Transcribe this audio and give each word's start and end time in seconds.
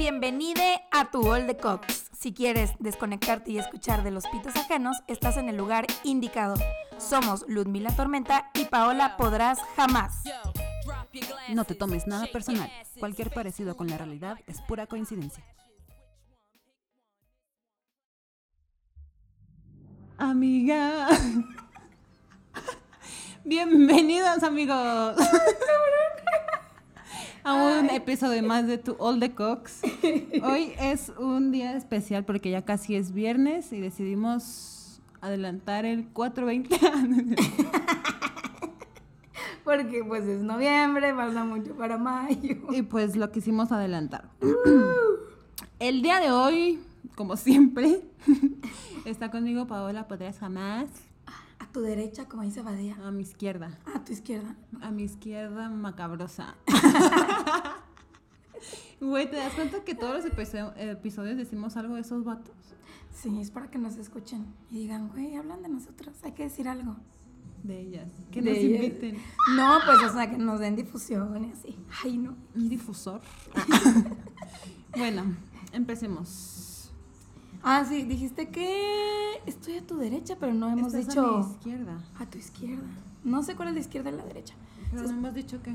Bienvenide 0.00 0.80
a 0.92 1.10
tu 1.10 1.30
All 1.30 1.46
the 1.46 1.58
Cox. 1.58 2.08
Si 2.18 2.32
quieres 2.32 2.70
desconectarte 2.78 3.50
y 3.50 3.58
escuchar 3.58 4.02
de 4.02 4.10
los 4.10 4.26
pitos 4.28 4.56
ajenos, 4.56 4.96
estás 5.08 5.36
en 5.36 5.50
el 5.50 5.58
lugar 5.58 5.86
indicado. 6.04 6.54
Somos 6.96 7.44
Ludmila 7.48 7.94
Tormenta 7.94 8.50
y 8.54 8.64
Paola 8.64 9.18
Podrás 9.18 9.58
Jamás. 9.76 10.22
No 11.50 11.64
te 11.64 11.74
tomes 11.74 12.06
nada 12.06 12.26
personal. 12.32 12.72
Cualquier 12.98 13.30
parecido 13.30 13.76
con 13.76 13.88
la 13.88 13.98
realidad 13.98 14.38
es 14.46 14.62
pura 14.62 14.86
coincidencia. 14.86 15.44
Amiga. 20.16 21.08
Bienvenidos 23.44 24.42
amigos 24.44 25.18
a 27.44 27.78
un 27.80 27.90
episodio 27.90 28.42
más 28.42 28.66
de 28.66 28.78
tu 28.78 28.96
All 28.98 29.20
the 29.20 29.32
Cox. 29.34 29.80
Hoy 30.42 30.72
es 30.80 31.12
un 31.18 31.50
día 31.52 31.76
especial 31.76 32.24
porque 32.24 32.50
ya 32.50 32.64
casi 32.64 32.96
es 32.96 33.12
viernes 33.12 33.72
y 33.72 33.80
decidimos 33.80 35.00
adelantar 35.20 35.84
el 35.84 36.06
420. 36.08 36.76
Porque 39.64 40.02
pues 40.02 40.24
es 40.24 40.40
noviembre, 40.40 41.14
falta 41.14 41.44
mucho 41.44 41.76
para 41.76 41.96
mayo. 41.98 42.56
y 42.70 42.82
pues 42.82 43.14
lo 43.14 43.30
quisimos 43.30 43.70
adelantar. 43.70 44.28
El 45.78 46.02
día 46.02 46.18
de 46.18 46.32
hoy, 46.32 46.80
como 47.14 47.36
siempre, 47.36 48.00
está 49.04 49.30
conmigo 49.30 49.66
Paola 49.66 50.08
Podrías 50.08 50.38
Jamás. 50.38 50.88
A 51.70 51.72
tu 51.72 51.82
derecha, 51.82 52.28
como 52.28 52.42
dice 52.42 52.62
Badía. 52.62 52.96
A 53.06 53.12
mi 53.12 53.22
izquierda. 53.22 53.78
A 53.94 54.02
tu 54.04 54.12
izquierda. 54.12 54.56
A 54.80 54.90
mi 54.90 55.04
izquierda 55.04 55.70
macabrosa. 55.70 56.56
Güey, 59.00 59.30
¿te 59.30 59.36
das 59.36 59.54
cuenta 59.54 59.82
que 59.84 59.94
todos 59.94 60.16
los 60.22 60.24
episo- 60.32 60.74
episodios 60.76 61.36
decimos 61.38 61.76
algo 61.78 61.94
de 61.94 62.02
esos 62.02 62.22
vatos? 62.24 62.54
Sí, 63.14 63.40
es 63.40 63.50
para 63.50 63.70
que 63.70 63.78
nos 63.78 63.96
escuchen 63.96 64.44
y 64.70 64.78
digan, 64.80 65.08
güey, 65.08 65.36
hablan 65.36 65.62
de 65.62 65.68
nosotros, 65.70 66.14
hay 66.22 66.32
que 66.32 66.42
decir 66.42 66.68
algo. 66.68 66.96
De 67.62 67.80
ellas. 67.80 68.10
Que 68.30 68.42
De 68.42 68.50
nos 68.50 68.58
ellas. 68.58 68.82
inviten. 68.84 69.16
No, 69.56 69.78
pues, 69.86 70.10
o 70.10 70.12
sea, 70.12 70.28
que 70.30 70.36
nos 70.36 70.60
den 70.60 70.76
difusión 70.76 71.44
y 71.46 71.52
así. 71.52 71.78
Ay, 72.04 72.18
no. 72.18 72.36
Un 72.54 72.68
difusor. 72.68 73.20
bueno, 74.96 75.24
empecemos. 75.72 76.69
Ah, 77.62 77.84
sí, 77.86 78.02
dijiste 78.04 78.48
que 78.48 79.42
estoy 79.46 79.76
a 79.78 79.86
tu 79.86 79.96
derecha, 79.98 80.36
pero 80.40 80.54
no 80.54 80.68
hemos 80.68 80.94
Estás 80.94 81.08
dicho 81.14 81.26
a 81.26 81.38
mi 81.40 81.50
izquierda. 81.52 81.98
a 82.18 82.26
tu 82.26 82.38
izquierda. 82.38 82.86
No 83.24 83.42
sé 83.42 83.54
cuál 83.54 83.68
es 83.68 83.74
la 83.74 83.80
izquierda 83.80 84.10
y 84.10 84.14
la 84.16 84.24
derecha. 84.24 84.54
Pero 84.90 85.02
no 85.04 85.10
hemos 85.10 85.34
dicho 85.34 85.62
que. 85.62 85.74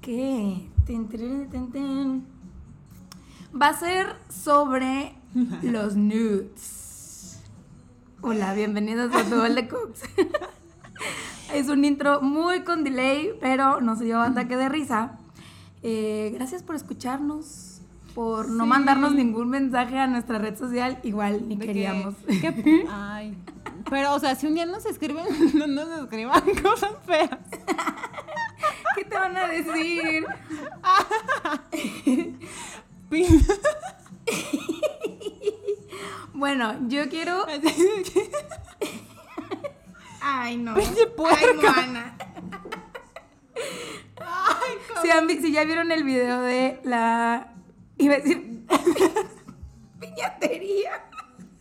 ¿Qué? 0.00 0.68
Tirin, 0.84 1.48
tin, 1.50 1.70
tin. 1.70 2.26
Va 3.60 3.68
a 3.68 3.74
ser 3.78 4.16
sobre 4.28 5.14
los 5.62 5.94
nudes. 5.96 7.40
Hola, 8.20 8.54
bienvenidos 8.54 9.14
a 9.14 9.24
tu 9.24 9.40
All 9.40 9.54
de 9.54 9.68
Cooks. 9.68 10.02
es 11.54 11.68
un 11.68 11.84
intro 11.84 12.20
muy 12.20 12.64
con 12.64 12.82
delay, 12.82 13.30
pero 13.40 13.80
nos 13.80 14.00
dio 14.00 14.20
ataque 14.20 14.56
de 14.56 14.68
risa. 14.68 15.18
Eh, 15.84 16.30
gracias 16.34 16.62
por 16.62 16.76
escucharnos, 16.76 17.71
por 18.14 18.48
no 18.48 18.64
Sí. 18.64 18.68
mandarnos 18.70 19.14
ningún 19.14 19.48
mensaje 19.50 19.98
a 19.98 20.06
nuestra 20.06 20.38
red 20.38 20.56
social. 20.56 20.98
Igual 21.02 21.48
ni 21.48 21.56
que- 21.58 21.66
queríamos. 21.66 22.14
que- 22.26 22.86
ay. 22.90 23.36
Pero, 23.90 24.14
o 24.14 24.18
sea, 24.20 24.34
si 24.36 24.46
un 24.46 24.54
día 24.54 24.66
nos 24.66 24.86
escriben, 24.86 25.24
no 25.54 25.66
nos 25.66 25.88
escriban 26.04 26.42
cosas 26.62 26.92
feas. 27.06 27.30
¿Qué 28.94 29.04
te 29.04 29.14
van 29.14 29.36
a 29.36 29.46
decir? 29.48 30.26
Bueno, 36.34 36.74
yo 36.88 37.08
quiero. 37.08 37.46
Ay, 40.20 40.56
no. 40.56 40.74
Pinche 40.74 41.06
puerca. 41.08 42.14
Ay. 44.20 44.72
Si, 45.02 45.10
han 45.10 45.28
si 45.28 45.52
ya 45.52 45.64
vieron 45.64 45.90
el 45.92 46.04
video 46.04 46.40
de 46.42 46.80
la. 46.84 47.48
Iba 48.02 48.14
a 48.14 48.18
decir. 48.18 48.66
piñatería. 50.00 50.90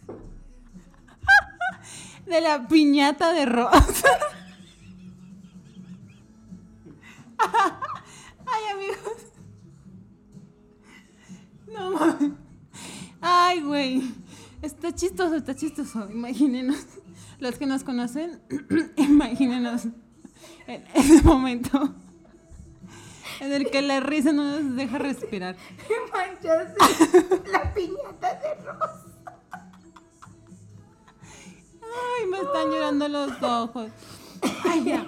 De 2.25 2.41
la 2.41 2.67
piñata 2.67 3.31
de 3.33 3.45
rosa. 3.45 4.09
Ay, 7.37 8.63
amigos. 8.73 8.97
No 11.71 11.91
mames. 11.91 12.31
Ay, 13.21 13.61
güey. 13.61 14.11
Está 14.63 14.95
chistoso, 14.95 15.35
está 15.35 15.55
chistoso. 15.55 16.09
Imagínenos. 16.09 16.87
Los 17.39 17.59
que 17.59 17.67
nos 17.67 17.83
conocen, 17.83 18.41
imagínenos 18.97 19.85
en 20.65 20.83
ese 20.95 21.21
momento 21.21 21.93
en 23.41 23.51
el 23.51 23.69
que 23.71 23.81
la 23.81 23.99
risa 23.99 24.31
no 24.31 24.43
nos 24.43 24.75
deja 24.75 24.97
respirar. 24.99 25.55
Manchaste 26.13 27.51
la 27.51 27.73
piñata 27.73 28.35
de 28.35 28.55
rosa. 28.63 29.05
Ay, 31.81 32.27
me 32.29 32.37
están 32.37 32.69
llorando 32.71 33.07
los 33.07 33.41
ojos. 33.43 33.89
Ay, 34.63 34.83
ya. 34.85 35.05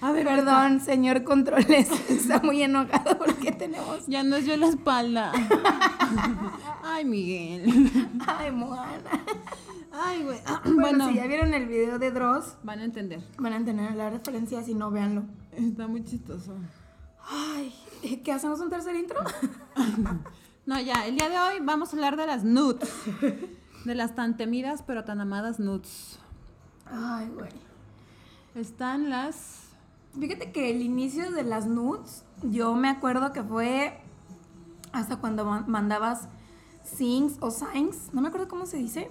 A 0.00 0.12
ver, 0.12 0.26
Perdón, 0.26 0.80
señor 0.80 1.24
Controles. 1.24 1.88
Está 2.10 2.40
muy 2.40 2.62
enojado 2.62 3.16
porque 3.18 3.52
tenemos. 3.52 4.06
Ya 4.06 4.22
nos 4.22 4.44
dio 4.44 4.56
la 4.56 4.66
espalda. 4.68 5.32
Ay, 6.82 7.04
Miguel. 7.04 8.10
Ay, 8.26 8.50
Moana. 8.50 9.24
Ay, 9.92 10.22
güey. 10.24 10.38
Ah, 10.46 10.60
Bueno, 10.64 10.76
Bueno, 10.80 11.08
si 11.08 11.14
ya 11.14 11.26
vieron 11.26 11.54
el 11.54 11.66
video 11.66 11.98
de 11.98 12.10
Dross, 12.10 12.56
van 12.64 12.80
a 12.80 12.84
entender. 12.84 13.20
van 13.38 13.52
a 13.52 13.56
entender 13.56 13.92
la 13.94 14.10
referencia. 14.10 14.62
Si 14.62 14.74
no, 14.74 14.90
véanlo. 14.90 15.22
Está 15.52 15.86
muy 15.86 16.02
chistoso. 16.04 16.54
Ay, 17.28 17.74
¿qué 18.24 18.32
hacemos 18.32 18.60
un 18.60 18.70
tercer 18.70 18.96
intro? 18.96 19.18
No, 20.66 20.80
ya, 20.80 21.06
el 21.06 21.16
día 21.16 21.28
de 21.28 21.38
hoy 21.38 21.60
vamos 21.62 21.90
a 21.90 21.96
hablar 21.96 22.16
de 22.16 22.26
las 22.26 22.42
nudes. 22.42 22.88
De 23.84 23.94
las 23.94 24.14
tan 24.14 24.38
temidas 24.38 24.82
pero 24.82 25.04
tan 25.04 25.20
amadas 25.20 25.60
nudes. 25.60 26.18
Ay, 26.86 27.28
güey. 27.34 27.50
Están 28.54 29.10
las. 29.10 29.64
Fíjate 30.18 30.52
que 30.52 30.70
el 30.70 30.80
inicio 30.80 31.30
de 31.32 31.42
las 31.42 31.66
nudes, 31.66 32.24
yo 32.42 32.74
me 32.76 32.88
acuerdo 32.88 33.30
que 33.34 33.42
fue 33.42 34.00
hasta 34.92 35.16
cuando 35.16 35.44
ma- 35.44 35.64
mandabas 35.66 36.28
sings 36.82 37.36
o 37.40 37.50
signs, 37.50 38.14
no 38.14 38.22
me 38.22 38.28
acuerdo 38.28 38.48
cómo 38.48 38.64
se 38.64 38.78
dice, 38.78 39.10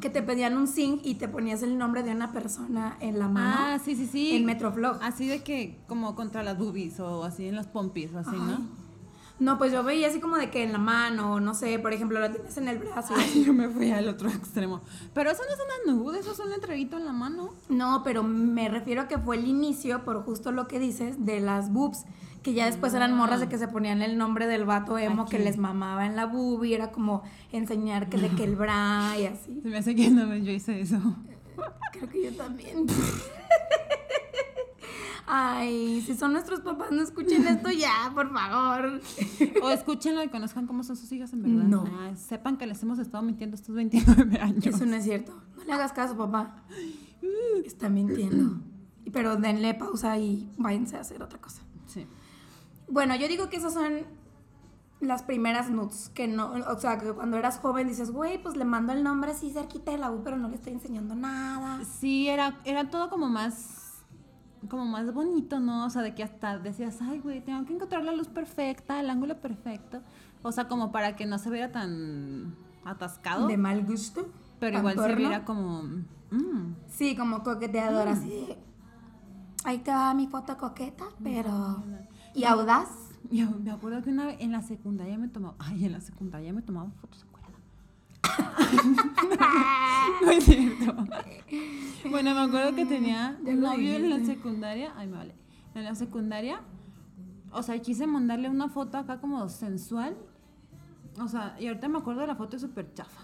que 0.00 0.10
te 0.10 0.22
pedían 0.22 0.56
un 0.56 0.66
sing 0.66 1.00
y 1.04 1.14
te 1.14 1.28
ponías 1.28 1.62
el 1.62 1.78
nombre 1.78 2.02
de 2.02 2.12
una 2.12 2.32
persona 2.32 2.96
en 3.00 3.18
la 3.18 3.28
mano. 3.28 3.56
Ah, 3.58 3.78
sí, 3.84 3.94
sí, 3.94 4.06
sí. 4.06 4.36
En 4.36 4.44
Metroflog. 4.44 4.98
Así 5.02 5.26
de 5.26 5.42
que, 5.42 5.80
como 5.86 6.14
contra 6.14 6.42
las 6.42 6.58
boobies 6.58 6.98
o 7.00 7.24
así 7.24 7.46
en 7.46 7.56
las 7.56 7.66
pompis 7.66 8.12
o 8.14 8.18
así. 8.18 8.36
No, 8.36 8.60
pues 9.58 9.72
yo 9.72 9.82
veía 9.82 10.08
así 10.08 10.20
como 10.20 10.36
de 10.36 10.50
que 10.50 10.62
en 10.62 10.72
la 10.72 10.78
mano, 10.78 11.40
no 11.40 11.54
sé, 11.54 11.78
por 11.78 11.92
ejemplo, 11.92 12.20
lo 12.20 12.30
tienes 12.30 12.56
en 12.56 12.68
el 12.68 12.78
brazo. 12.78 13.14
Ay, 13.16 13.44
yo 13.44 13.52
me 13.52 13.68
fui 13.68 13.90
al 13.90 14.08
otro 14.08 14.28
extremo. 14.30 14.80
Pero 15.14 15.30
eso 15.30 15.42
no 15.42 15.52
es 15.52 15.60
una 15.86 15.94
nude, 15.94 16.20
eso 16.20 16.32
es 16.32 16.38
un 16.38 16.52
entreguito 16.52 16.96
en 16.96 17.04
la 17.04 17.12
mano. 17.12 17.52
No, 17.68 18.02
pero 18.04 18.22
me 18.22 18.68
refiero 18.68 19.02
a 19.02 19.08
que 19.08 19.18
fue 19.18 19.36
el 19.36 19.46
inicio, 19.46 20.04
por 20.04 20.22
justo 20.24 20.52
lo 20.52 20.68
que 20.68 20.78
dices, 20.78 21.24
de 21.26 21.40
las 21.40 21.72
boobs, 21.72 22.04
que 22.42 22.54
ya 22.54 22.66
después 22.66 22.94
eran 22.94 23.16
morras 23.16 23.40
de 23.40 23.48
que 23.48 23.58
se 23.58 23.68
ponían 23.68 24.00
el 24.02 24.18
nombre 24.18 24.46
del 24.46 24.64
vato 24.64 24.98
emo 24.98 25.26
que 25.26 25.38
les 25.38 25.58
mamaba 25.58 26.06
en 26.06 26.16
la 26.16 26.26
boob 26.26 26.64
y 26.64 26.74
era 26.74 26.90
como 26.90 27.22
enseñar 27.52 28.08
que 28.08 28.18
de 28.18 28.30
que 28.30 28.44
el 28.44 28.56
bra 28.56 29.14
y 29.18 29.26
así. 29.26 29.60
Se 29.62 29.68
me 29.68 29.78
hace 29.78 29.94
que 29.94 30.10
vez 30.10 30.44
yo 30.44 30.52
hice 30.52 30.80
eso. 30.80 31.00
Creo 31.92 32.08
que 32.08 32.24
yo 32.24 32.36
también. 32.36 32.86
Ay, 35.26 36.02
si 36.04 36.14
son 36.14 36.32
nuestros 36.32 36.60
papás, 36.60 36.90
no 36.90 37.02
escuchen 37.02 37.46
esto 37.46 37.70
ya, 37.70 38.10
por 38.14 38.32
favor. 38.32 39.00
O 39.62 39.70
escúchenlo 39.70 40.22
y 40.22 40.28
conozcan 40.28 40.66
cómo 40.66 40.82
son 40.82 40.96
sus 40.96 41.10
hijas 41.12 41.32
en 41.32 41.42
verdad. 41.42 41.64
No. 41.64 41.84
Ah, 41.86 42.14
sepan 42.16 42.56
que 42.56 42.66
les 42.66 42.82
hemos 42.82 42.98
estado 42.98 43.22
mintiendo 43.22 43.56
estos 43.56 43.74
29 43.74 44.38
años. 44.40 44.66
Eso 44.66 44.84
no 44.84 44.96
es 44.96 45.04
cierto. 45.04 45.32
No 45.56 45.64
le 45.64 45.72
hagas 45.72 45.92
caso, 45.92 46.16
papá. 46.16 46.56
Está 47.64 47.88
mintiendo. 47.88 48.60
Pero 49.12 49.36
denle 49.36 49.74
pausa 49.74 50.18
y 50.18 50.50
váyanse 50.56 50.96
a 50.96 51.00
hacer 51.00 51.22
otra 51.22 51.40
cosa. 51.40 51.62
Sí. 51.86 52.06
Bueno, 52.88 53.14
yo 53.16 53.28
digo 53.28 53.48
que 53.48 53.56
esas 53.56 53.74
son 53.74 54.04
las 55.00 55.22
primeras 55.22 55.68
nudes, 55.68 56.10
que 56.14 56.28
no, 56.28 56.52
o 56.52 56.78
sea, 56.78 56.98
que 56.98 57.12
cuando 57.12 57.36
eras 57.36 57.58
joven 57.58 57.88
dices, 57.88 58.12
güey, 58.12 58.40
pues 58.40 58.56
le 58.56 58.64
mando 58.64 58.92
el 58.92 59.02
nombre 59.02 59.32
así 59.32 59.50
cerquita 59.50 59.90
de 59.90 59.98
la 59.98 60.12
U, 60.12 60.22
pero 60.22 60.36
no 60.36 60.48
le 60.48 60.54
estoy 60.54 60.72
enseñando 60.74 61.16
nada. 61.16 61.84
Sí, 61.84 62.28
era, 62.28 62.60
era 62.64 62.88
todo 62.88 63.10
como 63.10 63.28
más 63.28 63.81
como 64.68 64.84
más 64.86 65.12
bonito, 65.12 65.60
¿no? 65.60 65.86
O 65.86 65.90
sea, 65.90 66.02
de 66.02 66.14
que 66.14 66.22
hasta 66.22 66.58
decías, 66.58 66.98
ay, 67.02 67.18
güey, 67.20 67.40
tengo 67.44 67.64
que 67.64 67.74
encontrar 67.74 68.04
la 68.04 68.12
luz 68.12 68.28
perfecta, 68.28 69.00
el 69.00 69.10
ángulo 69.10 69.40
perfecto. 69.40 70.00
O 70.42 70.52
sea, 70.52 70.68
como 70.68 70.92
para 70.92 71.14
que 71.16 71.26
no 71.26 71.38
se 71.38 71.50
viera 71.50 71.70
tan 71.72 72.54
atascado, 72.84 73.46
De 73.46 73.56
mal 73.56 73.84
gusto. 73.84 74.28
pero 74.58 74.78
igual 74.78 74.98
se 74.98 75.14
viera 75.14 75.44
como... 75.44 75.82
mm, 75.82 76.74
Sí, 76.88 77.16
como 77.16 77.42
coqueteador, 77.42 78.08
así 78.08 78.28
de, 78.28 78.58
Ahí 79.64 79.78
te 79.78 79.92
va 79.92 80.12
mi 80.14 80.26
foto 80.26 80.56
coqueta, 80.56 81.04
pero. 81.22 81.82
Y 82.34 82.42
audaz. 82.44 82.88
Yo 83.30 83.48
me 83.50 83.70
acuerdo 83.70 84.02
que 84.02 84.10
una 84.10 84.26
vez 84.26 84.36
en 84.40 84.50
la 84.50 84.60
secundaria 84.60 85.16
me 85.16 85.28
tomaba. 85.28 85.54
Ay, 85.60 85.84
en 85.86 85.92
la 85.92 86.00
secundaria 86.00 86.52
me 86.52 86.62
tomaba 86.62 86.90
fotos 87.00 87.24
no 90.24 90.30
es 90.30 90.44
cierto. 90.44 90.94
Bueno, 92.10 92.34
me 92.34 92.40
acuerdo 92.40 92.74
que 92.74 92.86
tenía 92.86 93.36
un 93.44 93.60
novio 93.60 93.94
en 93.94 94.10
la 94.10 94.24
secundaria. 94.24 94.92
Ay, 94.96 95.08
me 95.08 95.16
vale. 95.16 95.34
En 95.74 95.84
la 95.84 95.94
secundaria. 95.94 96.60
O 97.52 97.62
sea, 97.62 97.78
quise 97.80 98.06
mandarle 98.06 98.48
una 98.48 98.68
foto 98.68 98.98
acá 98.98 99.20
como 99.20 99.48
sensual. 99.48 100.16
O 101.20 101.28
sea, 101.28 101.56
y 101.58 101.66
ahorita 101.66 101.88
me 101.88 101.98
acuerdo 101.98 102.22
de 102.22 102.28
la 102.28 102.36
foto 102.36 102.58
súper 102.58 102.92
chafa. 102.94 103.22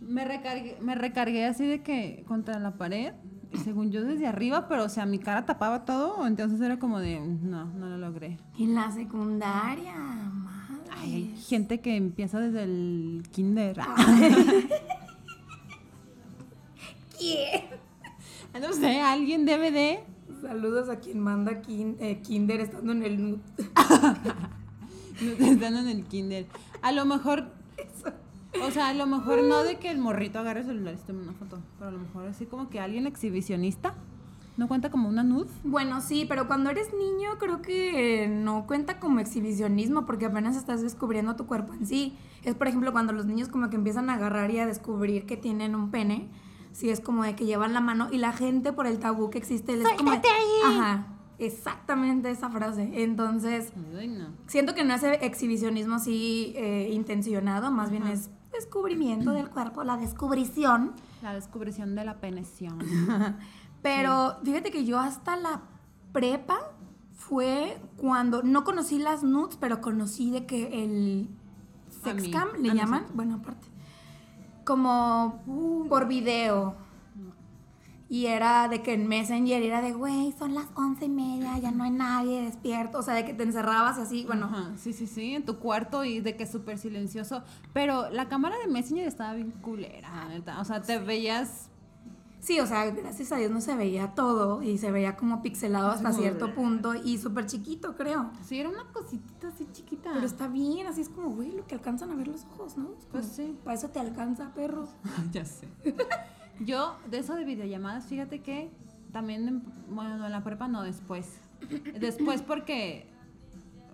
Me 0.00 0.24
recargué, 0.24 0.78
me 0.80 0.94
recargué 0.94 1.46
así 1.46 1.66
de 1.66 1.82
que 1.82 2.24
contra 2.28 2.58
la 2.58 2.76
pared. 2.76 3.14
Según 3.64 3.90
yo 3.90 4.04
desde 4.04 4.26
arriba, 4.26 4.68
pero 4.68 4.84
o 4.84 4.88
sea, 4.90 5.06
mi 5.06 5.18
cara 5.18 5.46
tapaba 5.46 5.84
todo. 5.84 6.26
Entonces 6.26 6.60
era 6.60 6.78
como 6.78 7.00
de, 7.00 7.20
no, 7.20 7.64
no 7.64 7.88
lo 7.88 7.98
logré. 7.98 8.38
En 8.58 8.74
la 8.74 8.90
secundaria. 8.90 9.94
Ay, 11.00 11.14
hay 11.14 11.36
gente 11.48 11.80
que 11.80 11.96
empieza 11.96 12.38
desde 12.40 12.62
el 12.64 13.22
kinder. 13.32 13.78
¿Quién? 17.18 17.62
No 18.60 18.72
sé, 18.72 19.00
alguien 19.00 19.44
debe 19.46 19.70
de. 19.70 20.00
Saludos 20.40 20.88
a 20.88 20.96
quien 21.00 21.18
manda 21.20 21.62
kin- 21.62 21.96
eh, 22.00 22.20
Kinder 22.22 22.60
estando 22.60 22.92
en 22.92 23.02
el 23.02 23.20
nude. 23.22 23.40
Están 25.40 25.76
en 25.76 25.88
el 25.88 26.04
kinder. 26.04 26.46
A 26.80 26.92
lo 26.92 27.04
mejor. 27.04 27.48
O 28.64 28.70
sea, 28.70 28.88
a 28.88 28.94
lo 28.94 29.06
mejor 29.06 29.42
no 29.42 29.62
de 29.64 29.76
que 29.78 29.90
el 29.90 29.98
morrito 29.98 30.38
agarre 30.38 30.60
el 30.60 30.66
celular 30.66 30.94
y 30.94 30.96
se 30.98 31.04
tome 31.04 31.22
una 31.22 31.32
foto. 31.32 31.60
Pero 31.78 31.88
a 31.88 31.92
lo 31.92 31.98
mejor 31.98 32.26
así 32.28 32.46
como 32.46 32.70
que 32.70 32.78
alguien 32.80 33.06
exhibicionista. 33.06 33.94
¿No 34.58 34.66
cuenta 34.66 34.90
como 34.90 35.08
una 35.08 35.22
nude? 35.22 35.48
Bueno, 35.62 36.00
sí, 36.00 36.26
pero 36.28 36.48
cuando 36.48 36.68
eres 36.68 36.88
niño 36.92 37.38
creo 37.38 37.62
que 37.62 38.26
no 38.28 38.66
cuenta 38.66 38.98
como 38.98 39.20
exhibicionismo 39.20 40.04
porque 40.04 40.26
apenas 40.26 40.56
estás 40.56 40.82
descubriendo 40.82 41.36
tu 41.36 41.46
cuerpo 41.46 41.74
en 41.74 41.86
sí. 41.86 42.16
Es 42.42 42.56
por 42.56 42.66
ejemplo 42.66 42.90
cuando 42.90 43.12
los 43.12 43.24
niños 43.24 43.48
como 43.48 43.70
que 43.70 43.76
empiezan 43.76 44.10
a 44.10 44.14
agarrar 44.14 44.50
y 44.50 44.58
a 44.58 44.66
descubrir 44.66 45.26
que 45.26 45.36
tienen 45.36 45.76
un 45.76 45.92
pene. 45.92 46.28
Sí, 46.72 46.90
es 46.90 46.98
como 46.98 47.22
de 47.22 47.36
que 47.36 47.46
llevan 47.46 47.72
la 47.72 47.80
mano 47.80 48.08
y 48.10 48.18
la 48.18 48.32
gente 48.32 48.72
por 48.72 48.88
el 48.88 48.98
tabú 48.98 49.30
que 49.30 49.38
existe 49.38 49.76
les 49.76 49.86
es 49.86 49.92
como 49.92 50.10
de-. 50.10 50.22
Ajá, 50.66 51.06
exactamente 51.38 52.28
esa 52.28 52.50
frase. 52.50 52.90
Entonces, 53.04 53.72
Ay, 53.96 54.08
no. 54.08 54.30
siento 54.48 54.74
que 54.74 54.82
no 54.82 54.92
es 54.92 55.04
exhibicionismo 55.04 55.94
así 55.94 56.52
eh, 56.56 56.90
intencionado, 56.92 57.70
más 57.70 57.92
bien 57.92 58.08
es 58.08 58.28
descubrimiento 58.52 59.30
del 59.30 59.50
cuerpo, 59.50 59.84
la 59.84 59.96
descubrición. 59.96 60.92
La 61.22 61.34
descubrición 61.34 61.94
de 61.94 62.04
la 62.04 62.20
peneción. 62.20 62.78
Pero 63.82 64.36
fíjate 64.44 64.70
que 64.70 64.84
yo 64.84 64.98
hasta 64.98 65.36
la 65.36 65.62
prepa 66.12 66.58
fue 67.14 67.78
cuando 67.96 68.42
no 68.42 68.64
conocí 68.64 68.98
las 68.98 69.22
nudes, 69.22 69.56
pero 69.60 69.80
conocí 69.80 70.30
de 70.30 70.46
que 70.46 70.84
el 70.84 71.28
sexcam 72.02 72.48
le 72.60 72.74
llaman, 72.74 73.06
bueno, 73.14 73.36
aparte, 73.36 73.68
como 74.64 75.42
por 75.88 76.08
video. 76.08 76.76
Y 78.10 78.24
era 78.24 78.68
de 78.68 78.82
que 78.82 78.94
en 78.94 79.06
Messenger 79.06 79.62
era 79.62 79.82
de, 79.82 79.92
güey, 79.92 80.32
son 80.38 80.54
las 80.54 80.66
once 80.74 81.04
y 81.04 81.08
media, 81.10 81.58
ya 81.58 81.70
no 81.70 81.84
hay 81.84 81.90
nadie 81.90 82.40
despierto. 82.40 82.98
O 82.98 83.02
sea, 83.02 83.12
de 83.12 83.26
que 83.26 83.34
te 83.34 83.42
encerrabas 83.42 83.98
así, 83.98 84.24
bueno, 84.24 84.46
Ajá, 84.46 84.72
sí, 84.78 84.94
sí, 84.94 85.06
sí, 85.06 85.34
en 85.34 85.44
tu 85.44 85.58
cuarto 85.58 86.04
y 86.04 86.20
de 86.20 86.34
que 86.34 86.46
súper 86.46 86.78
silencioso. 86.78 87.42
Pero 87.74 88.08
la 88.08 88.28
cámara 88.28 88.56
de 88.64 88.72
Messenger 88.72 89.06
estaba 89.06 89.34
bien 89.34 89.50
culera. 89.50 90.26
O 90.58 90.64
sea, 90.64 90.80
te 90.80 90.98
veías. 90.98 91.68
Sí, 92.40 92.60
o 92.60 92.66
sea, 92.66 92.90
gracias 92.90 93.32
a 93.32 93.36
Dios 93.36 93.50
no 93.50 93.60
se 93.60 93.74
veía 93.74 94.14
todo 94.14 94.62
y 94.62 94.78
se 94.78 94.92
veía 94.92 95.16
como 95.16 95.42
pixelado 95.42 95.90
hasta 95.90 96.12
cierto 96.12 96.54
punto 96.54 96.94
y 96.94 97.18
súper 97.18 97.46
chiquito, 97.46 97.96
creo. 97.96 98.30
Sí, 98.44 98.60
era 98.60 98.68
una 98.68 98.84
cositita 98.92 99.48
así 99.48 99.66
chiquita. 99.72 100.10
Pero 100.14 100.24
está 100.24 100.46
bien, 100.46 100.86
así 100.86 101.00
es 101.00 101.08
como, 101.08 101.30
güey, 101.30 101.50
lo 101.52 101.66
que 101.66 101.74
alcanzan 101.74 102.10
a 102.12 102.14
ver 102.14 102.28
los 102.28 102.44
ojos, 102.44 102.76
¿no? 102.76 102.90
Es 102.98 103.06
Pues 103.10 103.26
sí. 103.26 103.56
Para 103.64 103.76
eso 103.76 103.88
te 103.88 103.98
alcanza, 103.98 104.52
perro. 104.54 104.88
ya 105.32 105.44
sé. 105.44 105.68
Yo, 106.60 106.96
de 107.10 107.18
eso 107.18 107.34
de 107.34 107.44
videollamadas, 107.44 108.06
fíjate 108.06 108.40
que 108.40 108.70
también, 109.12 109.48
en- 109.48 109.62
bueno, 109.90 110.24
en 110.24 110.32
la 110.32 110.44
prepa 110.44 110.68
no, 110.68 110.82
después. 110.82 111.26
Después 111.98 112.40
porque, 112.42 113.08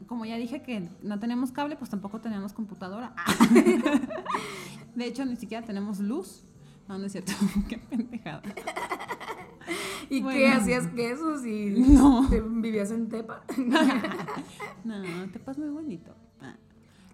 como 0.06 0.26
ya 0.26 0.36
dije 0.36 0.62
que 0.62 0.90
no 1.02 1.18
tenemos 1.18 1.50
cable, 1.50 1.76
pues 1.76 1.88
tampoco 1.90 2.20
teníamos 2.20 2.52
computadora. 2.52 3.14
De 4.94 5.06
hecho, 5.06 5.24
ni 5.24 5.36
siquiera 5.36 5.64
tenemos 5.66 5.98
luz. 5.98 6.44
No, 6.88 6.98
no 6.98 7.06
es 7.06 7.12
cierto. 7.12 7.32
Qué 7.68 7.78
pendejada. 7.78 8.42
¿Y 10.10 10.20
Bueno. 10.22 10.38
qué 10.38 10.48
hacías 10.48 10.86
quesos 10.88 11.46
y 11.46 11.70
No. 11.70 12.28
te- 12.28 12.40
vivías 12.42 12.90
en 12.90 13.08
Tepa? 13.08 13.42
No, 14.84 15.02
Tepa 15.32 15.52
es 15.52 15.58
muy 15.58 15.70
bonito. 15.70 16.14
Ah. 16.42 16.54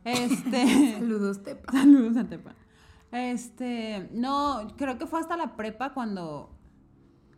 Este. 0.04 0.94
Saludos, 0.98 1.42
Tepa. 1.44 1.70
Saludos 1.72 2.16
a 2.16 2.24
Tepa. 2.24 2.52
Este, 3.12 4.08
no, 4.12 4.66
creo 4.76 4.98
que 4.98 5.06
fue 5.06 5.20
hasta 5.20 5.36
la 5.36 5.56
prepa 5.56 5.92
cuando 5.94 6.50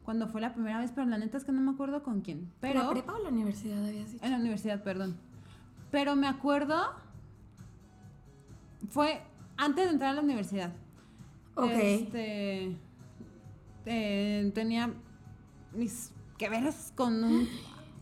cuando 0.04 0.26
fue 0.26 0.40
la 0.40 0.52
primera 0.52 0.80
vez, 0.80 0.90
pero 0.92 1.06
la 1.06 1.16
neta 1.16 1.36
es 1.36 1.44
que 1.44 1.52
no 1.52 1.60
me 1.60 1.70
acuerdo 1.70 2.02
con 2.02 2.22
quién. 2.22 2.50
Pero 2.60 2.82
¿La 2.84 2.90
prepa 2.90 3.12
o 3.14 3.22
la 3.22 3.28
universidad 3.28 3.84
habías 3.86 4.10
dicho? 4.10 4.24
en 4.24 4.30
la 4.32 4.38
universidad, 4.38 4.82
perdón. 4.82 5.16
Pero 5.90 6.16
me 6.16 6.26
acuerdo 6.26 6.76
fue 8.88 9.22
antes 9.56 9.84
de 9.86 9.92
entrar 9.92 10.10
a 10.10 10.14
la 10.14 10.22
universidad. 10.22 10.72
Ok. 11.54 11.70
Este 11.72 12.76
eh, 13.86 14.50
tenía 14.54 14.92
mis 15.74 16.12
que 16.38 16.48
veras 16.48 16.92
con 16.94 17.22
un 17.24 17.48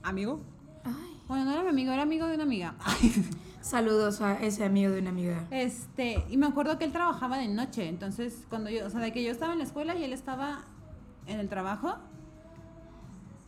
amigo. 0.03 0.41
Ay. 0.85 1.21
Bueno, 1.29 1.45
no 1.45 1.53
era 1.53 1.63
mi 1.63 1.69
amigo, 1.69 1.93
era 1.93 2.03
amigo 2.03 2.27
de 2.27 2.35
una 2.35 2.45
amiga. 2.45 2.75
Saludos 3.61 4.21
a 4.21 4.41
ese 4.41 4.65
amigo 4.65 4.91
de 4.93 5.01
una 5.01 5.11
amiga. 5.11 5.47
Este, 5.51 6.25
y 6.31 6.37
me 6.37 6.47
acuerdo 6.47 6.79
que 6.79 6.85
él 6.85 6.93
trabajaba 6.93 7.37
de 7.39 7.49
noche, 7.49 7.89
entonces 7.89 8.47
cuando 8.49 8.71
yo, 8.71 8.87
o 8.87 8.91
sea, 8.91 9.01
de 9.01 9.13
que 9.13 9.23
yo 9.23 9.31
estaba 9.31 9.53
en 9.53 9.59
la 9.59 9.65
escuela 9.65 9.95
y 9.95 10.05
él 10.05 10.13
estaba 10.13 10.65
en 11.27 11.41
el 11.41 11.49
trabajo. 11.49 11.99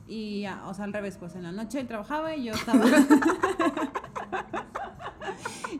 Y, 0.07 0.43
ya, 0.43 0.67
o 0.67 0.75
sea, 0.75 0.85
al 0.85 0.93
revés, 0.93 1.17
pues 1.17 1.35
en 1.37 1.45
la 1.45 1.53
noche 1.53 1.81
él 1.81 1.87
trabajaba 1.87 2.37
y 2.37 2.45
yo 2.45 2.53
estaba. 2.53 2.85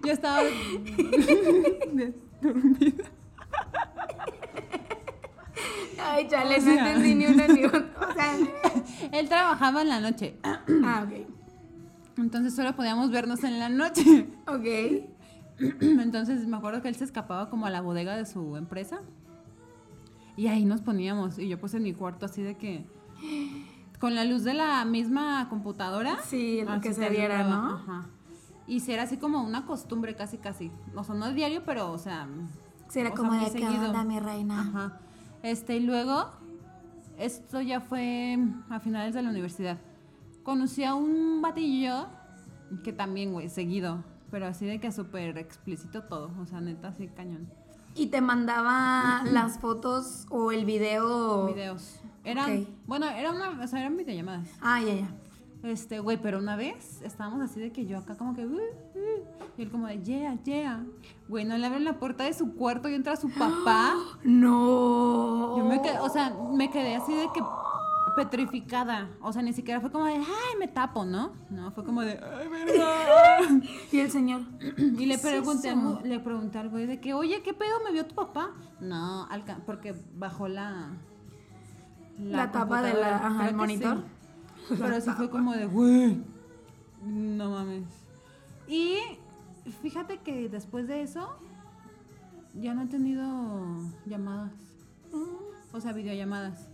yo 0.05 0.13
estaba 0.13 0.41
dormida. 2.41 3.05
Ay, 6.01 6.27
chale, 6.29 6.61
no 6.61 6.71
entendí 6.71 7.15
ni 7.15 7.27
una 7.27 7.47
ni 7.49 7.65
otra. 7.65 7.87
O 8.11 8.13
sea, 8.13 8.37
Él 9.13 9.29
trabajaba 9.29 9.83
en 9.83 9.89
la 9.89 10.01
noche, 10.01 10.37
ah, 10.43 10.61
ok. 11.05 11.27
entonces 12.19 12.55
solo 12.55 12.75
podíamos 12.75 13.11
vernos 13.11 13.45
en 13.45 13.59
la 13.59 13.69
noche. 13.69 14.29
Ok. 14.47 15.09
Entonces 15.81 16.47
me 16.47 16.57
acuerdo 16.57 16.83
que 16.83 16.89
él 16.89 16.95
se 16.97 17.05
escapaba 17.05 17.49
como 17.51 17.67
a 17.67 17.71
la 17.71 17.81
bodega 17.81 18.17
de 18.17 18.27
su 18.27 18.57
empresa. 18.57 19.01
Y 20.37 20.47
ahí 20.49 20.65
nos 20.65 20.81
poníamos. 20.81 21.39
Y 21.39 21.49
yo 21.49 21.61
pues 21.61 21.75
en 21.75 21.83
mi 21.83 21.93
cuarto 21.93 22.27
así 22.27 22.43
de 22.43 22.57
que... 22.57 22.85
Con 24.01 24.15
la 24.17 24.25
luz 24.25 24.43
de 24.43 24.55
la 24.55 24.85
misma 24.85 25.49
computadora. 25.49 26.19
Sí, 26.25 26.63
lo 26.67 26.81
que 26.81 26.93
se 26.93 27.09
viera, 27.11 27.45
¿no? 27.45 27.75
Ajá. 27.77 28.07
Y 28.67 28.81
si 28.81 28.93
era 28.93 29.05
así 29.05 29.17
como 29.17 29.43
una 29.45 29.67
costumbre 29.67 30.17
casi 30.17 30.39
casi. 30.39 30.73
O 30.97 31.05
sea, 31.05 31.15
no 31.15 31.27
es 31.27 31.35
diario, 31.35 31.63
pero 31.65 31.93
o 31.93 31.99
sea... 31.99 32.27
Sí, 32.89 33.01
era 33.01 33.13
como 33.13 33.33
de, 33.33 33.45
¿qué 33.45 33.51
seguido. 33.61 33.87
onda, 33.87 34.05
mi 34.05 34.19
reina? 34.19 34.61
Ajá. 34.61 34.99
Este, 35.43 35.77
y 35.77 35.81
luego, 35.81 36.31
esto 37.19 37.61
ya 37.61 37.81
fue 37.81 38.39
a 38.71 38.81
finales 38.81 39.15
de 39.15 39.23
la 39.23 39.31
universidad. 39.31 39.79
Conocí 40.43 40.85
a 40.85 40.95
un 40.95 41.43
batillo 41.43 42.07
que 42.85 42.93
también, 42.93 43.33
güey, 43.33 43.49
seguido. 43.49 44.05
Pero 44.31 44.47
así 44.47 44.65
de 44.65 44.81
que 44.81 44.91
súper 44.91 45.37
explícito 45.37 46.05
todo. 46.05 46.31
O 46.41 46.47
sea, 46.47 46.61
neta, 46.61 46.89
así 46.89 47.09
cañón. 47.09 47.49
Y 47.95 48.07
te 48.07 48.21
mandaba 48.21 49.23
las 49.31 49.59
fotos 49.59 50.27
o 50.31 50.53
el 50.53 50.65
video. 50.65 51.47
Videos. 51.47 52.01
Eran, 52.25 52.67
bueno, 52.87 53.09
era 53.11 53.33
una, 53.33 53.63
o 53.63 53.67
sea, 53.67 53.81
eran 53.81 53.97
videollamadas. 53.97 54.49
Ah, 54.61 54.81
ya, 54.81 54.95
ya. 54.95 55.09
Este, 55.63 56.01
güey, 56.01 56.17
pero 56.21 56.39
una 56.39 56.57
vez 56.57 57.03
estábamos 57.03 57.41
así 57.41 57.61
de 57.61 57.71
que 57.71 57.87
yo 57.87 57.97
acá 57.99 58.17
como 58.17 58.35
que, 58.35 58.45
"Uh, 58.45 58.57
uh", 58.57 59.49
y 59.57 59.63
él 59.63 59.71
como 59.71 59.87
de, 59.87 60.03
yeah, 60.03 60.35
yeah. 60.43 60.85
Güey, 61.29 61.45
no 61.45 61.57
le 61.57 61.67
abren 61.67 61.85
la 61.85 61.99
puerta 62.01 62.25
de 62.25 62.33
su 62.35 62.55
cuarto 62.55 62.89
y 62.89 62.95
entra 62.95 63.15
su 63.17 63.29
papá. 63.31 63.95
No. 64.25 65.57
Yo 65.59 65.65
me 65.65 65.81
quedé, 65.81 65.99
o 66.01 66.09
sea, 66.09 66.35
me 66.53 66.69
quedé 66.71 66.97
así 66.97 67.15
de 67.15 67.27
que 67.33 67.41
petrificada. 68.17 69.09
O 69.23 69.33
sea, 69.33 69.41
ni 69.43 69.53
siquiera 69.53 69.81
fue 69.81 69.91
como 69.91 70.05
de, 70.05 70.15
ay, 70.15 70.59
me 70.59 70.69
tapo, 70.69 71.05
¿no? 71.05 71.33
No, 71.49 71.71
fue 71.71 71.85
como 71.85 72.03
de, 72.03 72.13
ay, 72.21 72.49
verdad. 72.49 73.39
Y 73.93 74.01
el 74.01 74.11
señor. 74.11 74.43
Y 74.77 75.07
le 75.07 75.17
pregunté, 75.19 75.75
le 76.05 76.19
pregunté 76.21 76.59
al 76.59 76.69
güey 76.71 76.87
de 76.87 77.01
que, 77.01 77.15
oye, 77.15 77.41
¿qué 77.43 77.55
pedo 77.55 77.79
me 77.85 77.93
vio 77.93 78.05
tu 78.07 78.15
papá? 78.15 78.51
No, 78.81 79.29
porque 79.65 79.95
bajó 80.17 80.49
la... 80.49 80.91
La 82.19 82.53
tapa 82.53 82.83
de 82.83 82.95
la- 82.95 83.17
ajá, 83.17 83.49
el 83.49 83.55
monitor. 83.57 83.97
sí. 83.99 84.05
Pero 84.69 85.01
sí 85.01 85.11
fue 85.11 85.31
como 85.31 85.53
de, 85.53 85.67
güey, 85.67 86.19
no 87.05 87.51
mames. 87.51 87.85
Y 88.69 88.97
fíjate 89.83 90.19
que 90.19 90.49
después 90.49 90.87
de 90.89 91.03
eso, 91.03 91.37
ya 92.61 92.75
no 92.75 92.83
he 92.83 92.87
tenido 92.87 93.25
llamadas. 94.07 94.53
O 95.73 95.81
sea, 95.81 95.93
videollamadas. 95.93 96.69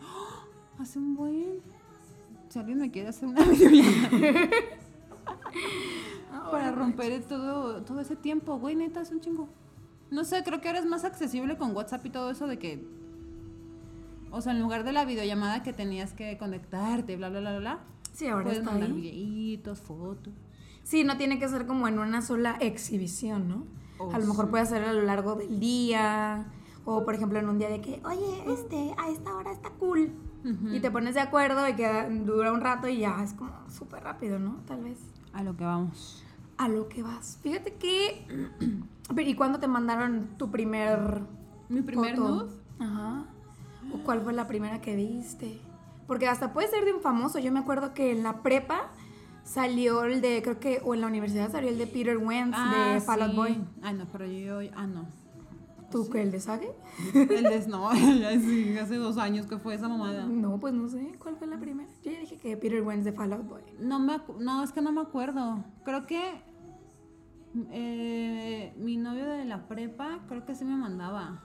¡Ah! 0.00 0.44
Hace 0.78 0.98
un 0.98 1.14
buen. 1.14 1.60
Si 2.48 2.58
alguien 2.58 2.78
me 2.78 2.90
quiere 2.90 3.08
hacer 3.08 3.28
una 3.28 3.44
videollamada. 3.44 4.50
romper 6.74 7.22
todo, 7.22 7.82
todo 7.82 8.00
ese 8.00 8.16
tiempo, 8.16 8.58
güey, 8.58 8.74
neta, 8.74 9.00
es 9.00 9.10
un 9.10 9.20
chingo. 9.20 9.48
No 10.10 10.24
sé, 10.24 10.42
creo 10.42 10.60
que 10.60 10.68
ahora 10.68 10.80
es 10.80 10.86
más 10.86 11.04
accesible 11.04 11.56
con 11.56 11.74
WhatsApp 11.74 12.04
y 12.06 12.10
todo 12.10 12.30
eso 12.30 12.46
de 12.46 12.58
que. 12.58 12.99
O 14.30 14.40
sea, 14.40 14.52
en 14.52 14.60
lugar 14.60 14.84
de 14.84 14.92
la 14.92 15.04
videollamada 15.04 15.62
que 15.62 15.72
tenías 15.72 16.12
que 16.12 16.36
conectarte, 16.38 17.16
bla, 17.16 17.28
bla, 17.28 17.40
bla, 17.40 17.58
bla. 17.58 17.78
Sí, 18.12 18.26
ahora 18.26 18.44
puedes 18.44 18.58
está 18.60 18.70
mandar 18.70 18.90
ahí. 18.90 19.00
videitos, 19.00 19.80
fotos. 19.80 20.32
Sí, 20.82 21.04
no 21.04 21.16
tiene 21.16 21.38
que 21.38 21.48
ser 21.48 21.66
como 21.66 21.88
en 21.88 21.98
una 21.98 22.22
sola 22.22 22.56
exhibición, 22.60 23.48
¿no? 23.48 23.64
Oh, 23.98 24.12
a 24.12 24.18
lo 24.18 24.26
mejor 24.26 24.46
sí. 24.46 24.50
puede 24.50 24.66
ser 24.66 24.82
a 24.84 24.92
lo 24.92 25.02
largo 25.02 25.34
del 25.36 25.60
día. 25.60 26.46
O 26.84 27.04
por 27.04 27.14
ejemplo 27.14 27.38
en 27.38 27.48
un 27.48 27.58
día 27.58 27.68
de 27.68 27.80
que, 27.80 28.00
oye, 28.04 28.52
este, 28.52 28.94
a 28.98 29.10
esta 29.10 29.34
hora 29.36 29.52
está 29.52 29.70
cool. 29.70 30.12
Y 30.72 30.80
te 30.80 30.90
pones 30.90 31.14
de 31.14 31.20
acuerdo 31.20 31.68
y 31.68 31.74
que 31.74 31.86
dura 32.24 32.50
un 32.50 32.62
rato 32.62 32.88
y 32.88 32.96
ya 32.98 33.22
es 33.22 33.34
como 33.34 33.52
súper 33.68 34.02
rápido, 34.02 34.38
¿no? 34.38 34.56
Tal 34.66 34.82
vez. 34.82 34.98
A 35.34 35.42
lo 35.42 35.54
que 35.54 35.64
vamos. 35.64 36.24
A 36.56 36.66
lo 36.68 36.88
que 36.88 37.02
vas. 37.02 37.38
Fíjate 37.42 37.74
que. 37.74 38.26
Pero, 39.14 39.28
¿Y 39.28 39.34
cuándo 39.34 39.58
te 39.60 39.68
mandaron 39.68 40.28
tu 40.38 40.50
primer. 40.50 41.20
Mi 41.68 41.82
primer 41.82 42.16
foto? 42.16 42.44
nude. 42.44 42.50
Ajá. 42.78 43.26
¿O 43.94 43.98
cuál 44.04 44.22
fue 44.22 44.32
la 44.32 44.46
primera 44.46 44.80
que 44.80 44.96
viste? 44.96 45.60
Porque 46.06 46.26
hasta 46.26 46.52
puede 46.52 46.68
ser 46.68 46.84
de 46.84 46.92
un 46.92 47.00
famoso. 47.00 47.38
Yo 47.38 47.52
me 47.52 47.60
acuerdo 47.60 47.94
que 47.94 48.12
en 48.12 48.22
la 48.22 48.42
prepa 48.42 48.90
salió 49.44 50.04
el 50.04 50.20
de, 50.20 50.42
creo 50.42 50.60
que, 50.60 50.80
o 50.84 50.94
en 50.94 51.00
la 51.00 51.06
universidad 51.06 51.50
salió 51.50 51.70
el 51.70 51.78
de 51.78 51.86
Peter 51.86 52.18
Wentz 52.18 52.56
de 52.56 53.00
Fall 53.00 53.22
Out 53.22 53.30
sí. 53.30 53.36
Boy. 53.36 53.64
Ah, 53.82 53.92
no, 53.92 54.06
pero 54.10 54.26
yo, 54.26 54.58
ah, 54.76 54.86
no. 54.86 55.06
¿Tú 55.90 56.08
qué? 56.08 56.22
¿El 56.22 56.30
de 56.30 56.40
Sage? 56.40 56.70
El 57.14 57.44
de 57.44 57.66
no, 57.66 57.90
sí, 58.40 58.78
hace 58.78 58.96
dos 58.96 59.18
años 59.18 59.46
que 59.46 59.58
fue 59.58 59.74
esa 59.74 59.88
mamada. 59.88 60.24
No, 60.26 60.60
pues 60.60 60.72
no 60.72 60.88
sé. 60.88 61.16
¿Cuál 61.18 61.36
fue 61.36 61.48
la 61.48 61.58
primera? 61.58 61.88
Yo 62.04 62.12
ya 62.12 62.20
dije 62.20 62.38
que 62.38 62.56
Peter 62.56 62.82
Wentz 62.82 63.04
de 63.04 63.12
Fall 63.12 63.32
Out 63.32 63.48
Boy. 63.48 63.62
No 63.80 63.98
me 63.98 64.20
no, 64.38 64.62
es 64.62 64.70
que 64.70 64.82
no 64.82 64.92
me 64.92 65.00
acuerdo. 65.00 65.64
Creo 65.84 66.06
que 66.06 66.42
eh, 67.72 68.72
mi 68.78 68.96
novio 68.96 69.26
de 69.26 69.44
la 69.44 69.66
prepa, 69.66 70.20
creo 70.28 70.44
que 70.44 70.54
sí 70.54 70.64
me 70.64 70.76
mandaba. 70.76 71.42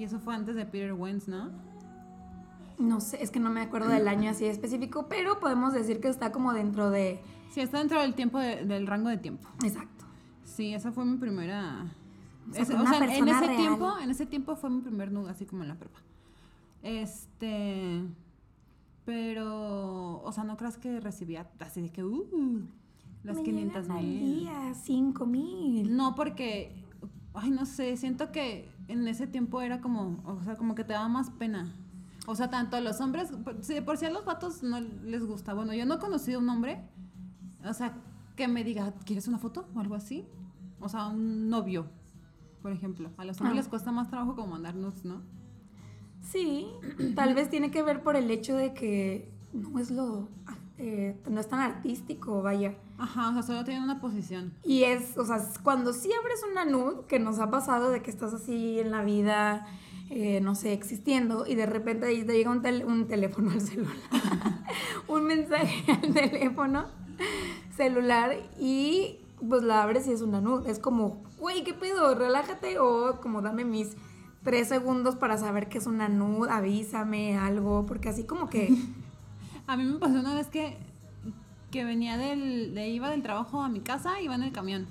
Y 0.00 0.04
eso 0.04 0.18
fue 0.18 0.34
antes 0.34 0.56
de 0.56 0.64
Peter 0.64 0.94
Wentz, 0.94 1.28
¿no? 1.28 1.50
No 2.78 3.00
sé, 3.02 3.22
es 3.22 3.30
que 3.30 3.38
no 3.38 3.50
me 3.50 3.60
acuerdo 3.60 3.90
del 3.90 4.08
año 4.08 4.30
así 4.30 4.46
específico, 4.46 5.08
pero 5.10 5.38
podemos 5.40 5.74
decir 5.74 6.00
que 6.00 6.08
está 6.08 6.32
como 6.32 6.54
dentro 6.54 6.88
de. 6.88 7.20
Sí, 7.50 7.60
está 7.60 7.80
dentro 7.80 8.00
del 8.00 8.14
tiempo 8.14 8.38
de- 8.38 8.64
del 8.64 8.86
rango 8.86 9.10
de 9.10 9.18
tiempo. 9.18 9.46
Exacto. 9.62 10.06
Sí, 10.42 10.72
esa 10.72 10.90
fue 10.90 11.04
mi 11.04 11.18
primera. 11.18 11.92
O 12.50 12.54
sea, 12.54 12.80
o 12.80 12.82
en 13.02 13.28
ese 13.28 13.46
real. 13.46 13.56
tiempo, 13.58 13.92
en 14.02 14.08
ese 14.10 14.24
tiempo 14.24 14.56
fue 14.56 14.70
mi 14.70 14.80
primer 14.80 15.12
nudo, 15.12 15.28
así 15.28 15.44
como 15.44 15.64
en 15.64 15.68
la 15.68 15.74
prepa. 15.74 15.98
Este, 16.82 18.02
pero, 19.04 20.22
o 20.22 20.32
sea, 20.32 20.44
no 20.44 20.56
creas 20.56 20.78
que 20.78 20.98
recibía 21.00 21.46
así 21.58 21.82
de 21.82 21.90
que, 21.90 22.02
uh, 22.04 22.62
las 23.22 23.36
Me 23.36 23.42
500 23.42 23.82
llegan 23.82 23.96
al 23.98 24.04
mil. 24.04 24.20
día, 24.40 24.74
5 24.74 25.26
mil. 25.26 25.94
No, 25.94 26.14
porque, 26.14 26.74
ay, 27.34 27.50
no 27.50 27.66
sé, 27.66 27.98
siento 27.98 28.32
que 28.32 28.70
en 28.90 29.06
ese 29.08 29.26
tiempo 29.26 29.60
era 29.62 29.80
como, 29.80 30.20
o 30.24 30.42
sea, 30.44 30.56
como 30.56 30.74
que 30.74 30.84
te 30.84 30.92
daba 30.92 31.08
más 31.08 31.30
pena. 31.30 31.72
O 32.26 32.34
sea, 32.34 32.50
tanto 32.50 32.76
a 32.76 32.80
los 32.80 33.00
hombres, 33.00 33.30
por- 33.44 33.62
si 33.64 33.74
de 33.74 33.82
por 33.82 33.96
si 33.96 34.06
a 34.06 34.10
los 34.10 34.24
vatos 34.24 34.62
no 34.62 34.78
les 34.80 35.24
gusta. 35.24 35.54
Bueno, 35.54 35.72
yo 35.74 35.86
no 35.86 35.94
he 35.94 35.98
conocido 35.98 36.38
un 36.40 36.48
hombre, 36.48 36.80
o 37.64 37.72
sea, 37.72 37.94
que 38.36 38.46
me 38.48 38.62
diga, 38.64 38.92
¿quieres 39.04 39.26
una 39.28 39.38
foto? 39.38 39.66
O 39.74 39.80
algo 39.80 39.94
así. 39.94 40.24
O 40.80 40.88
sea, 40.88 41.08
un 41.08 41.48
novio, 41.48 41.86
por 42.62 42.72
ejemplo. 42.72 43.10
A 43.16 43.24
los 43.24 43.38
hombres 43.40 43.52
Ah. 43.54 43.60
les 43.60 43.68
cuesta 43.68 43.90
más 43.92 44.08
trabajo 44.08 44.34
como 44.34 44.48
mandar 44.48 44.74
nudes, 44.74 45.04
¿no? 45.04 45.22
Sí, 46.22 46.66
tal 47.16 47.34
vez 47.34 47.48
tiene 47.50 47.70
que 47.70 47.82
ver 47.82 48.02
por 48.02 48.14
el 48.16 48.30
hecho 48.30 48.54
de 48.56 48.72
que 48.74 49.30
no 49.52 49.78
es 49.78 49.90
lo. 49.90 50.28
eh, 50.78 51.20
no 51.28 51.40
es 51.40 51.48
tan 51.48 51.60
artístico, 51.60 52.40
vaya. 52.42 52.74
Ajá, 53.00 53.30
o 53.30 53.32
sea, 53.32 53.42
solo 53.42 53.64
tienen 53.64 53.82
una 53.82 53.98
posición. 54.00 54.52
Y 54.62 54.84
es, 54.84 55.16
o 55.16 55.24
sea, 55.24 55.38
cuando 55.62 55.92
sí 55.92 56.10
abres 56.12 56.40
una 56.50 56.64
nude, 56.66 57.06
que 57.08 57.18
nos 57.18 57.38
ha 57.38 57.50
pasado 57.50 57.90
de 57.90 58.02
que 58.02 58.10
estás 58.10 58.34
así 58.34 58.78
en 58.78 58.90
la 58.90 59.02
vida, 59.02 59.66
eh, 60.10 60.40
no 60.42 60.54
sé, 60.54 60.72
existiendo, 60.74 61.46
y 61.46 61.54
de 61.54 61.64
repente 61.66 62.06
ahí 62.06 62.24
te 62.24 62.34
llega 62.34 62.50
un, 62.50 62.60
tel- 62.62 62.84
un 62.84 63.06
teléfono 63.08 63.50
al 63.52 63.60
celular, 63.62 63.96
un 65.08 65.24
mensaje 65.24 65.90
al 66.02 66.12
teléfono 66.12 66.84
celular, 67.76 68.36
y 68.58 69.16
pues 69.48 69.62
la 69.62 69.82
abres 69.82 70.06
y 70.06 70.12
es 70.12 70.20
una 70.20 70.40
nude. 70.42 70.70
Es 70.70 70.78
como, 70.78 71.22
güey, 71.38 71.64
¿qué 71.64 71.72
pedo? 71.72 72.14
Relájate, 72.14 72.78
o 72.78 73.20
como 73.22 73.40
dame 73.40 73.64
mis 73.64 73.96
tres 74.44 74.68
segundos 74.68 75.16
para 75.16 75.38
saber 75.38 75.68
que 75.70 75.78
es 75.78 75.86
una 75.86 76.08
nude, 76.10 76.50
avísame 76.50 77.38
algo, 77.38 77.86
porque 77.86 78.10
así 78.10 78.24
como 78.24 78.48
que. 78.50 78.74
A 79.66 79.76
mí 79.76 79.84
me 79.84 79.98
pasó 80.00 80.14
una 80.18 80.34
vez 80.34 80.48
que, 80.48 80.76
que 81.70 81.84
venía 81.84 82.16
del, 82.16 82.74
de, 82.74 82.88
iba 82.88 83.10
del 83.10 83.22
trabajo 83.22 83.62
a 83.62 83.68
mi 83.68 83.80
casa, 83.80 84.20
iba 84.20 84.34
en 84.34 84.42
el 84.42 84.52
camión. 84.52 84.86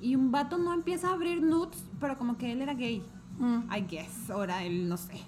Y 0.00 0.14
un 0.14 0.30
vato 0.30 0.58
no 0.58 0.72
empieza 0.72 1.08
a 1.08 1.14
abrir 1.14 1.42
nudes, 1.42 1.84
pero 2.00 2.16
como 2.16 2.38
que 2.38 2.52
él 2.52 2.62
era 2.62 2.74
gay. 2.74 3.02
mm, 3.38 3.72
I 3.72 3.80
guess, 3.82 4.30
ahora 4.30 4.62
él 4.62 4.88
no 4.88 4.96
sé. 4.96 5.20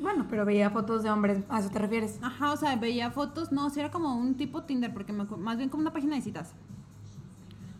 Bueno, 0.00 0.26
pero 0.30 0.44
veía 0.44 0.70
fotos 0.70 1.02
de 1.02 1.10
hombres, 1.10 1.42
¿a 1.48 1.58
eso 1.58 1.70
te 1.70 1.78
refieres? 1.78 2.18
Ajá, 2.22 2.52
o 2.52 2.56
sea, 2.56 2.76
veía 2.76 3.10
fotos, 3.10 3.50
no, 3.50 3.68
sí 3.70 3.80
era 3.80 3.90
como 3.90 4.16
un 4.16 4.36
tipo 4.36 4.62
Tinder, 4.62 4.92
porque 4.92 5.12
me 5.12 5.24
más 5.24 5.56
bien 5.56 5.70
como 5.70 5.80
una 5.80 5.92
página 5.92 6.14
de 6.14 6.22
citas. 6.22 6.52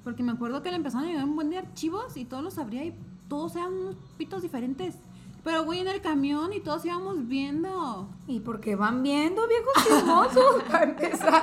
Porque 0.03 0.23
me 0.23 0.33
acuerdo 0.33 0.63
que 0.63 0.71
le 0.71 0.77
empezaron 0.77 1.07
a 1.07 1.11
llegar 1.11 1.25
un 1.25 1.37
buen 1.37 1.51
de 1.51 1.59
archivos 1.59 2.17
y 2.17 2.25
todos 2.25 2.43
los 2.43 2.59
abría 2.59 2.85
y 2.85 2.95
todos 3.29 3.55
eran 3.55 3.73
unos 3.73 3.97
pitos 4.17 4.43
diferentes. 4.43 4.97
Pero 5.45 5.65
güey, 5.65 5.81
en 5.81 5.89
el 5.89 6.01
camión 6.01 6.53
y 6.53 6.61
todos 6.61 6.85
íbamos 6.85 7.27
viendo. 7.27 8.09
Y 8.27 8.41
porque 8.41 8.77
van 8.77 9.03
viendo 9.03 9.43
viejos 9.49 9.73
chismosos 9.87 10.63
para 10.71 10.85
empezar. 10.85 11.43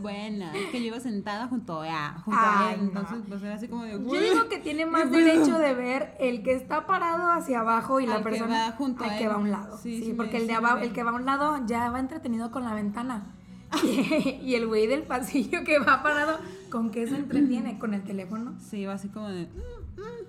Bueno, 0.00 0.46
es 0.54 0.66
que 0.70 0.80
yo 0.80 0.86
iba 0.86 1.00
sentada 1.00 1.46
junto 1.48 1.82
a, 1.82 2.20
junto 2.24 2.40
Ay, 2.42 2.68
a 2.68 2.72
él, 2.74 2.80
no. 2.80 2.86
entonces 3.00 3.18
pues 3.28 3.42
era 3.42 3.54
así 3.54 3.68
como 3.68 3.84
de, 3.84 3.92
Yo 3.92 4.20
digo 4.20 4.48
que 4.48 4.58
tiene 4.58 4.86
más 4.86 5.04
¿Qué 5.04 5.08
pedo? 5.08 5.26
derecho 5.26 5.58
de 5.58 5.74
ver 5.74 6.14
el 6.20 6.42
que 6.42 6.52
está 6.54 6.86
parado 6.86 7.30
hacia 7.32 7.60
abajo 7.60 8.00
y 8.00 8.06
la 8.06 8.16
Al 8.16 8.18
que 8.24 8.30
persona 8.30 8.70
va 8.70 8.76
junto 8.76 9.04
al 9.04 9.10
a 9.10 9.18
que 9.18 9.24
él. 9.24 9.30
va 9.30 9.34
a 9.34 9.38
un 9.38 9.50
lado. 9.50 9.78
Sí, 9.78 10.02
Sí, 10.02 10.12
porque 10.16 10.38
el 10.38 10.46
de 10.46 10.54
abajo, 10.54 10.78
el 10.78 10.92
que 10.92 11.02
va 11.02 11.10
a 11.10 11.14
un 11.14 11.26
lado 11.26 11.58
ya 11.66 11.90
va 11.90 12.00
entretenido 12.00 12.50
con 12.50 12.64
la 12.64 12.74
ventana. 12.74 13.26
Y, 13.82 14.38
y 14.42 14.54
el 14.54 14.68
güey 14.68 14.86
del 14.86 15.02
pasillo 15.02 15.64
que 15.64 15.80
va 15.80 16.00
parado, 16.02 16.38
¿con 16.70 16.90
qué 16.90 17.08
se 17.08 17.16
entretiene? 17.16 17.76
¿Con 17.80 17.92
el 17.92 18.04
teléfono? 18.04 18.54
Sí, 18.60 18.78
iba 18.78 18.92
así 18.94 19.08
como 19.08 19.28
de, 19.28 19.46
"Mm, 19.46 19.48
mm", 19.48 19.83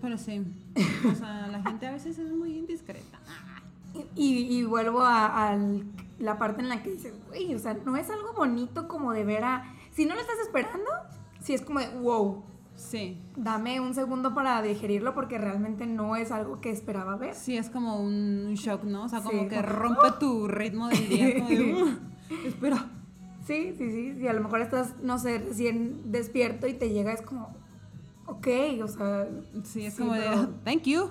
pero 0.05 0.17
sí. 0.17 0.41
O 1.11 1.15
sea, 1.15 1.47
la 1.47 1.61
gente 1.63 1.87
a 1.87 1.91
veces 1.91 2.17
es 2.17 2.31
muy 2.31 2.57
indiscreta. 2.57 3.19
Y, 4.15 4.57
y 4.57 4.63
vuelvo 4.63 5.01
a, 5.01 5.51
a 5.53 5.57
la 6.19 6.37
parte 6.37 6.61
en 6.61 6.69
la 6.69 6.83
que 6.83 6.91
dices, 6.91 7.13
güey, 7.27 7.53
o 7.55 7.59
sea, 7.59 7.73
no 7.85 7.95
es 7.97 8.09
algo 8.09 8.33
bonito 8.33 8.87
como 8.87 9.11
de 9.13 9.23
ver 9.23 9.43
a... 9.43 9.73
Si 9.91 10.05
no 10.05 10.15
lo 10.15 10.21
estás 10.21 10.37
esperando, 10.41 10.89
si 11.41 11.53
es 11.53 11.61
como 11.61 11.79
de, 11.79 11.89
wow, 11.99 12.43
Sí, 12.77 13.17
dame 13.37 13.79
un 13.79 13.93
segundo 13.93 14.33
para 14.35 14.61
digerirlo 14.61 15.13
porque 15.13 15.37
realmente 15.37 15.85
no 15.85 16.17
es 16.17 16.29
algo 16.31 16.59
que 16.59 16.71
esperaba 16.71 17.15
ver. 17.15 17.33
sí, 17.33 17.55
es 17.55 17.69
como 17.69 18.01
un 18.01 18.53
shock, 18.55 18.83
¿no? 18.83 19.05
O 19.05 19.07
sea, 19.09 19.21
como 19.21 19.43
Sí, 19.43 19.47
que 19.47 19.55
como- 19.55 19.67
rompe 19.69 20.11
tu 20.19 20.47
ritmo 20.49 20.89
del 20.89 21.07
día. 21.07 21.33
Como 21.35 21.49
de, 21.49 21.73
"Mm, 21.73 21.97
espera. 22.47 22.85
Sí, 23.47 23.73
sí, 23.77 23.91
sí. 23.91 24.15
Si 24.19 24.27
a 24.27 24.33
lo 24.33 24.41
mejor 24.41 24.59
estás, 24.59 24.95
no 25.01 25.17
sé, 25.19 25.37
recién 25.37 26.11
despierto 26.11 26.67
y 26.67 26.73
te 26.73 26.89
llega, 26.89 27.13
es 27.13 27.21
como, 27.21 27.55
ok, 28.25 28.47
o 28.83 28.87
sea. 28.87 29.27
Sí, 29.63 29.85
es 29.85 29.93
sí, 29.95 30.01
como 30.01 30.13
de, 30.13 30.47
thank 30.63 30.83
you. 30.83 31.09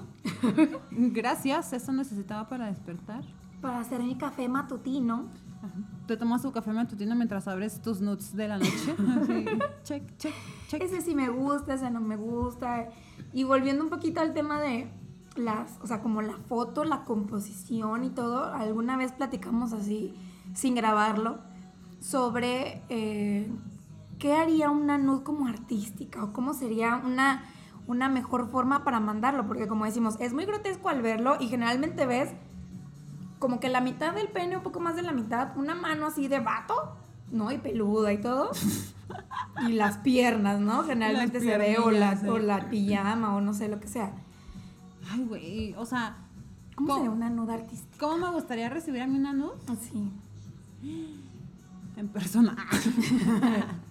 Gracias, 0.90 1.72
eso 1.72 1.92
necesitaba 1.92 2.48
para 2.48 2.66
despertar. 2.66 3.24
Para 3.60 3.80
hacer 3.80 4.02
mi 4.02 4.16
café 4.16 4.48
matutino. 4.48 5.28
Ajá. 5.58 5.74
Te 6.06 6.16
tomas 6.16 6.42
tu 6.42 6.52
café 6.52 6.72
matutino 6.72 7.14
mientras 7.14 7.48
abres 7.48 7.80
tus 7.80 8.00
nudes 8.00 8.36
de 8.36 8.48
la 8.48 8.58
noche. 8.58 8.94
Así, 9.22 9.44
check, 9.82 10.16
check, 10.18 10.34
check. 10.68 10.82
Ese 10.82 11.00
sí 11.00 11.14
me 11.14 11.30
gusta, 11.30 11.74
ese 11.74 11.90
no 11.90 12.00
me 12.00 12.16
gusta. 12.16 12.88
Y 13.32 13.44
volviendo 13.44 13.82
un 13.82 13.90
poquito 13.90 14.20
al 14.20 14.34
tema 14.34 14.60
de 14.60 14.90
las, 15.36 15.78
o 15.82 15.86
sea, 15.86 16.00
como 16.00 16.22
la 16.22 16.36
foto, 16.36 16.84
la 16.84 17.04
composición 17.04 18.04
y 18.04 18.10
todo, 18.10 18.52
alguna 18.52 18.96
vez 18.96 19.12
platicamos 19.12 19.72
así, 19.72 20.14
sin 20.54 20.74
grabarlo, 20.74 21.38
sobre 22.00 22.82
eh, 22.90 23.50
qué 24.24 24.32
haría 24.32 24.70
una 24.70 24.96
nud 24.96 25.22
como 25.22 25.48
artística 25.48 26.24
o 26.24 26.32
cómo 26.32 26.54
sería 26.54 26.96
una, 26.96 27.44
una 27.86 28.08
mejor 28.08 28.48
forma 28.48 28.82
para 28.82 28.98
mandarlo, 28.98 29.46
porque 29.46 29.68
como 29.68 29.84
decimos, 29.84 30.16
es 30.18 30.32
muy 30.32 30.46
grotesco 30.46 30.88
al 30.88 31.02
verlo 31.02 31.36
y 31.40 31.48
generalmente 31.48 32.06
ves 32.06 32.30
como 33.38 33.60
que 33.60 33.68
la 33.68 33.82
mitad 33.82 34.14
del 34.14 34.28
pene, 34.28 34.56
un 34.56 34.62
poco 34.62 34.80
más 34.80 34.96
de 34.96 35.02
la 35.02 35.12
mitad, 35.12 35.54
una 35.58 35.74
mano 35.74 36.06
así 36.06 36.26
de 36.26 36.40
vato, 36.40 36.96
¿no? 37.32 37.52
Y 37.52 37.58
peluda 37.58 38.14
y 38.14 38.18
todo. 38.22 38.50
y 39.68 39.72
las 39.72 39.98
piernas, 39.98 40.58
¿no? 40.58 40.84
Generalmente 40.84 41.40
se 41.40 41.58
ve 41.58 41.76
o 41.76 41.90
la, 41.90 42.18
o 42.26 42.38
la 42.38 42.70
pijama 42.70 43.36
o 43.36 43.42
no 43.42 43.52
sé 43.52 43.68
lo 43.68 43.78
que 43.78 43.88
sea. 43.88 44.10
Ay, 45.12 45.22
güey, 45.24 45.74
o 45.74 45.84
sea, 45.84 46.16
¿Cómo 46.76 46.88
¿Cómo? 46.88 46.98
sería 47.00 47.10
una 47.10 47.28
nuda 47.28 47.54
artística? 47.56 47.98
¿cómo 47.98 48.16
me 48.26 48.32
gustaría 48.32 48.70
recibir 48.70 49.02
a 49.02 49.06
mí 49.06 49.18
una 49.18 49.34
nude? 49.34 49.52
Así. 49.68 50.10
En 51.96 52.08
persona. 52.08 52.56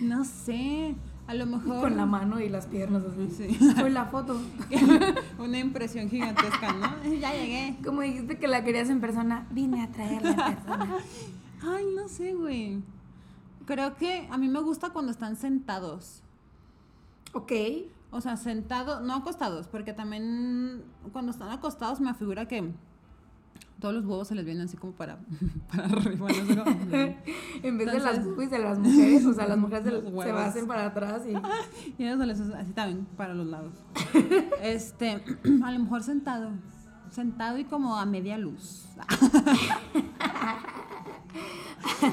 no 0.00 0.24
sé, 0.24 0.94
a 1.26 1.34
lo 1.34 1.46
mejor... 1.46 1.80
Con 1.80 1.96
la 1.96 2.04
mano 2.04 2.40
y 2.40 2.48
las 2.48 2.66
piernas 2.66 3.02
así. 3.04 3.30
Sí. 3.30 3.74
Soy 3.74 3.90
la 3.90 4.06
foto. 4.06 4.38
Una 5.38 5.58
impresión 5.58 6.10
gigantesca, 6.10 6.72
¿no? 6.72 7.10
Ya 7.20 7.32
llegué. 7.32 7.76
Como 7.82 8.02
dijiste 8.02 8.38
que 8.38 8.46
la 8.46 8.62
querías 8.62 8.90
en 8.90 9.00
persona, 9.00 9.46
vine 9.50 9.82
a 9.82 9.90
traerla 9.90 10.30
en 10.30 10.56
persona. 10.56 10.96
Ay, 11.62 11.86
no 11.96 12.08
sé, 12.08 12.34
güey. 12.34 12.82
Creo 13.64 13.96
que 13.96 14.28
a 14.30 14.36
mí 14.36 14.48
me 14.48 14.60
gusta 14.60 14.90
cuando 14.90 15.12
están 15.12 15.36
sentados. 15.36 16.22
Ok. 17.32 17.52
O 18.10 18.20
sea, 18.20 18.36
sentado, 18.36 19.00
no 19.00 19.14
acostados, 19.14 19.66
porque 19.66 19.92
también 19.92 20.84
cuando 21.12 21.32
están 21.32 21.48
acostados 21.48 22.00
me 22.00 22.14
figura 22.14 22.46
que 22.46 22.70
todos 23.84 23.96
los 23.96 24.06
huevos 24.06 24.28
se 24.28 24.34
les 24.34 24.46
vienen 24.46 24.64
así 24.64 24.78
como 24.78 24.94
para, 24.94 25.18
para 25.70 25.84
arriba. 25.84 26.26
No 26.26 26.34
sé 26.34 26.56
cómo. 26.56 26.74
En 27.62 27.76
vez 27.76 27.92
de 27.92 28.00
las 28.00 28.24
boobies 28.24 28.50
de 28.50 28.58
las 28.58 28.78
mujeres, 28.78 29.26
o 29.26 29.34
sea, 29.34 29.46
las 29.46 29.58
mujeres 29.64 29.84
se 29.84 29.98
huevos. 29.98 30.40
hacen 30.40 30.66
para 30.66 30.86
atrás 30.86 31.20
y... 31.26 32.02
Y 32.02 32.06
se 32.06 32.16
les 32.16 32.40
así 32.40 32.72
también 32.72 33.04
para 33.14 33.34
los 33.34 33.46
lados. 33.46 33.74
Este, 34.62 35.22
a 35.62 35.70
lo 35.70 35.78
mejor 35.80 36.02
sentado. 36.02 36.52
Sentado 37.10 37.58
y 37.58 37.64
como 37.64 37.98
a 37.98 38.06
media 38.06 38.38
luz. 38.38 38.86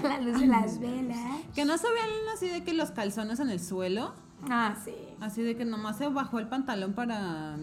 la 0.04 0.20
luz 0.20 0.42
de 0.42 0.48
las 0.48 0.78
velas. 0.78 1.40
Que 1.56 1.64
no 1.64 1.78
se 1.78 1.90
vean 1.90 2.10
así 2.34 2.50
de 2.50 2.66
que 2.66 2.74
los 2.74 2.92
calzones 2.92 3.40
en 3.40 3.50
el 3.50 3.62
suelo. 3.62 4.14
Ah, 4.50 4.76
sí. 4.84 4.94
Así 5.22 5.42
de 5.42 5.56
que 5.56 5.64
nomás 5.64 5.98
se 5.98 6.10
bajó 6.10 6.38
el 6.40 6.50
pantalón 6.50 6.92
para 6.92 7.58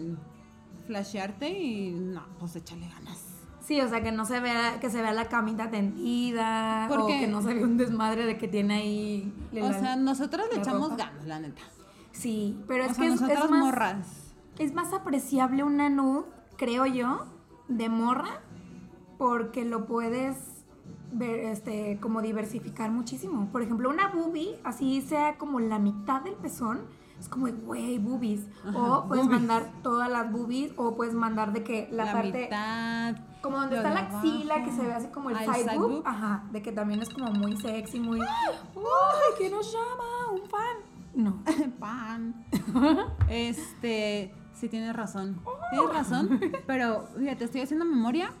flashearte 0.87 1.47
y 1.47 1.91
no, 1.91 2.23
pues 2.39 2.55
échale 2.55 2.87
ganas. 2.87 3.28
Sí, 3.69 3.79
o 3.81 3.87
sea, 3.87 4.01
que 4.01 4.11
no 4.11 4.25
se 4.25 4.39
vea, 4.39 4.79
que 4.79 4.89
se 4.89 4.99
vea 4.99 5.13
la 5.13 5.25
camita 5.29 5.69
tendida, 5.69 6.87
¿Por 6.89 7.01
o 7.01 7.05
qué? 7.05 7.19
que 7.19 7.27
no 7.27 7.43
se 7.43 7.53
vea 7.53 7.63
un 7.63 7.77
desmadre 7.77 8.25
de 8.25 8.35
que 8.35 8.47
tiene 8.47 8.73
ahí... 8.73 9.33
O 9.53 9.59
la- 9.59 9.79
sea, 9.79 9.95
nosotros 9.95 10.47
le 10.51 10.57
echamos 10.57 10.97
ganas, 10.97 11.23
la 11.27 11.39
neta. 11.39 11.61
Sí, 12.11 12.59
pero 12.67 12.85
es 12.85 12.93
o 12.93 12.93
sea, 12.95 13.03
que 13.05 13.13
es, 13.13 13.21
es 13.21 13.49
más, 13.51 13.59
morras. 13.63 14.33
es 14.57 14.73
más 14.73 14.91
apreciable 14.91 15.63
una 15.63 15.87
nude, 15.87 16.25
creo 16.57 16.87
yo, 16.87 17.27
de 17.67 17.89
morra, 17.89 18.41
porque 19.19 19.65
lo 19.65 19.85
puedes 19.85 20.65
ver, 21.11 21.41
este, 21.41 21.99
como 22.01 22.23
diversificar 22.23 22.89
muchísimo. 22.89 23.49
Por 23.51 23.61
ejemplo, 23.61 23.87
una 23.91 24.07
boobie, 24.07 24.59
así 24.63 24.99
sea 25.01 25.37
como 25.37 25.59
la 25.59 25.77
mitad 25.77 26.23
del 26.23 26.33
pezón, 26.33 26.81
es 27.19 27.29
como, 27.29 27.45
güey, 27.47 27.99
boobies. 27.99 28.47
Ajá, 28.67 28.79
o 28.97 29.07
puedes 29.07 29.25
boobies. 29.25 29.41
mandar 29.41 29.71
todas 29.83 30.09
las 30.09 30.31
boobies, 30.31 30.71
o 30.75 30.95
puedes 30.95 31.13
mandar 31.13 31.53
de 31.53 31.63
que 31.63 31.87
la, 31.91 32.05
La, 32.05 32.13
parte... 32.13 32.41
mitad. 32.45 33.28
Como 33.41 33.57
donde 33.57 33.77
lo 33.77 33.81
está 33.81 33.93
la 33.93 33.99
axila, 34.01 34.55
abajo. 34.55 34.69
que 34.69 34.75
se 34.75 34.81
ve 34.87 34.93
así 34.93 35.07
como 35.07 35.29
el 35.29 35.37
Ah, 35.37 35.53
side, 35.53 35.77
boob. 35.77 35.89
boob. 35.91 36.07
Ajá, 36.07 36.43
de 36.51 36.61
que 36.61 36.71
también 36.71 37.01
es 37.01 37.09
como 37.09 37.31
muy 37.31 37.55
sexy, 37.57 37.99
muy... 37.99 38.19
¡Uy, 38.75 38.83
que 39.37 39.49
nos 39.49 39.71
llama! 39.71 40.33
¿Un 40.33 40.49
fan? 40.49 40.77
No. 41.15 41.43
Pan. 41.79 42.45
Este, 43.29 44.33
sí 44.53 44.69
tienes 44.69 44.95
razón. 44.95 45.41
Tienes 45.71 45.93
razón, 45.93 46.39
pero 46.67 47.07
fíjate, 47.17 47.45
estoy 47.45 47.61
haciendo 47.61 47.85
memoria 47.85 48.31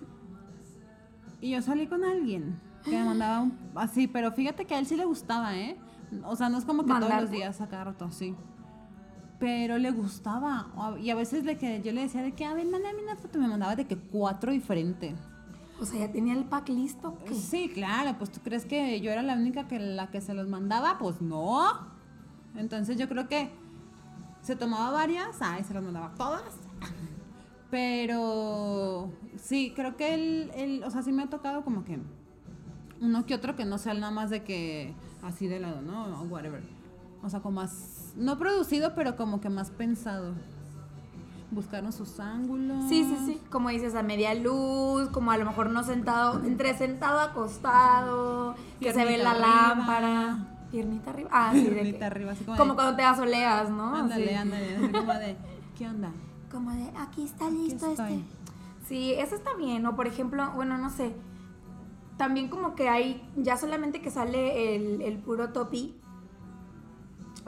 y 1.41 1.51
yo 1.51 1.61
salí 1.61 1.87
con 1.87 2.03
alguien 2.03 2.59
que 2.83 2.91
me 2.91 3.03
mandaba 3.05 3.41
un, 3.41 3.57
así, 3.75 4.07
pero 4.07 4.31
fíjate 4.31 4.65
que 4.65 4.75
a 4.75 4.79
él 4.79 4.85
sí 4.85 4.95
le 4.95 5.05
gustaba, 5.05 5.55
¿eh? 5.57 5.77
O 6.25 6.35
sea, 6.35 6.49
no 6.49 6.57
es 6.57 6.65
como 6.65 6.83
que 6.83 6.93
todos 6.93 7.21
los 7.21 7.31
días 7.31 7.61
a 7.61 7.67
cada 7.67 7.85
rato, 7.85 8.11
sí. 8.11 8.35
Pero 9.39 9.77
le 9.77 9.91
gustaba. 9.91 10.67
Y 11.01 11.09
a 11.09 11.15
veces 11.15 11.45
le 11.45 11.57
que 11.57 11.81
yo 11.81 11.91
le 11.93 12.01
decía 12.01 12.21
de 12.21 12.33
que, 12.33 12.45
a 12.45 12.53
ver, 12.53 12.67
mándame 12.67 13.01
una 13.01 13.15
foto. 13.15 13.39
Me 13.39 13.47
mandaba 13.47 13.75
de 13.75 13.85
que 13.85 13.97
cuatro 13.97 14.51
diferentes. 14.51 15.15
O 15.79 15.85
sea, 15.85 15.99
ya 15.99 16.11
tenía 16.11 16.33
el 16.33 16.43
pack 16.43 16.69
listo. 16.69 17.17
¿qué? 17.25 17.33
Sí, 17.33 17.69
claro, 17.73 18.15
pues 18.17 18.31
tú 18.31 18.41
crees 18.41 18.65
que 18.65 18.99
yo 18.99 19.11
era 19.11 19.21
la 19.21 19.35
única 19.35 19.67
que 19.67 19.79
la 19.79 20.11
que 20.11 20.19
se 20.19 20.33
los 20.33 20.47
mandaba, 20.49 20.97
pues 20.97 21.21
no. 21.21 21.63
Entonces 22.55 22.97
yo 22.97 23.07
creo 23.07 23.29
que 23.29 23.49
se 24.41 24.55
tomaba 24.55 24.91
varias, 24.91 25.37
ay, 25.41 25.63
se 25.63 25.73
las 25.73 25.83
mandaba 25.83 26.13
todas. 26.15 26.55
Pero 27.71 29.11
sí, 29.37 29.73
creo 29.75 29.95
que 29.95 30.13
él, 30.13 30.51
él, 30.55 30.83
o 30.83 30.91
sea, 30.91 31.01
sí 31.03 31.11
me 31.11 31.23
ha 31.23 31.29
tocado 31.29 31.63
como 31.63 31.85
que 31.85 31.99
uno 32.99 33.25
que 33.25 33.35
otro 33.35 33.55
que 33.55 33.63
no 33.63 33.77
sea 33.77 33.93
nada 33.93 34.11
más 34.11 34.29
de 34.29 34.43
que 34.43 34.93
así 35.21 35.47
de 35.47 35.59
lado, 35.59 35.81
¿no? 35.81 36.21
O 36.21 36.23
whatever. 36.23 36.63
O 37.21 37.29
sea, 37.29 37.41
como 37.41 37.61
más, 37.61 37.98
no 38.19 38.37
producido, 38.37 38.93
pero 38.95 39.15
como 39.15 39.41
que 39.41 39.49
más 39.49 39.71
pensado. 39.71 40.33
Buscaron 41.51 41.91
sus 41.91 42.19
ángulos. 42.19 42.87
Sí, 42.89 43.03
sí, 43.03 43.17
sí. 43.25 43.41
Como 43.49 43.69
dices, 43.69 43.95
a 43.95 44.03
media 44.03 44.35
luz, 44.35 45.09
como 45.09 45.31
a 45.31 45.37
lo 45.37 45.45
mejor 45.45 45.71
no 45.71 45.83
sentado, 45.83 46.43
entre 46.45 46.77
sentado, 46.77 47.19
acostado, 47.21 48.55
que 48.79 48.93
se 48.93 49.03
ve 49.03 49.17
la 49.17 49.31
arriba. 49.31 49.47
lámpara. 49.75 50.37
Piernita 50.69 51.09
arriba. 51.09 51.29
Ah, 51.33 51.49
sí, 51.51 51.63
de 51.63 51.71
Piernita 51.71 51.97
que- 51.97 52.05
arriba, 52.05 52.31
así 52.33 52.43
como 52.43 52.55
Como 52.57 52.73
de- 52.73 52.75
cuando 52.75 52.95
te 52.95 53.01
asoleas, 53.03 53.69
¿no? 53.71 53.95
Ándale, 53.95 54.35
ándale, 54.35 54.75
así 54.75 54.87
como 54.89 55.13
de, 55.13 55.35
¿qué 55.77 55.87
onda? 55.87 56.11
Como 56.51 56.71
de, 56.71 56.89
aquí 56.97 57.23
está 57.25 57.47
listo 57.49 57.91
este. 57.91 58.23
Sí, 58.87 59.13
eso 59.13 59.35
está 59.35 59.53
bien. 59.53 59.85
O 59.85 59.95
por 59.95 60.07
ejemplo, 60.07 60.51
bueno, 60.55 60.79
no 60.79 60.89
sé. 60.89 61.13
También 62.17 62.47
como 62.49 62.73
que 62.73 62.89
hay, 62.89 63.21
ya 63.37 63.55
solamente 63.55 64.01
que 64.01 64.09
sale 64.09 64.75
el, 64.75 65.01
el 65.03 65.17
puro 65.19 65.49
topi, 65.49 65.95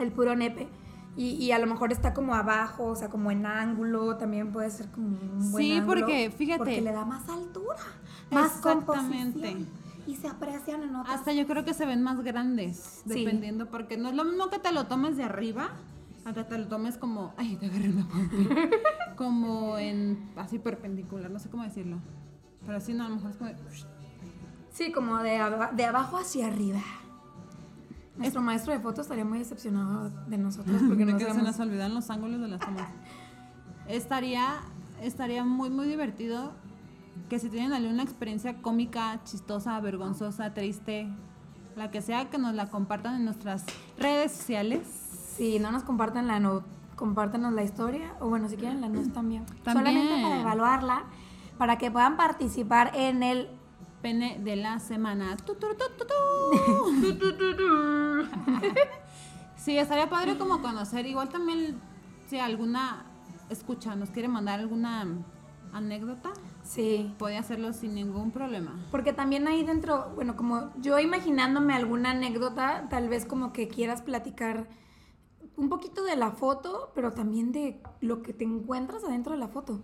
el 0.02 0.12
puro 0.12 0.34
nepe. 0.36 0.68
Y, 1.14 1.32
y 1.32 1.52
a 1.52 1.58
lo 1.58 1.66
mejor 1.66 1.92
está 1.92 2.14
como 2.14 2.34
abajo, 2.34 2.84
o 2.86 2.96
sea, 2.96 3.10
como 3.10 3.30
en 3.30 3.44
ángulo, 3.44 4.16
también 4.16 4.50
puede 4.50 4.70
ser 4.70 4.88
como 4.90 5.08
un 5.08 5.52
buen 5.52 5.64
Sí, 5.64 5.72
ángulo, 5.72 6.00
porque, 6.00 6.30
fíjate. 6.30 6.58
Porque 6.58 6.80
le 6.80 6.92
da 6.92 7.04
más 7.04 7.28
altura, 7.28 7.76
más 8.30 8.56
Exactamente. 8.56 9.56
Y 10.06 10.16
se 10.16 10.26
aprecian 10.28 10.82
en 10.82 10.96
otras. 10.96 11.14
Hasta 11.18 11.32
yo 11.32 11.46
creo 11.46 11.64
que 11.66 11.74
se 11.74 11.84
ven 11.86 12.02
más 12.02 12.20
grandes, 12.22 13.02
Sí. 13.06 13.24
dependiendo, 13.24 13.66
porque 13.66 13.96
no 13.98 14.08
es 14.08 14.14
lo 14.14 14.24
mismo 14.24 14.48
que 14.48 14.58
te 14.58 14.72
lo 14.72 14.86
tomes 14.86 15.16
de 15.18 15.24
arriba, 15.24 15.70
a 16.24 16.32
que 16.32 16.44
te 16.44 16.56
lo 16.56 16.66
tomes 16.66 16.96
como, 16.96 17.34
ay, 17.36 17.56
te 17.56 17.66
agarré 17.66 17.90
una 17.90 18.08
pompi, 18.08 18.48
como 19.16 19.76
en, 19.78 20.30
así 20.36 20.58
perpendicular, 20.58 21.30
no 21.30 21.38
sé 21.38 21.50
cómo 21.50 21.62
decirlo. 21.62 21.98
Pero 22.66 22.80
sí, 22.80 22.94
no, 22.94 23.04
a 23.04 23.08
lo 23.10 23.16
mejor 23.16 23.30
es 23.32 23.36
como, 23.36 23.50
de- 23.50 23.56
Sí, 24.72 24.92
como 24.92 25.18
de, 25.18 25.40
de 25.74 25.84
abajo 25.84 26.16
hacia 26.16 26.46
arriba. 26.46 26.80
Nuestro 28.16 28.42
maestro 28.42 28.72
de 28.72 28.80
fotos 28.80 29.06
estaría 29.06 29.24
muy 29.24 29.38
decepcionado 29.38 30.10
de 30.26 30.38
nosotros 30.38 30.80
porque 30.88 31.04
de 31.04 31.12
no 31.12 31.18
que 31.18 31.24
se 31.24 31.30
sabemos 31.30 31.58
nos 31.58 31.66
olvidan 31.66 31.94
los 31.94 32.10
ángulos 32.10 32.40
de 32.40 32.48
las 32.48 32.60
tomas. 32.60 32.88
Estaría, 33.88 34.60
estaría 35.00 35.44
muy, 35.44 35.70
muy 35.70 35.86
divertido 35.86 36.52
que 37.28 37.38
si 37.38 37.48
tienen 37.48 37.72
alguna 37.72 38.02
experiencia 38.02 38.60
cómica, 38.60 39.20
chistosa, 39.24 39.78
vergonzosa, 39.80 40.54
triste, 40.54 41.08
la 41.76 41.90
que 41.90 42.02
sea, 42.02 42.30
que 42.30 42.38
nos 42.38 42.54
la 42.54 42.68
compartan 42.68 43.16
en 43.16 43.24
nuestras 43.24 43.64
redes 43.98 44.32
sociales. 44.32 44.86
Sí, 45.36 45.58
no 45.58 45.72
nos 45.72 45.82
compartan 45.82 46.26
la 46.26 46.40
note, 46.40 46.66
compártanos 46.96 47.52
la 47.52 47.62
historia, 47.62 48.14
o 48.20 48.28
bueno, 48.28 48.48
si 48.48 48.56
quieren 48.56 48.80
la 48.80 48.88
note 48.88 49.08
también. 49.10 49.44
También. 49.64 49.86
Solamente 49.86 50.22
para 50.22 50.40
evaluarla, 50.40 51.04
para 51.58 51.78
que 51.78 51.90
puedan 51.90 52.16
participar 52.16 52.92
en 52.94 53.22
el... 53.22 53.48
Pene 54.02 54.38
de 54.42 54.56
la 54.56 54.80
semana. 54.80 55.36
Sí, 59.56 59.78
estaría 59.78 60.10
padre 60.10 60.36
como 60.38 60.60
conocer. 60.60 61.06
Igual 61.06 61.28
también, 61.28 61.78
si 62.28 62.38
alguna 62.38 63.06
escucha 63.48 63.94
nos 63.94 64.10
quiere 64.10 64.28
mandar 64.28 64.60
alguna 64.60 65.06
anécdota, 65.72 66.32
Sí, 66.64 67.12
puede 67.18 67.36
hacerlo 67.38 67.72
sin 67.72 67.94
ningún 67.94 68.30
problema. 68.30 68.78
porque 68.92 69.12
también 69.12 69.48
ahí 69.48 69.64
dentro, 69.64 70.12
bueno, 70.14 70.36
como 70.36 70.70
yo 70.80 70.98
imaginándome 71.00 71.74
alguna 71.74 72.10
anécdota, 72.12 72.86
tal 72.88 73.08
vez 73.08 73.24
como 73.26 73.52
que 73.52 73.66
quieras 73.68 74.00
platicar 74.00 74.68
un 75.56 75.68
poquito 75.68 76.04
de 76.04 76.14
la 76.16 76.30
foto, 76.30 76.92
pero 76.94 77.12
también 77.12 77.50
de 77.52 77.82
lo 78.00 78.22
que 78.22 78.32
te 78.32 78.44
encuentras 78.44 79.02
adentro 79.04 79.32
de 79.32 79.38
la 79.38 79.48
foto. 79.48 79.80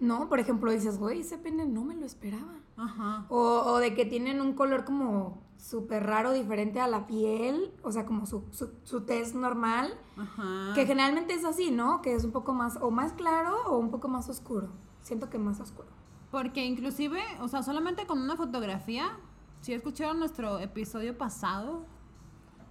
¿No? 0.00 0.28
Por 0.28 0.40
ejemplo, 0.40 0.72
dices, 0.72 0.98
güey, 0.98 1.20
ese 1.20 1.38
pene 1.38 1.64
no 1.66 1.84
me 1.84 1.94
lo 1.94 2.06
esperaba. 2.06 2.54
Ajá. 2.76 3.26
O, 3.28 3.38
o 3.38 3.78
de 3.78 3.94
que 3.94 4.04
tienen 4.04 4.40
un 4.40 4.54
color 4.54 4.84
como 4.84 5.42
súper 5.56 6.04
raro, 6.04 6.32
diferente 6.32 6.80
a 6.80 6.88
la 6.88 7.06
piel, 7.06 7.72
o 7.82 7.92
sea, 7.92 8.04
como 8.04 8.26
su, 8.26 8.44
su, 8.50 8.70
su 8.82 9.02
tez 9.02 9.34
normal, 9.34 9.94
Ajá. 10.16 10.72
que 10.74 10.86
generalmente 10.86 11.34
es 11.34 11.44
así, 11.44 11.70
¿no? 11.70 12.02
Que 12.02 12.14
es 12.14 12.24
un 12.24 12.32
poco 12.32 12.52
más, 12.52 12.78
o 12.80 12.90
más 12.90 13.12
claro 13.12 13.56
o 13.66 13.78
un 13.78 13.90
poco 13.90 14.08
más 14.08 14.28
oscuro. 14.28 14.70
Siento 15.02 15.30
que 15.30 15.38
más 15.38 15.60
oscuro. 15.60 15.88
Porque 16.32 16.64
inclusive, 16.64 17.20
o 17.40 17.48
sea, 17.48 17.62
solamente 17.62 18.06
con 18.06 18.18
una 18.20 18.36
fotografía, 18.36 19.16
si 19.60 19.72
escucharon 19.72 20.18
nuestro 20.18 20.58
episodio 20.58 21.16
pasado, 21.16 21.84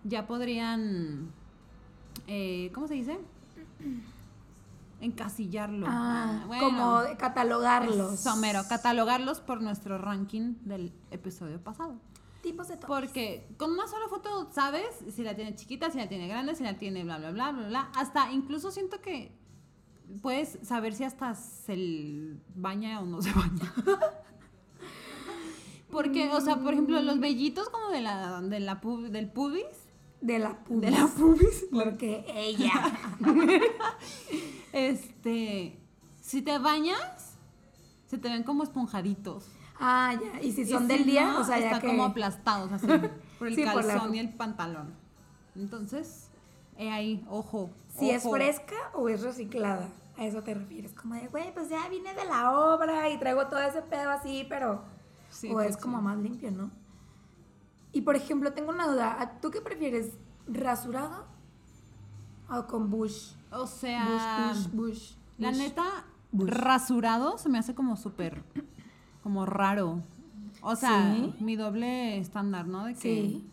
ya 0.03 0.27
podrían, 0.27 1.31
eh, 2.27 2.71
¿cómo 2.73 2.87
se 2.87 2.95
dice? 2.95 3.19
Encasillarlo. 5.01 5.85
Ah, 5.89 6.43
bueno, 6.47 6.63
como 6.65 7.01
catalogarlos. 7.17 8.19
Somero, 8.19 8.61
catalogarlos 8.69 9.41
por 9.41 9.61
nuestro 9.61 9.97
ranking 9.97 10.55
del 10.61 10.93
episodio 11.11 11.61
pasado. 11.61 11.95
Tipos 12.41 12.67
de 12.69 12.77
todo. 12.77 12.87
Porque 12.87 13.47
con 13.57 13.71
una 13.71 13.87
sola 13.87 14.05
foto 14.09 14.49
sabes 14.51 14.85
si 15.13 15.23
la 15.23 15.35
tiene 15.35 15.55
chiquita, 15.55 15.91
si 15.91 15.97
la 15.97 16.07
tiene 16.07 16.27
grande, 16.27 16.55
si 16.55 16.63
la 16.63 16.75
tiene 16.77 17.03
bla, 17.03 17.17
bla, 17.19 17.31
bla, 17.31 17.51
bla, 17.51 17.67
bla. 17.67 17.91
Hasta 17.95 18.31
incluso 18.31 18.71
siento 18.71 18.99
que 19.01 19.31
puedes 20.21 20.57
saber 20.63 20.93
si 20.93 21.03
hasta 21.03 21.35
se 21.35 22.35
baña 22.55 22.99
o 23.01 23.05
no 23.05 23.21
se 23.21 23.31
baña. 23.33 23.73
Porque, 25.91 26.31
o 26.31 26.39
sea, 26.41 26.55
por 26.57 26.73
ejemplo, 26.73 27.01
los 27.01 27.19
vellitos 27.19 27.69
como 27.69 27.89
de 27.89 28.01
la, 28.01 28.41
de 28.41 28.59
la 28.61 28.79
pub- 28.81 29.09
del 29.09 29.29
pubis. 29.29 29.65
De 30.21 30.38
la 30.39 30.55
pubis. 30.63 30.81
De 30.81 30.91
la 30.91 31.07
pubis. 31.07 31.65
Porque 31.71 32.23
ella. 32.34 32.71
Este, 34.73 35.77
si 36.21 36.41
te 36.41 36.57
bañas, 36.57 37.36
se 38.07 38.17
te 38.17 38.29
ven 38.29 38.43
como 38.43 38.63
esponjaditos. 38.63 39.47
ah, 39.79 40.13
ya. 40.21 40.41
Y 40.41 40.51
si 40.53 40.62
Y 40.62 40.65
son 40.65 40.84
si 40.84 40.88
del 40.93 41.05
día, 41.05 41.27
no, 41.27 41.39
o 41.41 41.43
sea, 41.43 41.60
ya 41.60 41.65
está 41.67 41.81
que... 41.81 41.88
como 41.88 42.05
aplastados 42.05 42.71
así 42.71 42.88
por 43.39 43.47
el 43.47 43.55
Sí, 43.55 43.63
por 43.65 43.84
la- 43.84 43.93
calzón 43.95 44.15
y 44.15 44.19
el 44.19 44.29
pantalón. 44.34 44.93
Entonces, 45.55 46.27
He 46.77 46.89
ahí, 46.89 47.23
ojo. 47.29 47.69
Si 47.99 48.10
es 48.10 48.23
fresca 48.23 48.75
o 48.93 49.10
es 49.10 49.21
reciclada. 49.21 49.89
A 50.17 50.25
eso 50.25 50.41
te 50.41 50.53
refieres. 50.53 50.93
Como 50.93 51.15
de, 51.15 51.27
güey, 51.27 51.53
pues 51.53 51.69
ya 51.69 51.88
vine 51.89 52.13
de 52.15 52.25
la 52.25 52.51
obra 52.57 53.10
y 53.10 53.19
traigo 53.19 53.45
todo 53.47 53.60
ese 53.62 53.81
pedo 53.84 54.10
así, 54.10 54.45
pero. 54.49 54.81
Sí, 55.29 55.49
o 55.49 55.53
pues 55.53 55.69
es 55.71 55.75
sí. 55.75 55.81
como 55.81 56.01
más 56.01 56.17
limpio, 56.17 56.49
¿no? 56.49 56.71
Y 57.93 58.01
por 58.01 58.15
ejemplo, 58.15 58.54
tengo 58.54 58.69
una 58.71 58.88
duda. 58.88 59.17
¿A- 59.21 59.39
¿Tú 59.41 59.51
qué 59.51 59.62
prefieres? 59.62 60.12
¿Rasurado 60.47 61.25
o 62.49 62.67
con 62.67 62.89
bush? 62.89 63.34
O 63.51 63.67
sea, 63.67 64.51
bush, 64.54 64.67
bush, 64.67 64.73
bush. 64.73 65.12
la 65.38 65.49
bush. 65.49 65.58
neta, 65.58 65.84
Bush. 66.32 66.49
rasurado 66.49 67.38
se 67.38 67.49
me 67.49 67.58
hace 67.60 67.75
como 67.75 67.97
súper, 67.97 68.43
como 69.23 69.45
raro. 69.45 70.01
O 70.62 70.75
sea, 70.75 71.15
Sí. 71.15 71.34
mi 71.39 71.56
doble 71.56 72.17
estándar, 72.19 72.67
¿no? 72.67 72.86
De 72.86 72.93
que, 72.93 72.99
Sí. 72.99 73.47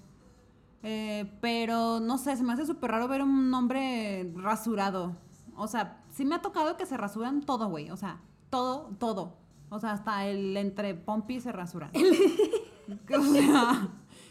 Eh, 0.85 1.33
pero 1.41 1.99
no 1.99 2.19
sé, 2.19 2.37
se 2.37 2.45
me 2.45 2.53
hace 2.53 2.65
súper 2.65 2.93
raro 2.93 3.09
ver 3.09 3.23
un 3.23 3.53
hombre 3.53 4.33
rasurado. 4.37 5.17
O 5.57 5.67
sea, 5.67 6.01
sí 6.13 6.25
me 6.25 6.37
ha 6.37 6.43
tocado 6.43 6.77
que 6.77 6.87
se 6.87 6.97
rasuran 6.97 7.41
todo, 7.43 7.69
güey. 7.69 7.91
O 7.91 7.97
sea, 7.97 8.21
todo, 8.49 8.91
todo. 9.01 9.35
O 9.71 9.81
sea, 9.81 9.91
hasta 9.93 10.25
el 10.27 10.57
entre 10.57 10.95
pompi 10.95 11.41
se 11.41 11.51
rasuran. 11.51 11.91
o 13.19 13.23
sea, 13.33 13.89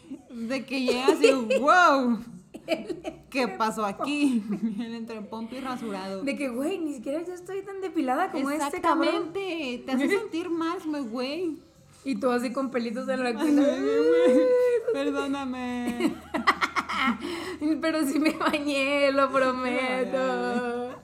de 0.30 0.66
que 0.66 0.82
llega 0.82 1.08
así, 1.08 1.32
wow. 1.60 2.20
¿Qué 3.30 3.48
pasó 3.48 3.86
aquí? 3.86 4.44
El 4.80 4.96
entre 4.96 5.22
pompi 5.22 5.60
rasurado. 5.60 6.24
De 6.24 6.36
que, 6.36 6.50
güey, 6.50 6.80
ni 6.80 6.94
siquiera 6.94 7.24
yo 7.24 7.34
estoy 7.34 7.62
tan 7.62 7.82
depilada 7.82 8.32
como 8.32 8.50
este 8.50 8.82
cabrón. 8.82 9.08
Exactamente. 9.08 9.84
Te 9.86 9.92
hace 9.92 10.10
sentir 10.10 10.50
mal, 10.50 10.78
me 10.88 11.02
güey. 11.02 11.58
Y 12.04 12.16
tú 12.16 12.30
así 12.30 12.52
con 12.52 12.72
pelitos 12.72 13.08
en 13.10 13.24
la 13.24 13.30
axila. 13.30 13.68
Perdóname. 14.94 16.16
Pero 17.82 18.06
sí 18.06 18.20
me 18.20 18.32
bañé, 18.32 19.12
lo 19.12 19.30
prometo. 19.32 20.96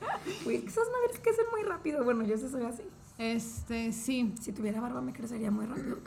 Güey, 0.45 0.65
esas 0.65 0.87
madres 0.89 1.19
crecen 1.21 1.45
muy 1.51 1.63
rápido. 1.63 2.03
Bueno, 2.03 2.23
yo 2.23 2.37
sí 2.37 2.47
soy 2.49 2.63
así. 2.63 2.83
Este, 3.17 3.91
sí. 3.91 4.33
Si 4.41 4.53
tuviera 4.53 4.79
barba 4.79 5.01
me 5.01 5.13
crecería 5.13 5.51
muy 5.51 5.65
rápido. 5.65 5.97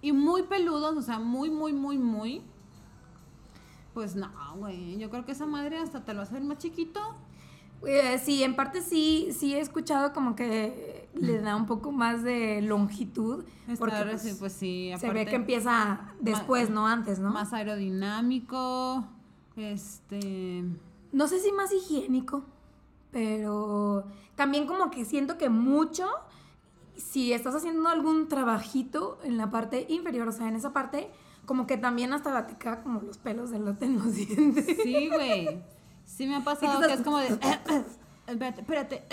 Y 0.00 0.12
muy 0.12 0.44
peludos, 0.44 0.96
o 0.96 1.02
sea, 1.02 1.18
muy, 1.18 1.50
muy, 1.50 1.72
muy, 1.72 1.98
muy. 1.98 2.42
Pues 3.94 4.14
no, 4.14 4.30
güey. 4.56 4.98
Yo 4.98 5.10
creo 5.10 5.24
que 5.24 5.32
esa 5.32 5.46
madre 5.46 5.78
hasta 5.78 6.04
te 6.04 6.14
lo 6.14 6.22
hace 6.22 6.34
ver 6.34 6.44
más 6.44 6.58
chiquito. 6.58 7.00
Eh, 7.86 8.18
sí, 8.18 8.42
en 8.42 8.56
parte 8.56 8.80
sí, 8.80 9.28
sí 9.32 9.54
he 9.54 9.60
escuchado 9.60 10.12
como 10.12 10.34
que 10.34 11.08
le 11.14 11.40
da 11.40 11.54
un 11.56 11.66
poco 11.66 11.92
más 11.92 12.22
de 12.22 12.60
longitud. 12.62 13.44
Porque 13.78 13.96
pues, 14.02 14.14
así, 14.14 14.34
pues 14.38 14.52
sí, 14.52 14.92
se 14.98 15.10
ve 15.10 15.26
que 15.26 15.36
empieza 15.36 16.00
después, 16.20 16.70
no 16.70 16.86
antes, 16.86 17.18
¿no? 17.18 17.30
Más 17.30 17.52
aerodinámico. 17.52 19.04
Este. 19.56 20.64
No 21.12 21.26
sé 21.26 21.40
si 21.40 21.52
más 21.52 21.72
higiénico, 21.72 22.44
pero 23.10 24.04
también 24.34 24.66
como 24.66 24.90
que 24.90 25.04
siento 25.04 25.38
que 25.38 25.48
mucho, 25.48 26.06
si 26.98 27.32
estás 27.32 27.54
haciendo 27.54 27.88
algún 27.88 28.28
trabajito 28.28 29.18
en 29.24 29.36
la 29.36 29.50
parte 29.50 29.86
inferior, 29.88 30.28
o 30.28 30.32
sea, 30.32 30.48
en 30.48 30.56
esa 30.56 30.72
parte, 30.72 31.10
como 31.46 31.66
que 31.66 31.76
también 31.78 32.12
hasta 32.12 32.46
te 32.46 32.56
queda 32.56 32.82
como 32.82 33.00
los 33.00 33.18
pelos 33.18 33.50
del 33.50 33.64
lote 33.64 33.86
en 33.86 33.94
los 33.98 34.14
dientes. 34.14 34.66
Sí, 34.82 35.08
güey. 35.08 35.62
Sí 36.04 36.26
me 36.26 36.36
ha 36.36 36.44
pasado 36.44 36.80
que 36.86 36.92
es 36.94 37.00
como 37.02 37.18
de. 37.18 37.26
espérate, 38.26 38.60
espérate. 38.60 39.04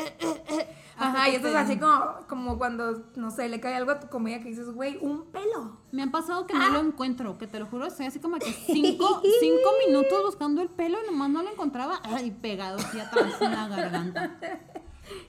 Ajá, 0.98 1.10
Hasta 1.24 1.28
y 1.28 1.32
que 1.32 1.36
esto 1.38 1.48
es 1.50 1.54
te- 1.54 1.60
así 1.60 1.78
como, 1.78 2.16
como 2.30 2.58
cuando, 2.58 3.04
no 3.16 3.30
sé, 3.30 3.50
le 3.50 3.60
cae 3.60 3.76
algo 3.76 3.92
a 3.92 4.00
tu 4.00 4.08
comida 4.08 4.40
que 4.40 4.48
dices, 4.50 4.70
güey, 4.70 4.98
un 5.02 5.26
pelo. 5.26 5.78
Me 5.92 6.02
han 6.02 6.12
pasado 6.12 6.48
que 6.48 6.54
Ah. 6.56 6.68
no 6.70 6.82
lo 6.82 6.88
encuentro, 6.88 7.38
que 7.38 7.48
te 7.48 7.60
lo 7.60 7.66
juro, 7.66 7.86
estoy 7.86 8.06
así 8.06 8.20
como 8.20 8.38
que 8.38 8.46
cinco, 8.52 9.22
cinco 9.42 9.70
minutos 9.88 10.24
buscando 10.24 10.62
el 10.62 10.70
pelo 10.70 10.98
y 11.04 11.12
nomás 11.12 11.30
no 11.30 11.44
lo 11.44 11.50
encontraba. 11.52 12.00
Ay, 12.04 12.32
pegado 12.32 12.78
así 12.78 12.98
atrás 13.00 13.42
en 13.42 13.52
la 13.52 13.68
garganta. 13.68 14.32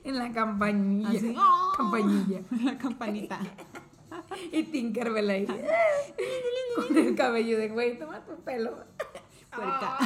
En 0.05 0.19
la 0.19 0.33
campanilla. 0.33 1.09
Así. 1.11 1.35
¡ah! 1.37 1.73
Campanilla. 1.77 2.41
La 2.65 2.79
campanita. 2.79 3.41
Y 4.53 4.62
Tinkerbell 4.65 5.31
ahí. 5.31 5.47
Con 6.75 6.97
el 6.97 7.15
cabello 7.15 7.59
de, 7.59 7.69
güey, 7.69 7.99
toma 7.99 8.25
tu 8.25 8.35
pelo. 8.43 8.77
Puerca. 9.55 9.99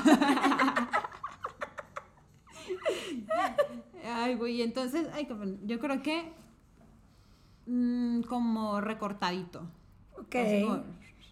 Ay, 4.05 4.35
güey, 4.35 4.63
entonces, 4.63 5.09
ay, 5.13 5.29
yo 5.65 5.79
creo 5.79 6.03
que 6.03 6.33
mm, 7.67 8.23
como 8.23 8.81
recortadito. 8.81 9.63
Ok. 10.19 10.35
Así 10.35 10.63
como- 10.63 10.85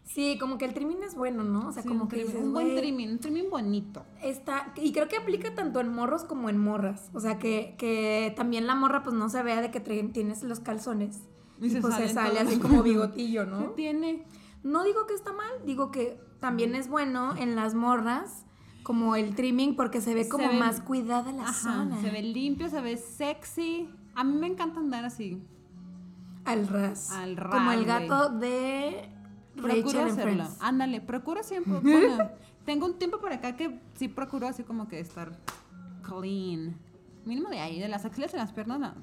Sí, 0.09 0.39
como 0.39 0.57
que 0.59 0.65
el 0.65 0.73
trimming 0.75 1.03
es 1.03 1.15
bueno, 1.15 1.45
¿no? 1.45 1.69
O 1.69 1.73
sea, 1.73 1.83
sí, 1.83 1.89
como 1.89 2.09
que 2.09 2.17
trimming, 2.17 2.33
dices, 2.33 2.45
un 2.47 2.53
buen 2.55 2.75
trimming, 2.77 3.11
un 3.11 3.19
trimming 3.19 3.51
bonito. 3.51 4.05
Está, 4.23 4.73
y 4.77 4.93
creo 4.93 5.07
que 5.07 5.17
aplica 5.17 5.55
tanto 5.55 5.81
en 5.81 5.93
morros 5.95 6.25
como 6.25 6.49
en 6.49 6.59
morras. 6.59 7.11
O 7.13 7.21
sea, 7.21 7.39
que, 7.39 7.75
que 7.79 8.33
también 8.37 8.67
la 8.67 8.75
morra 8.75 9.03
pues 9.03 9.15
no 9.15 9.29
se 9.29 9.43
vea 9.43 9.61
de 9.61 9.71
que 9.71 9.81
tienes 9.81 10.43
los 10.43 10.61
calzones. 10.61 11.21
Y 11.61 11.67
Y, 11.67 11.71
se 11.71 11.81
pues 11.83 11.95
se 11.95 12.09
sale 12.09 12.37
todos. 12.41 12.49
así 12.49 12.59
como 12.59 12.83
bigotillo, 12.85 13.45
¿Qué 13.45 13.51
¿no? 13.51 13.59
tiene? 13.73 14.25
No 14.63 14.83
digo 14.83 15.07
que 15.07 15.15
está 15.15 15.33
mal, 15.33 15.51
digo 15.67 15.91
que 15.91 16.19
también 16.41 16.75
es 16.75 16.89
bueno 16.89 17.37
en 17.37 17.55
las 17.55 17.75
morras 17.75 18.45
como 18.85 19.15
el 19.15 19.35
trimming 19.35 19.77
porque 19.77 20.01
se 20.01 20.15
ve 20.15 20.25
Se 20.25 20.31
como 20.31 20.51
más 20.55 20.81
cuidada 20.81 21.31
la 21.33 21.43
Ajá, 21.43 21.53
zona. 21.53 22.01
se 22.01 22.11
ve 22.11 22.23
limpio, 22.23 22.71
se 22.71 22.81
ve 22.81 22.97
sexy. 22.97 23.91
A 24.15 24.25
mí 24.25 24.35
me 24.39 24.47
encanta 24.47 24.81
andar 24.81 25.05
así. 25.05 25.43
Al 26.47 26.67
ras. 26.67 27.11
Al 27.13 27.37
ras, 27.37 27.53
Como 27.55 27.73
el 27.73 27.85
gato 27.85 28.31
de 28.31 29.11
Procuro 29.63 30.01
en 30.03 30.09
hacerlo. 30.09 30.45
Ándale, 30.61 31.01
procuro 31.01 31.43
siempre. 31.43 31.73
bueno, 31.83 32.31
tengo 32.65 32.87
un 32.87 32.99
tiempo 32.99 33.19
por 33.19 33.33
acá 33.33 33.57
que 33.57 33.81
sí 33.95 34.09
procuro 34.09 34.47
así 34.47 34.63
como 34.63 34.89
que 34.89 35.01
estar 35.01 35.33
clean. 36.03 36.77
Mínimo 37.25 37.51
de 37.51 37.61
ahí, 37.61 37.79
de 37.79 37.89
las 37.89 38.05
axilas 38.05 38.33
y 38.33 38.37
las 38.37 38.53
piernas, 38.53 38.79
no, 38.79 38.95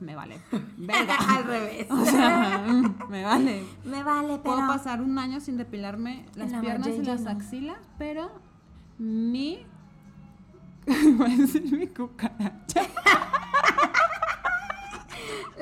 me 0.00 0.14
vale. 0.14 0.40
Verga. 0.76 1.16
Al 1.28 1.44
revés. 1.44 1.86
o 1.90 2.04
sea, 2.04 2.66
me 3.08 3.24
vale. 3.24 3.64
Me 3.84 4.02
vale, 4.02 4.38
pero... 4.42 4.42
Puedo 4.42 4.66
pasar 4.66 5.00
un 5.00 5.18
año 5.18 5.40
sin 5.40 5.56
depilarme 5.56 6.26
las 6.34 6.52
la 6.52 6.60
piernas 6.60 6.88
y 6.88 7.02
las 7.02 7.22
no. 7.22 7.30
axilas, 7.30 7.78
pero 7.98 8.30
mi. 8.98 9.66
Voy 10.86 11.32
a 11.32 11.36
decir 11.36 11.76
mi 11.76 11.86
cucaracha. 11.86 12.82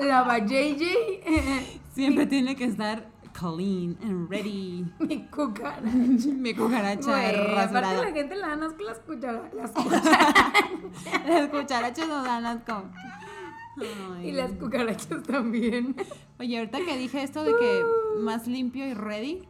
La 0.00 0.22
va 0.22 0.38
JJ, 0.38 0.82
Siempre 1.92 2.26
tiene 2.26 2.56
que 2.56 2.64
estar 2.64 3.06
clean 3.32 3.96
and 4.02 4.28
ready. 4.30 4.84
mi 4.98 5.26
cucaracha. 5.26 6.28
Mi 6.28 6.54
cucaracha 6.54 7.10
Güey, 7.10 7.58
aparte 7.58 7.96
la 7.96 8.12
gente 8.12 8.34
le 8.34 8.40
dan 8.40 8.62
asco 8.62 8.82
las 8.82 8.98
cucharadas. 9.00 9.54
Las 9.54 9.70
cucharadas 9.72 10.52
Las 11.26 11.48
cucarachas 11.48 12.08
nos 12.08 12.24
dan 12.24 12.46
asco. 12.46 12.84
Ay. 14.16 14.28
y 14.28 14.32
las 14.32 14.52
cucarachas 14.52 15.22
también. 15.22 15.96
Oye, 16.38 16.58
ahorita 16.58 16.78
que 16.84 16.96
dije 16.96 17.22
esto 17.22 17.42
de 17.42 17.52
que 17.52 17.82
más 18.20 18.46
limpio 18.46 18.86
y 18.86 18.94
ready, 18.94 19.48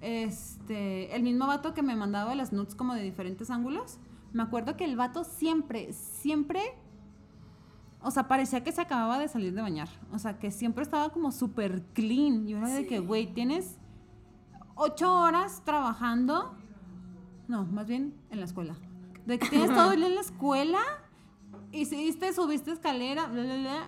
este, 0.00 1.14
el 1.14 1.22
mismo 1.22 1.46
vato 1.46 1.74
que 1.74 1.82
me 1.82 1.96
mandaba 1.96 2.34
las 2.34 2.52
nudes 2.52 2.74
como 2.74 2.94
de 2.94 3.02
diferentes 3.02 3.50
ángulos, 3.50 3.98
me 4.32 4.42
acuerdo 4.42 4.76
que 4.76 4.84
el 4.84 4.96
vato 4.96 5.24
siempre, 5.24 5.92
siempre, 5.92 6.60
o 8.04 8.10
sea, 8.10 8.28
parecía 8.28 8.62
que 8.62 8.70
se 8.70 8.80
acababa 8.80 9.18
de 9.18 9.26
salir 9.28 9.52
de 9.54 9.62
bañar. 9.62 9.88
O 10.12 10.18
sea, 10.18 10.38
que 10.38 10.50
siempre 10.50 10.82
estaba 10.84 11.08
como 11.10 11.32
súper 11.32 11.82
clean. 11.94 12.48
Y 12.48 12.52
era 12.52 12.68
de 12.68 12.86
que, 12.86 13.00
güey, 13.00 13.32
tienes 13.34 13.78
ocho 14.76 15.12
horas 15.20 15.62
trabajando, 15.64 16.54
no, 17.48 17.64
más 17.66 17.86
bien 17.86 18.14
en 18.30 18.38
la 18.40 18.46
escuela. 18.46 18.76
De 19.26 19.38
que 19.38 19.48
tienes 19.48 19.72
todo 19.74 19.92
el 19.92 19.98
día 20.00 20.08
en 20.08 20.14
la 20.16 20.20
escuela, 20.20 20.78
hiciste, 21.72 22.32
subiste 22.32 22.72
escalera, 22.72 23.26
bla, 23.26 23.42
bla, 23.42 23.56
bla, 23.56 23.86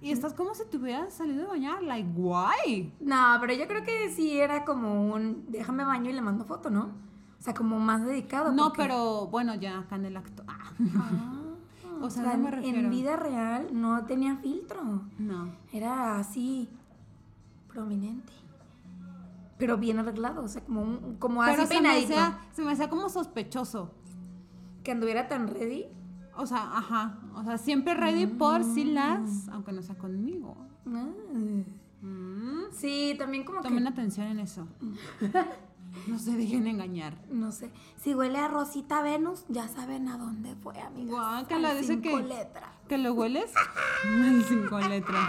y 0.00 0.10
estás 0.10 0.34
como 0.34 0.54
si 0.54 0.64
te 0.66 0.76
hubieras 0.76 1.12
salido 1.14 1.42
de 1.42 1.46
bañar, 1.48 1.82
like, 1.82 2.08
guay. 2.14 2.92
No, 3.00 3.36
pero 3.40 3.54
yo 3.54 3.66
creo 3.68 3.84
que 3.84 4.10
sí 4.10 4.38
era 4.38 4.64
como 4.64 5.12
un 5.14 5.44
déjame 5.48 5.84
baño 5.84 6.10
y 6.10 6.12
le 6.12 6.20
mando 6.22 6.44
foto, 6.44 6.70
¿no? 6.70 6.90
O 7.38 7.42
sea, 7.44 7.54
como 7.54 7.78
más 7.78 8.04
dedicado. 8.04 8.52
No, 8.52 8.66
porque- 8.68 8.82
pero 8.82 9.26
bueno, 9.28 9.54
ya 9.56 9.80
acá 9.80 9.96
en 9.96 10.06
el 10.06 10.16
acto. 10.16 10.44
Ah, 10.46 10.58
Ah, 10.96 11.41
O 12.02 12.10
sea, 12.10 12.36
no 12.36 12.44
me 12.44 12.50
refiero. 12.50 12.78
En 12.78 12.90
vida 12.90 13.16
real 13.16 13.68
no 13.72 14.04
tenía 14.04 14.36
filtro. 14.36 14.82
no. 15.18 15.54
Era 15.72 16.18
así, 16.18 16.68
prominente. 17.68 18.32
Pero 19.58 19.78
bien 19.78 19.98
arreglado, 19.98 20.42
o 20.42 20.48
sea, 20.48 20.64
como, 20.64 20.82
un, 20.82 21.16
como 21.18 21.42
así 21.42 21.52
Pero 21.54 21.66
se 21.68 21.80
me, 21.80 21.88
hacía, 21.90 22.40
se 22.52 22.62
me 22.62 22.72
hacía 22.72 22.90
como 22.90 23.08
sospechoso. 23.08 23.92
Que 24.82 24.90
anduviera 24.90 25.28
tan 25.28 25.46
ready. 25.46 25.86
O 26.36 26.46
sea, 26.46 26.76
ajá. 26.76 27.20
O 27.36 27.44
sea, 27.44 27.58
siempre 27.58 27.94
ready 27.94 28.26
por 28.26 28.64
si 28.64 28.84
las, 28.84 29.48
aunque 29.48 29.72
no 29.72 29.82
sea 29.82 29.96
conmigo. 29.96 30.56
Ah. 30.86 31.06
Mm. 32.02 32.62
Sí, 32.72 33.14
también 33.16 33.44
como 33.44 33.60
Tomen 33.60 33.84
que, 33.84 33.90
atención 33.90 34.26
en 34.26 34.40
eso. 34.40 34.66
No 36.06 36.18
se 36.18 36.32
dejen 36.36 36.66
engañar. 36.66 37.16
no 37.30 37.52
sé, 37.52 37.70
si 38.02 38.14
huele 38.14 38.38
a 38.38 38.48
Rosita 38.48 39.02
Venus, 39.02 39.44
ya 39.48 39.68
saben 39.68 40.08
a 40.08 40.18
dónde 40.18 40.54
fue, 40.56 40.80
amiga. 40.80 41.12
Guácala, 41.12 41.74
dice 41.74 42.00
que- 42.00 42.16
letra. 42.22 42.72
¿Que 42.88 42.98
lo 42.98 43.14
hueles? 43.14 43.50
Cinco 44.48 44.78
letras. 44.80 45.28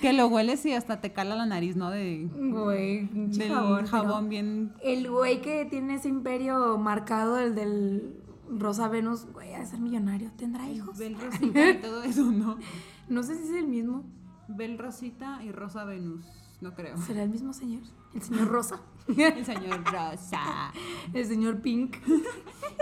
Que 0.00 0.12
lo 0.12 0.28
hueles 0.28 0.64
y 0.64 0.72
hasta 0.72 1.00
te 1.00 1.12
cala 1.12 1.34
la 1.36 1.44
nariz, 1.46 1.76
¿no? 1.76 1.90
De, 1.90 2.28
Güey, 2.32 3.08
del 3.12 3.52
jabón, 3.86 4.28
bien. 4.28 4.72
El 4.82 5.10
güey 5.10 5.42
que 5.42 5.64
tiene 5.66 5.96
ese 5.96 6.08
imperio 6.08 6.78
marcado, 6.78 7.38
el 7.38 7.54
del 7.54 8.14
Rosa 8.48 8.88
Venus, 8.88 9.26
güey, 9.32 9.54
a 9.54 9.66
ser 9.66 9.80
millonario. 9.80 10.30
¿Tendrá 10.36 10.68
hijos? 10.70 10.96
Bel 10.96 11.16
Rosita 11.20 11.70
y 11.70 11.80
todo 11.80 12.02
eso, 12.04 12.24
¿no? 12.30 12.56
No 13.08 13.22
sé 13.22 13.36
si 13.36 13.42
es 13.44 13.50
el 13.56 13.66
mismo. 13.68 14.04
Bel 14.48 14.78
Rosita 14.78 15.42
y 15.44 15.50
Rosa 15.52 15.84
Venus. 15.84 16.24
No 16.60 16.74
creo. 16.74 16.96
¿Será 16.98 17.22
el 17.24 17.28
mismo 17.30 17.52
señor? 17.52 17.82
El 18.14 18.22
señor 18.22 18.48
Rosa. 18.48 18.80
El 19.08 19.44
señor 19.44 19.84
Rosa. 19.84 20.72
El 21.12 21.26
señor 21.26 21.60
Pink. 21.60 21.96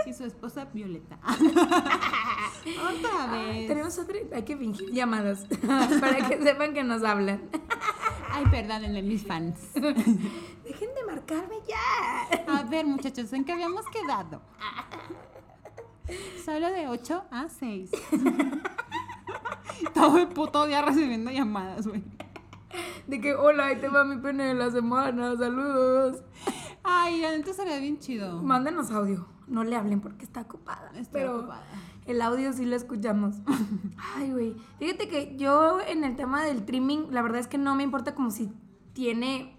Y 0.05 0.13
su 0.13 0.25
esposa 0.25 0.65
Violeta. 0.65 1.17
Otra 1.23 3.27
vez. 3.31 3.67
Tenemos 3.67 3.97
otra. 3.97 4.17
Hay 4.33 4.43
que 4.43 4.57
fingir 4.57 4.91
llamadas 4.91 5.45
para 5.99 6.27
que 6.27 6.41
sepan 6.41 6.73
que 6.73 6.83
nos 6.83 7.03
hablan. 7.03 7.49
Ay, 8.31 8.45
perdónenme, 8.51 9.01
mis 9.01 9.25
fans. 9.25 9.73
Dejen 9.73 10.89
de 10.95 11.03
marcarme 11.07 11.55
ya. 11.67 12.59
A 12.59 12.63
ver, 12.63 12.85
muchachos, 12.85 13.31
¿en 13.33 13.45
qué 13.45 13.53
habíamos 13.53 13.85
quedado? 13.87 14.41
Solo 16.43 16.69
de 16.69 16.87
8 16.87 17.23
a 17.31 17.47
6. 17.49 17.91
Todo 19.93 20.17
el 20.17 20.27
puto 20.27 20.65
día 20.67 20.81
recibiendo 20.81 21.31
llamadas, 21.31 21.87
güey. 21.87 22.03
De 23.07 23.21
que, 23.21 23.35
hola, 23.35 23.67
ahí 23.67 23.77
te 23.77 23.89
va 23.89 24.03
mi 24.03 24.17
pene 24.17 24.45
de 24.45 24.53
la 24.55 24.71
semana, 24.71 25.35
saludos. 25.37 26.23
Ay, 26.83 27.23
antes 27.25 27.55
sería 27.55 27.79
bien 27.79 27.99
chido. 27.99 28.41
Mándenos 28.41 28.91
audio. 28.91 29.27
No 29.47 29.63
le 29.63 29.75
hablen 29.75 30.01
porque 30.01 30.25
está 30.25 30.41
ocupada. 30.41 30.89
Estoy 30.95 31.21
pero 31.21 31.37
ocupada. 31.39 31.65
el 32.05 32.21
audio 32.21 32.51
sí 32.53 32.65
lo 32.65 32.75
escuchamos. 32.75 33.35
Ay, 34.15 34.31
güey. 34.31 34.55
Fíjate 34.79 35.07
que 35.07 35.35
yo 35.37 35.79
en 35.81 36.03
el 36.03 36.15
tema 36.15 36.43
del 36.43 36.65
trimming, 36.65 37.07
la 37.11 37.21
verdad 37.21 37.39
es 37.39 37.47
que 37.47 37.57
no 37.57 37.75
me 37.75 37.83
importa 37.83 38.15
como 38.15 38.31
si 38.31 38.51
tiene, 38.93 39.55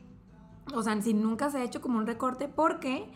o 0.75 0.83
sea, 0.83 1.01
si 1.03 1.15
nunca 1.15 1.51
se 1.51 1.59
ha 1.59 1.65
hecho 1.65 1.81
como 1.81 1.99
un 1.99 2.07
recorte, 2.07 2.49
porque 2.49 3.09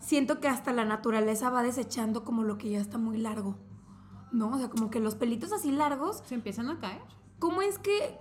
siento 0.00 0.40
que 0.40 0.48
hasta 0.48 0.72
la 0.72 0.84
naturaleza 0.84 1.50
va 1.50 1.62
desechando 1.62 2.24
como 2.24 2.42
lo 2.42 2.58
que 2.58 2.70
ya 2.70 2.80
está 2.80 2.98
muy 2.98 3.18
largo. 3.18 3.56
¿No? 4.32 4.50
O 4.50 4.58
sea, 4.58 4.70
como 4.70 4.90
que 4.90 4.98
los 4.98 5.14
pelitos 5.14 5.52
así 5.52 5.70
largos, 5.72 6.22
¿Se 6.24 6.34
empiezan 6.34 6.70
a 6.70 6.78
caer? 6.78 7.02
¿cómo 7.38 7.60
es 7.60 7.78
que 7.78 8.18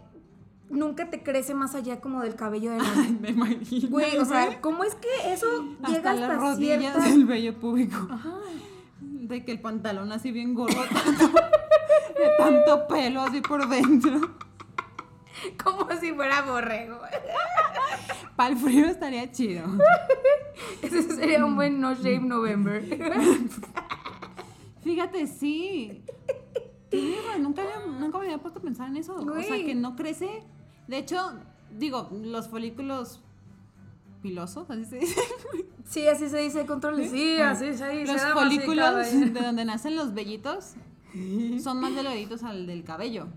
nunca 0.72 1.10
te 1.10 1.22
crece 1.24 1.54
más 1.54 1.76
allá 1.76 2.00
como 2.02 2.22
del 2.22 2.36
cabello 2.36 2.72
de 2.72 2.78
la... 2.80 2.86
Ay, 2.96 3.18
me 3.22 3.30
imagino. 3.30 3.90
Güey, 3.90 4.18
o 4.18 4.26
sea, 4.26 4.60
¿cómo 4.62 4.84
es 4.84 4.96
que 4.96 5.08
eso 5.34 5.48
llega 5.88 6.12
hasta 6.12 6.14
las 6.14 6.38
rodillas 6.40 6.80
cierta... 6.80 7.02
del 7.10 7.26
vello 7.26 7.54
público. 7.60 8.08
Ajá. 8.10 8.34
De 9.02 9.46
que 9.46 9.52
el 9.52 9.62
pantalón 9.62 10.12
así 10.12 10.32
bien 10.32 10.54
gordo, 10.54 10.76
tanto, 10.94 11.28
de 11.28 12.30
tanto 12.38 12.88
pelo 12.88 13.22
así 13.22 13.42
por 13.42 13.68
dentro. 13.70 14.20
Como 15.64 15.88
si 16.00 16.12
fuera 16.14 16.42
borrego. 16.44 17.00
Para 18.36 18.50
el 18.52 18.58
frío 18.58 18.86
estaría 18.88 19.32
chido. 19.32 19.64
Ese 20.82 21.02
sería 21.04 21.44
un 21.46 21.56
buen 21.56 21.80
No 21.80 21.94
Shave 21.94 22.20
November. 22.20 22.84
Fíjate, 24.84 25.28
sí. 25.28 26.04
Güey, 26.92 27.40
nunca, 27.40 27.62
había- 27.62 27.86
nunca 28.00 28.18
me 28.18 28.26
había 28.26 28.38
puesto 28.40 28.60
a 28.60 28.62
pensar 28.62 28.90
en 28.90 28.98
eso. 28.98 29.16
O 29.16 29.22
sea, 29.42 29.48
Güey. 29.48 29.66
que 29.66 29.76
no 29.76 29.96
crece. 29.96 30.44
De 30.88 30.98
hecho, 30.98 31.34
digo, 31.78 32.10
los 32.24 32.50
folículos 32.50 33.22
pilosos, 34.22 34.70
así 34.70 34.86
se 34.86 35.00
dice. 35.00 35.22
Sí, 35.86 36.08
así 36.08 36.30
se 36.30 36.38
dice 36.38 36.66
control. 36.66 37.04
Sí, 37.08 37.38
así 37.40 37.76
se 37.78 37.90
dice. 37.90 38.14
Los 38.14 38.22
folículos 38.34 39.12
de 39.12 39.30
donde 39.42 39.66
nacen 39.66 39.96
los 39.96 40.14
vellitos 40.14 40.74
son 41.62 41.82
más 41.82 41.94
delgaditos 41.96 42.44
al 42.44 42.66
del 42.68 42.84
cabello. 42.84 43.28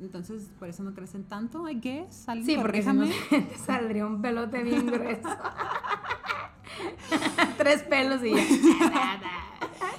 Entonces, 0.00 0.50
por 0.58 0.68
eso 0.68 0.82
no 0.84 0.94
crecen 0.94 1.24
tanto, 1.24 1.68
I 1.68 1.74
guess. 1.80 2.28
¿Alguien 2.28 2.46
Sí, 2.46 2.56
porque 2.62 2.82
si 2.82 2.92
no 2.92 3.06
saldría 3.66 4.06
un 4.06 4.22
pelote 4.22 4.62
bien 4.62 4.86
grueso. 4.86 5.28
Tres 7.58 7.82
pelos 7.82 8.22
y 8.24 8.32
ya. 8.34 9.20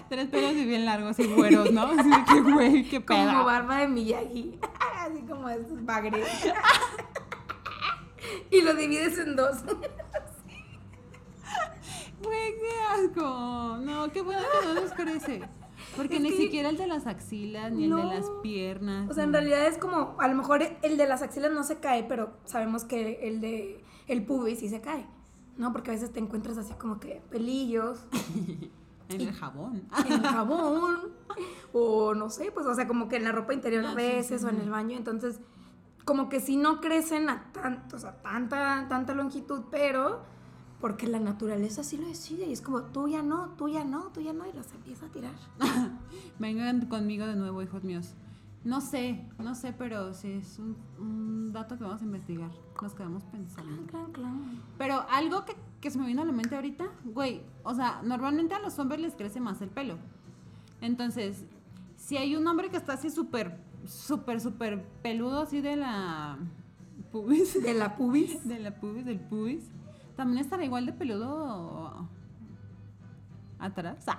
Tres 0.08 0.28
pelos 0.30 0.54
y 0.54 0.66
bien 0.66 0.86
largos 0.86 1.20
y 1.20 1.28
güeros, 1.28 1.72
¿no? 1.72 1.90
Que, 2.32 2.42
güey, 2.42 2.88
qué 2.90 3.04
Como 3.04 3.26
pedo. 3.30 3.44
barba 3.46 3.80
de 3.80 3.88
Miyagi. 3.90 4.58
Así 5.12 5.22
como 5.24 5.50
esos 5.50 5.86
bagres. 5.86 6.28
Y 8.52 8.62
lo 8.62 8.74
divides 8.76 9.18
en 9.18 9.36
dos. 9.36 9.58
Güey, 12.24 12.54
qué 12.60 12.72
asco. 13.06 13.78
No, 13.82 14.12
qué 14.12 14.22
bueno 14.22 14.42
que 14.62 14.68
no 14.68 14.74
les 14.74 14.92
crece. 14.92 15.42
Porque 15.96 16.18
Es 16.18 16.22
ni 16.22 16.30
que- 16.32 16.38
siquiera 16.38 16.70
el 16.70 16.78
de 16.78 16.86
las 16.88 17.08
axilas, 17.08 17.72
ni 17.72 17.86
el 17.86 17.96
de 17.96 18.04
las 18.04 18.26
piernas. 18.44 19.10
O 19.10 19.14
sea, 19.14 19.24
en 19.24 19.32
realidad 19.34 19.66
es 19.68 19.78
como, 19.78 20.16
a 20.20 20.28
lo 20.28 20.36
mejor 20.36 20.62
el 20.82 20.98
de 20.98 21.08
las 21.08 21.22
axilas 21.22 21.52
no 21.52 21.64
se 21.64 21.80
cae, 21.80 22.04
pero 22.04 22.34
sabemos 22.46 22.84
que 22.84 23.20
el 23.28 23.40
de 23.42 23.84
el 24.08 24.26
pubis 24.26 24.60
sí 24.60 24.70
se 24.70 24.82
cae. 24.82 25.06
¿No? 25.58 25.72
Porque 25.74 25.92
a 25.92 25.94
veces 25.94 26.12
te 26.12 26.20
encuentras 26.20 26.58
así 26.58 26.74
como 26.74 27.00
que 27.00 27.22
pelillos 27.30 28.00
En 29.10 29.22
el 29.22 29.34
jabón. 29.34 29.84
en 30.06 30.12
el 30.14 30.22
jabón 30.28 31.00
o 31.74 32.14
no 32.16 32.30
sé, 32.30 32.52
pues 32.52 32.66
o 32.66 32.74
sea, 32.76 32.88
como 32.88 33.08
que 33.10 33.18
en 33.18 33.24
la 33.24 33.32
ropa 33.32 33.54
interior 33.54 33.86
a 33.86 33.90
Ah, 33.90 33.92
sí, 33.92 33.98
veces 33.98 34.42
sí, 34.42 34.48
o 34.48 34.50
en 34.50 34.62
el 34.62 34.70
baño, 34.70 34.98
entonces 34.98 35.40
como 36.06 36.30
que 36.30 36.40
sí 36.40 36.58
no 36.58 36.82
crecen 36.82 37.30
a 37.30 37.52
tanto, 37.52 37.96
o 37.96 38.00
sea, 38.00 38.22
tanta 38.22 38.88
tanta 38.88 39.14
longitud, 39.14 39.64
pero 39.70 40.22
porque 40.82 41.08
la 41.08 41.20
naturaleza 41.20 41.84
sí 41.84 41.98
lo 41.98 42.08
decide 42.08 42.46
y 42.48 42.54
es 42.54 42.62
como 42.62 42.84
tú 42.84 43.08
ya 43.10 43.22
no, 43.22 43.50
tú 43.58 43.68
ya 43.68 43.84
no, 43.84 44.06
tú 44.14 44.22
ya 44.22 44.32
no 44.34 44.48
y 44.48 44.54
los 44.54 44.72
empieza 44.72 45.08
a 45.08 45.10
tirar. 45.10 45.34
Vengan 46.40 46.86
conmigo 46.88 47.26
de 47.28 47.36
nuevo, 47.36 47.62
hijos 47.62 47.84
míos. 47.84 48.14
No 48.64 48.82
sé, 48.82 49.26
no 49.40 49.56
sé, 49.56 49.74
pero 49.74 50.14
sí 50.14 50.32
es 50.34 50.60
un, 50.60 50.76
un 50.98 51.52
dato 51.54 51.78
que 51.78 51.84
vamos 51.84 52.02
a 52.02 52.06
investigar. 52.06 52.52
Nos 52.82 52.94
quedamos 52.94 53.24
pensando. 53.26 53.86
Claro, 53.88 54.12
claro. 54.12 54.36
Pero 54.78 55.06
algo 55.10 55.46
que, 55.46 55.56
que 55.82 55.90
se 55.92 55.98
me 55.98 56.06
vino 56.08 56.22
a 56.22 56.26
la 56.26 56.32
mente 56.32 56.56
ahorita, 56.56 56.86
güey, 57.06 57.42
o 57.64 57.74
sea, 57.74 58.02
normalmente 58.04 58.54
a 58.54 58.60
los 58.60 58.78
hombres 58.80 59.00
les 59.02 59.16
crece 59.16 59.40
más 59.40 59.62
el 59.62 59.70
pelo. 59.70 59.98
Entonces, 60.82 61.46
si 61.96 62.18
hay 62.18 62.36
un 62.36 62.46
hombre 62.48 62.70
que 62.70 62.78
está 62.78 62.94
así 62.94 63.10
súper, 63.10 63.58
súper, 63.86 64.42
súper 64.42 64.84
peludo, 65.02 65.42
así 65.42 65.62
de 65.62 65.76
la 65.76 66.38
pubis, 67.12 67.62
De 67.62 67.74
la 67.74 67.96
pubis. 67.96 68.44
de 68.48 68.60
la 68.60 68.76
pubis, 68.80 69.06
del 69.06 69.20
pubis, 69.20 69.64
también 70.16 70.40
estará 70.44 70.64
igual 70.66 70.86
de 70.86 70.94
peludo 70.94 72.08
atrás. 73.60 74.06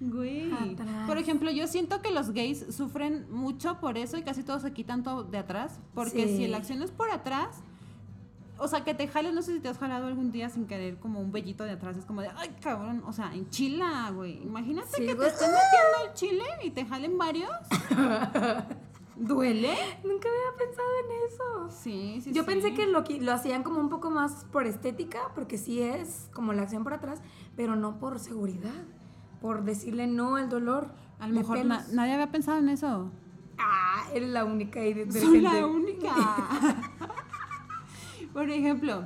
Güey. 0.00 0.52
Atrás. 0.52 1.08
Por 1.08 1.18
ejemplo, 1.18 1.50
yo 1.50 1.66
siento 1.66 2.00
que 2.00 2.12
los 2.12 2.30
gays 2.30 2.64
sufren 2.70 3.26
mucho 3.32 3.80
por 3.80 3.98
eso 3.98 4.16
y 4.16 4.22
casi 4.22 4.44
todos 4.44 4.62
se 4.62 4.72
quitan 4.72 5.02
todo 5.02 5.24
de 5.24 5.38
atrás. 5.38 5.80
Porque 5.92 6.28
Sí. 6.28 6.36
si 6.36 6.46
la 6.46 6.58
acción 6.58 6.80
es 6.82 6.92
por 6.92 7.10
atrás, 7.10 7.64
o 8.58 8.68
sea, 8.68 8.84
que 8.84 8.94
te 8.94 9.08
jales, 9.08 9.32
no 9.34 9.42
sé 9.42 9.54
si 9.54 9.60
te 9.60 9.68
has 9.68 9.78
jalado 9.78 10.06
algún 10.08 10.30
día 10.32 10.48
sin 10.50 10.66
querer 10.66 10.98
como 10.98 11.20
un 11.20 11.32
vellito 11.32 11.64
de 11.64 11.70
atrás. 11.72 11.96
Es 11.96 12.04
como 12.04 12.20
de, 12.22 12.28
ay, 12.36 12.54
cabrón, 12.60 13.02
o 13.06 13.12
sea, 13.12 13.32
en 13.34 13.48
chila, 13.50 14.10
güey. 14.14 14.42
Imagínate 14.42 14.88
Sí, 14.96 15.06
que 15.06 15.14
güey. 15.14 15.28
te 15.28 15.34
estén 15.34 15.50
metiendo 15.50 16.08
el 16.08 16.14
chile 16.14 16.44
y 16.64 16.70
te 16.70 16.84
jalen 16.84 17.16
varios. 17.18 17.50
¿Duele? 19.16 19.74
Nunca 20.04 20.28
había 20.28 20.56
pensado 20.58 20.88
en 21.04 21.26
eso. 21.26 21.70
Sí, 21.82 22.20
sí, 22.22 22.32
Yo 22.32 22.42
sí. 22.42 22.46
pensé 22.46 22.72
que 22.74 22.86
lo, 22.86 23.02
lo 23.20 23.32
hacían 23.32 23.64
como 23.64 23.80
un 23.80 23.88
poco 23.88 24.10
más 24.10 24.44
por 24.52 24.66
estética, 24.66 25.32
porque 25.34 25.58
sí 25.58 25.82
es 25.82 26.30
como 26.32 26.52
la 26.52 26.62
acción 26.62 26.84
por 26.84 26.94
atrás, 26.94 27.20
pero 27.56 27.74
no 27.74 27.98
por 27.98 28.20
seguridad, 28.20 28.84
por 29.40 29.64
decirle 29.64 30.06
no 30.06 30.36
al 30.36 30.48
dolor. 30.48 30.92
A 31.18 31.26
lo 31.26 31.34
mejor 31.34 31.64
na- 31.64 31.84
nadie 31.92 32.12
había 32.14 32.30
pensado 32.30 32.58
en 32.58 32.68
eso. 32.68 33.10
Ah, 33.58 34.04
eres 34.14 34.28
la 34.28 34.44
única 34.44 34.78
ahí 34.78 34.94
de, 34.94 35.06
de 35.06 35.20
Soy 35.20 35.40
gente. 35.40 35.60
la 35.60 35.66
única. 35.66 36.14
Por 38.32 38.50
ejemplo, 38.50 39.04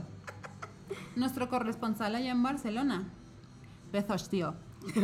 nuestro 1.16 1.48
corresponsal 1.48 2.14
allá 2.14 2.30
en 2.30 2.42
Barcelona. 2.42 3.04
Besos, 3.92 4.28
tío. 4.28 4.54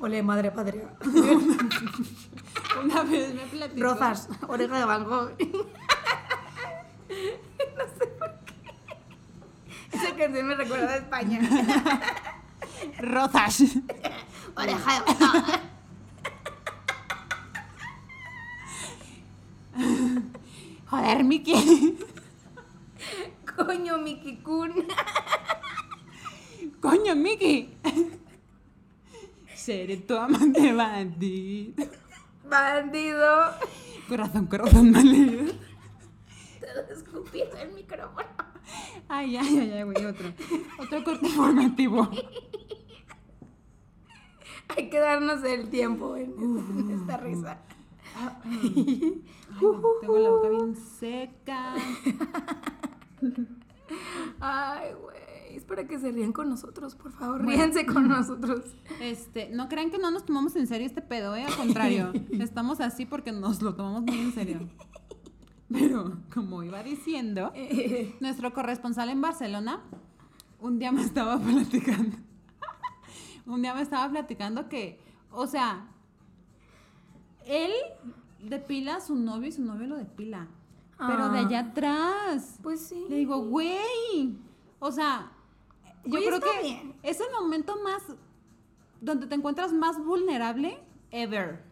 Ole, 0.00 0.22
madre 0.22 0.50
patria. 0.50 0.88
Una 2.82 3.02
vez 3.04 3.34
me 3.34 3.42
platicó. 3.42 3.82
Rosas, 3.82 4.28
oreja 4.48 4.78
de 4.78 4.84
Van 4.84 5.04
Gogh. 5.04 5.30
no 5.38 5.46
sé 7.98 8.06
por 8.18 8.30
qué. 8.44 8.54
Esa 9.92 10.16
canción 10.16 10.46
me 10.46 10.54
recuerda 10.56 10.90
a 10.90 10.96
España. 10.96 11.40
Rosas. 12.98 13.62
Oreja 14.56 14.92
de 14.92 15.00
Van 15.06 15.18
Gogh. 15.18 15.60
Joder, 20.90 21.24
Miki. 21.24 21.96
Coño, 23.56 23.98
Miki 23.98 24.36
Kun. 24.38 24.72
Coño, 26.80 27.14
Miki. 27.14 27.74
Seré 29.54 29.96
tu 29.98 30.16
amante 30.16 30.72
bandido. 30.72 31.84
Bandido. 32.48 33.54
Corazón, 34.08 34.46
corazón 34.46 34.90
malherido. 34.90 35.52
Te 36.60 36.74
lo 36.74 36.80
escupiendo 36.92 37.56
el 37.58 37.72
micrófono. 37.72 38.26
Ay, 39.08 39.36
ay, 39.36 39.58
ay, 39.58 39.70
ay, 39.72 39.82
güey, 39.84 40.04
otro. 40.04 40.32
Otro 40.78 41.04
corte 41.04 41.28
formativo. 41.28 42.08
Hay 44.76 44.88
que 44.88 44.98
darnos 44.98 45.44
el 45.44 45.68
tiempo 45.68 46.16
en, 46.16 46.32
en 46.38 46.90
esta 46.98 47.16
risa. 47.18 47.60
Ay, 48.16 49.22
tengo 49.60 50.18
la 50.18 50.30
boca 50.30 50.48
bien 50.48 50.74
seca. 50.76 51.74
Ay, 54.40 54.92
güey. 55.00 55.56
Es 55.56 55.64
para 55.64 55.86
que 55.86 55.98
se 55.98 56.10
rían 56.10 56.32
con 56.32 56.48
nosotros, 56.48 56.94
por 56.94 57.12
favor. 57.12 57.44
Ríense 57.44 57.84
con 57.84 58.08
nosotros. 58.08 58.64
Este, 59.00 59.50
no 59.50 59.68
crean 59.68 59.90
que 59.90 59.98
no 59.98 60.10
nos 60.10 60.24
tomamos 60.24 60.56
en 60.56 60.66
serio 60.66 60.86
este 60.86 61.02
pedo, 61.02 61.36
¿eh? 61.36 61.44
Al 61.44 61.54
contrario, 61.54 62.10
estamos 62.40 62.80
así 62.80 63.04
porque 63.04 63.32
nos 63.32 63.60
lo 63.60 63.74
tomamos 63.74 64.02
muy 64.02 64.18
en 64.18 64.32
serio. 64.32 64.68
Pero, 65.70 66.18
como 66.32 66.62
iba 66.62 66.82
diciendo, 66.82 67.52
nuestro 68.20 68.52
corresponsal 68.52 69.10
en 69.10 69.20
Barcelona, 69.20 69.82
un 70.58 70.78
día 70.78 70.92
me 70.92 71.02
estaba 71.02 71.38
platicando. 71.38 72.16
un 73.46 73.62
día 73.62 73.74
me 73.74 73.82
estaba 73.82 74.10
platicando 74.10 74.68
que, 74.68 75.00
o 75.30 75.46
sea, 75.46 75.88
él 77.46 77.72
depila 78.42 78.96
a 78.96 79.00
su 79.00 79.16
novio 79.16 79.48
y 79.48 79.52
su 79.52 79.62
novio 79.62 79.86
lo 79.86 79.96
depila. 79.96 80.48
Pero 80.98 81.28
de 81.30 81.38
Ah. 81.38 81.46
allá 81.46 81.58
atrás. 81.60 82.58
Pues 82.62 82.80
sí. 82.80 83.04
Le 83.08 83.16
digo, 83.16 83.38
güey. 83.44 84.36
O 84.78 84.90
sea, 84.92 85.30
yo 86.04 86.18
creo 86.20 86.40
que 86.40 86.62
bien. 86.62 86.94
es 87.02 87.20
el 87.20 87.26
momento 87.40 87.76
más 87.84 88.02
donde 89.00 89.26
te 89.26 89.34
encuentras 89.34 89.72
más 89.72 89.98
vulnerable 90.04 90.78
ever. 91.10 91.62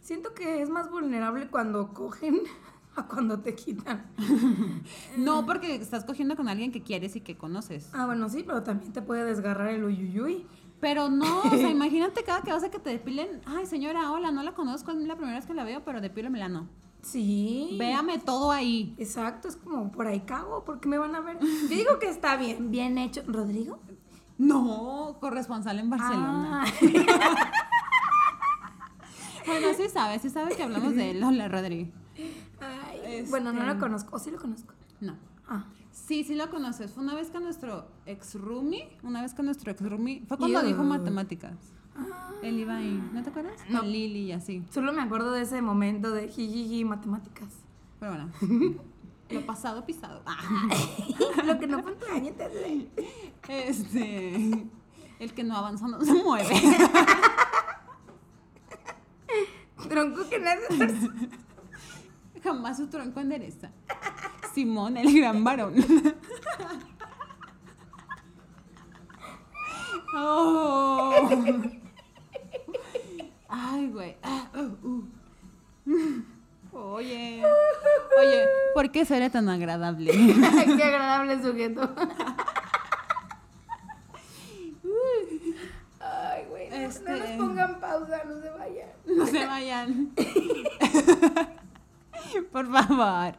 Siento 0.00 0.34
que 0.34 0.62
es 0.62 0.68
más 0.70 0.90
vulnerable 0.90 1.48
cuando 1.48 1.92
cogen 1.94 2.40
a 2.96 3.06
cuando 3.06 3.40
te 3.40 3.54
quitan. 3.54 4.06
No 5.16 5.44
porque 5.46 5.74
estás 5.74 6.04
cogiendo 6.04 6.36
con 6.36 6.48
alguien 6.48 6.70
que 6.72 6.82
quieres 6.82 7.16
y 7.16 7.20
que 7.20 7.36
conoces. 7.36 7.90
Ah, 7.94 8.06
bueno, 8.06 8.28
sí, 8.28 8.42
pero 8.46 8.62
también 8.62 8.92
te 8.92 9.02
puede 9.02 9.24
desgarrar 9.24 9.68
el 9.68 9.84
uyuyuy. 9.84 10.46
Pero 10.80 11.08
no, 11.08 11.40
o 11.40 11.50
sea, 11.50 11.70
imagínate 11.70 12.22
cada 12.22 12.42
que 12.42 12.52
vas 12.52 12.62
a 12.62 12.70
que 12.70 12.78
te 12.78 12.90
depilen. 12.90 13.40
Ay, 13.46 13.64
señora, 13.66 14.12
hola, 14.12 14.30
no 14.30 14.42
la 14.42 14.52
conozco, 14.52 14.90
es 14.92 14.98
la 14.98 15.16
primera 15.16 15.36
vez 15.38 15.46
que 15.46 15.54
la 15.54 15.64
veo, 15.64 15.82
pero 15.84 16.00
depílemela, 16.02 16.48
no. 16.50 16.68
Sí. 17.06 17.76
Véame 17.78 18.18
todo 18.18 18.50
ahí. 18.50 18.94
Exacto, 18.98 19.46
es 19.48 19.56
como 19.56 19.92
por 19.92 20.06
ahí 20.08 20.20
cago, 20.20 20.64
porque 20.64 20.88
me 20.88 20.98
van 20.98 21.14
a 21.14 21.20
ver. 21.20 21.38
Yo 21.40 21.68
digo 21.68 21.98
que 22.00 22.08
está 22.08 22.36
bien, 22.36 22.70
bien 22.72 22.98
hecho. 22.98 23.22
¿Rodrigo? 23.28 23.78
No, 24.38 25.16
corresponsal 25.20 25.78
en 25.78 25.88
Barcelona. 25.90 26.64
Ah. 26.64 26.66
Bueno, 29.46 29.68
sí 29.76 29.88
sabe, 29.88 30.18
sí 30.18 30.28
sabe 30.28 30.56
que 30.56 30.62
hablamos 30.64 30.96
de 30.96 31.12
él. 31.12 31.22
Hola, 31.22 31.46
Rodri. 31.46 31.92
Ay, 32.60 33.00
Este- 33.04 33.30
Bueno, 33.30 33.52
no 33.52 33.62
lo 33.64 33.78
conozco. 33.78 34.16
¿O 34.16 34.18
sí 34.18 34.32
lo 34.32 34.38
conozco? 34.40 34.74
No. 35.00 35.14
Ah. 35.46 35.66
Sí, 35.92 36.24
sí 36.24 36.34
lo 36.34 36.50
conoces. 36.50 36.90
Fue 36.90 37.04
una 37.04 37.14
vez 37.14 37.30
que 37.30 37.38
nuestro 37.38 37.86
ex 38.06 38.34
roomie, 38.34 38.88
una 39.04 39.22
vez 39.22 39.34
que 39.34 39.44
nuestro 39.44 39.70
ex 39.70 39.80
roomie, 39.88 40.24
fue 40.26 40.36
cuando 40.36 40.60
Ew. 40.62 40.66
dijo 40.66 40.82
matemáticas. 40.82 41.54
Él 42.42 42.60
iba 42.60 42.76
ahí, 42.76 43.02
¿no 43.12 43.22
te 43.22 43.30
acuerdas? 43.30 43.54
No. 43.68 43.80
Con 43.80 43.90
Lili 43.90 44.20
y 44.20 44.32
así. 44.32 44.64
Solo 44.70 44.92
me 44.92 45.02
acuerdo 45.02 45.32
de 45.32 45.42
ese 45.42 45.62
momento 45.62 46.10
de 46.10 46.28
jijiji 46.28 46.84
matemáticas. 46.84 47.48
Pero 47.98 48.12
bueno, 48.12 48.30
lo 49.30 49.46
pasado 49.46 49.84
pisado. 49.84 50.22
Ah. 50.26 50.38
lo 51.44 51.58
que 51.58 51.66
no 51.66 51.82
duele. 51.82 52.88
Este, 53.48 54.68
el 55.18 55.32
que 55.34 55.44
no 55.44 55.56
avanza 55.56 55.88
no 55.88 56.00
se 56.00 56.12
mueve. 56.14 56.54
Tronco 59.88 60.28
que 60.28 60.38
nace. 60.38 61.10
Jamás 62.42 62.76
su 62.76 62.88
tronco 62.88 63.20
endereza. 63.20 63.70
Simón, 64.52 64.96
el 64.96 65.12
gran 65.14 65.44
varón. 65.44 65.74
Oh. 70.14 71.28
Ay, 73.48 73.88
güey. 73.88 74.16
Ah, 74.22 74.48
uh, 74.54 74.88
uh. 74.88 75.04
Oye. 76.72 77.42
Oye, 78.18 78.44
¿por 78.74 78.90
qué 78.90 79.04
seré 79.04 79.30
tan 79.30 79.48
agradable? 79.48 80.10
Qué 80.12 80.82
agradable 80.84 81.40
sujeto. 81.42 81.94
Ay, 86.00 86.44
güey. 86.48 86.68
no- 86.70 86.76
No 86.76 86.82
Este- 86.82 87.10
nos 87.10 87.28
pongan 87.48 87.80
pausa, 87.80 88.22
no 88.24 88.40
se 88.40 88.50
vayan. 88.50 88.88
No 89.06 89.26
se 89.26 89.46
vayan. 89.46 90.10
Por 92.52 92.66
favor. 92.72 93.34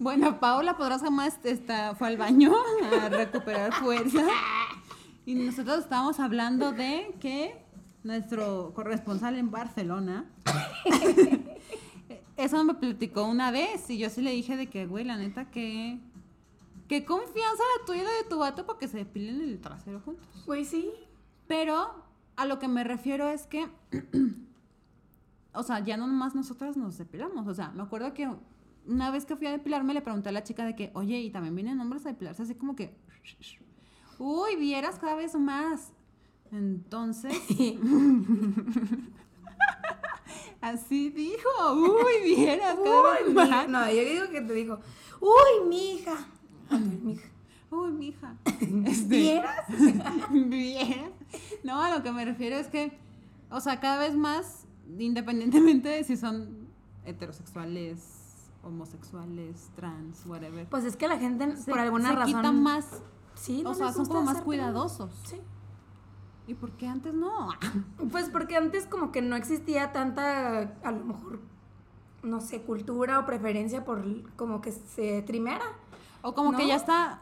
Bueno, 0.00 0.38
Paola 0.38 0.76
Podrás 0.76 1.02
jamás 1.02 1.38
está, 1.42 1.94
fue 1.96 2.06
al 2.08 2.16
baño 2.16 2.52
a 3.02 3.08
recuperar 3.08 3.72
fuerza. 3.74 4.22
Y 5.28 5.34
nosotros 5.34 5.80
estábamos 5.80 6.20
hablando 6.20 6.72
de 6.72 7.14
que 7.20 7.54
nuestro 8.02 8.72
corresponsal 8.72 9.36
en 9.36 9.50
Barcelona. 9.50 10.24
Eso 12.38 12.64
me 12.64 12.72
platicó 12.72 13.26
una 13.26 13.50
vez 13.50 13.90
y 13.90 13.98
yo 13.98 14.08
sí 14.08 14.22
le 14.22 14.30
dije 14.30 14.56
de 14.56 14.68
que, 14.68 14.86
güey, 14.86 15.04
la 15.04 15.18
neta, 15.18 15.50
que. 15.50 16.00
Qué 16.88 17.04
confianza 17.04 17.62
la 17.78 17.84
tuya 17.84 18.00
y 18.00 18.04
la 18.04 18.10
de 18.10 18.24
tu 18.30 18.38
vato 18.38 18.64
para 18.64 18.78
que 18.78 18.88
se 18.88 18.96
depilen 18.96 19.42
el 19.42 19.60
trasero 19.60 20.00
juntos. 20.00 20.26
Güey, 20.46 20.64
sí. 20.64 20.90
Pero 21.46 22.06
a 22.36 22.46
lo 22.46 22.58
que 22.58 22.66
me 22.66 22.82
refiero 22.82 23.28
es 23.28 23.46
que, 23.46 23.68
o 25.52 25.62
sea, 25.62 25.80
ya 25.80 25.98
no 25.98 26.06
nomás 26.06 26.34
nosotras 26.34 26.78
nos 26.78 26.96
depilamos. 26.96 27.46
O 27.46 27.52
sea, 27.52 27.68
me 27.72 27.82
acuerdo 27.82 28.14
que 28.14 28.30
una 28.86 29.10
vez 29.10 29.26
que 29.26 29.36
fui 29.36 29.46
a 29.46 29.50
depilarme 29.50 29.92
le 29.92 30.00
pregunté 30.00 30.30
a 30.30 30.32
la 30.32 30.42
chica 30.42 30.64
de 30.64 30.74
que, 30.74 30.90
oye, 30.94 31.20
y 31.20 31.28
también 31.28 31.54
vienen 31.54 31.78
hombres 31.82 32.06
a 32.06 32.08
depilarse 32.08 32.44
así 32.44 32.54
como 32.54 32.74
que, 32.74 32.96
uy, 34.18 34.56
vieras 34.56 34.98
cada 34.98 35.14
vez 35.14 35.34
más. 35.34 35.92
Entonces, 36.50 37.34
así 40.60 41.10
dijo, 41.10 41.48
uy, 41.74 42.22
vieras 42.36 42.76
cada 42.82 43.12
vez 43.14 43.34
más. 43.34 43.68
No, 43.68 43.86
yo 43.90 44.00
digo 44.04 44.28
que 44.30 44.40
te 44.40 44.52
digo, 44.54 44.80
uy, 45.20 45.68
mi 45.68 45.92
hija. 45.94 46.14
Mi 46.70 47.12
hija. 47.12 47.28
Uy, 47.70 47.90
mija. 47.92 48.34
Este, 48.86 49.06
¿Vieras? 49.08 49.66
Bien. 50.30 51.10
No, 51.64 51.82
a 51.82 51.94
lo 51.94 52.02
que 52.02 52.10
me 52.12 52.24
refiero 52.24 52.56
es 52.56 52.66
que, 52.68 52.96
o 53.50 53.60
sea, 53.60 53.78
cada 53.78 53.98
vez 53.98 54.14
más, 54.16 54.64
independientemente 54.98 55.88
de 55.90 56.02
si 56.04 56.16
son 56.16 56.66
heterosexuales, 57.04 58.00
homosexuales, 58.62 59.68
trans, 59.76 60.24
whatever. 60.26 60.66
Pues 60.66 60.84
es 60.84 60.96
que 60.96 61.08
la 61.08 61.18
gente, 61.18 61.56
se- 61.56 61.70
por 61.70 61.78
alguna 61.80 62.08
se 62.10 62.14
razón. 62.16 62.34
quitan 62.36 62.62
más, 62.62 63.02
Sí, 63.38 63.60
o 63.60 63.68
no 63.70 63.74
sea, 63.74 63.86
les 63.86 63.94
son 63.94 64.06
como 64.06 64.22
más 64.22 64.42
cuidadosos. 64.42 65.12
Sí. 65.24 65.40
¿Y 66.46 66.54
por 66.54 66.72
qué 66.72 66.88
antes 66.88 67.14
no? 67.14 67.50
Pues 68.10 68.30
porque 68.30 68.56
antes 68.56 68.86
como 68.86 69.12
que 69.12 69.22
no 69.22 69.36
existía 69.36 69.92
tanta, 69.92 70.76
a 70.82 70.92
lo 70.92 71.04
mejor, 71.04 71.40
no 72.22 72.40
sé, 72.40 72.62
cultura 72.62 73.20
o 73.20 73.26
preferencia 73.26 73.84
por 73.84 74.02
como 74.34 74.60
que 74.60 74.72
se 74.72 75.22
trimera. 75.22 75.64
O 76.22 76.34
como 76.34 76.56
que 76.56 76.66
ya 76.66 76.74
está, 76.74 77.20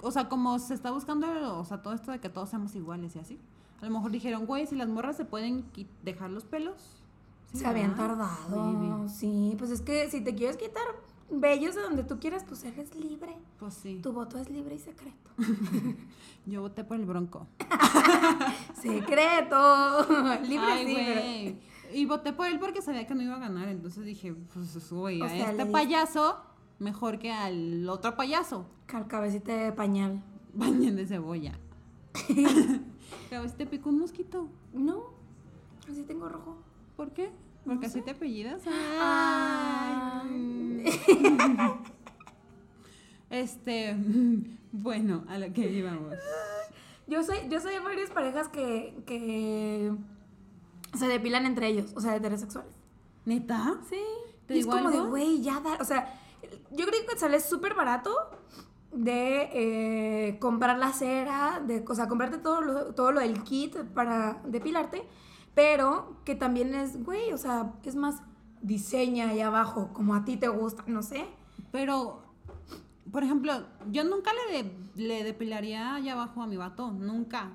o 0.00 0.10
sea, 0.10 0.28
como 0.28 0.58
se 0.58 0.74
está 0.74 0.90
buscando, 0.90 1.58
o 1.58 1.64
sea, 1.64 1.82
todo 1.82 1.94
esto 1.94 2.10
de 2.10 2.18
que 2.18 2.28
todos 2.28 2.50
seamos 2.50 2.74
iguales 2.74 3.14
y 3.14 3.20
así. 3.20 3.40
A 3.80 3.86
lo 3.86 3.92
mejor 3.92 4.10
dijeron, 4.10 4.46
güey, 4.46 4.66
si 4.66 4.74
las 4.74 4.88
morras 4.88 5.16
se 5.16 5.24
pueden 5.24 5.64
dejar 6.02 6.30
los 6.30 6.44
pelos. 6.44 6.96
Sí, 7.52 7.58
se 7.58 7.66
habían 7.66 7.96
tardado. 7.96 8.56
Maybe. 8.64 9.08
Sí, 9.08 9.54
pues 9.58 9.70
es 9.70 9.80
que 9.80 10.10
si 10.10 10.20
te 10.22 10.34
quieres 10.34 10.56
quitar 10.56 10.84
bellos 11.30 11.74
de 11.74 11.82
donde 11.82 12.04
tú 12.04 12.18
quieras, 12.18 12.44
pues 12.46 12.64
eres 12.64 12.94
libre. 12.94 13.36
Pues 13.58 13.74
sí. 13.74 14.00
Tu 14.02 14.12
voto 14.12 14.38
es 14.38 14.50
libre 14.50 14.74
y 14.74 14.78
secreto. 14.78 15.30
Yo 16.46 16.60
voté 16.62 16.84
por 16.84 16.96
el 16.98 17.04
bronco. 17.06 17.46
secreto. 18.80 20.06
libre 20.42 20.66
Ay, 20.66 20.86
sí, 20.86 20.94
pero-. 20.96 21.70
Y 21.96 22.04
voté 22.06 22.32
por 22.32 22.46
él 22.46 22.58
porque 22.60 22.82
sabía 22.82 23.06
que 23.06 23.14
no 23.14 23.22
iba 23.22 23.36
a 23.36 23.40
ganar. 23.40 23.68
Entonces 23.68 24.04
dije, 24.04 24.34
pues, 24.54 24.90
güey, 24.90 25.20
a 25.22 25.28
sea, 25.28 25.50
este 25.50 25.66
payaso 25.66 26.38
mejor 26.78 27.18
que 27.18 27.32
al 27.32 27.88
otro 27.88 28.16
payaso. 28.16 28.66
Cal- 28.86 29.06
cabecita 29.08 29.52
de 29.56 29.72
pañal. 29.72 30.22
Bañen 30.54 30.96
de 30.96 31.06
cebolla. 31.06 31.52
Pero 33.28 33.44
este 33.44 33.66
picó 33.66 33.90
un 33.90 34.00
mosquito. 34.00 34.48
No, 34.72 35.04
así 35.88 36.02
tengo 36.02 36.28
rojo. 36.28 36.56
¿Por 36.96 37.12
qué? 37.12 37.30
Porque 37.64 37.86
así 37.86 38.02
te 38.02 38.12
apellidas. 38.12 38.62
Ay. 39.00 40.59
Este, 43.30 43.96
bueno, 44.72 45.24
a 45.28 45.38
lo 45.38 45.52
que 45.52 45.70
íbamos. 45.70 46.14
Yo 47.06 47.22
soy, 47.22 47.38
yo 47.48 47.60
soy 47.60 47.74
de 47.74 47.80
varias 47.80 48.10
parejas 48.10 48.48
que, 48.48 49.02
que 49.06 49.92
se 50.98 51.06
depilan 51.06 51.46
entre 51.46 51.68
ellos, 51.68 51.92
o 51.94 52.00
sea, 52.00 52.16
heterosexuales. 52.16 52.74
¿Neta? 53.24 53.80
Sí. 53.88 54.02
¿Te 54.46 54.56
Y 54.56 54.58
es 54.60 54.66
como 54.66 54.90
de, 54.90 55.00
güey, 55.00 55.42
ya 55.42 55.60
da. 55.60 55.78
O 55.80 55.84
sea, 55.84 56.12
yo 56.72 56.86
creo 56.86 57.06
que 57.08 57.18
sale 57.18 57.38
súper 57.40 57.74
barato 57.74 58.12
de 58.92 59.48
eh, 59.52 60.38
comprar 60.40 60.78
la 60.78 60.92
cera, 60.92 61.62
de, 61.64 61.84
o 61.88 61.94
sea, 61.94 62.08
comprarte 62.08 62.38
todo 62.38 62.60
lo, 62.60 62.94
todo 62.94 63.12
lo 63.12 63.20
del 63.20 63.44
kit 63.44 63.76
para 63.94 64.40
depilarte, 64.44 65.06
pero 65.54 66.16
que 66.24 66.34
también 66.34 66.74
es, 66.74 67.02
güey, 67.04 67.32
o 67.32 67.38
sea, 67.38 67.74
es 67.84 67.94
más, 67.94 68.22
diseña 68.62 69.30
ahí 69.30 69.40
abajo, 69.40 69.90
como 69.92 70.14
a 70.14 70.24
ti 70.24 70.36
te 70.36 70.48
gusta, 70.48 70.84
no 70.86 71.02
sé. 71.02 71.26
Pero, 71.72 72.22
por 73.12 73.22
ejemplo, 73.24 73.52
yo 73.90 74.04
nunca 74.04 74.30
le, 74.50 74.62
de- 74.62 74.76
le 74.96 75.24
depilaría 75.24 75.94
allá 75.94 76.12
abajo 76.14 76.42
a 76.42 76.46
mi 76.46 76.56
vato. 76.56 76.90
Nunca. 76.90 77.50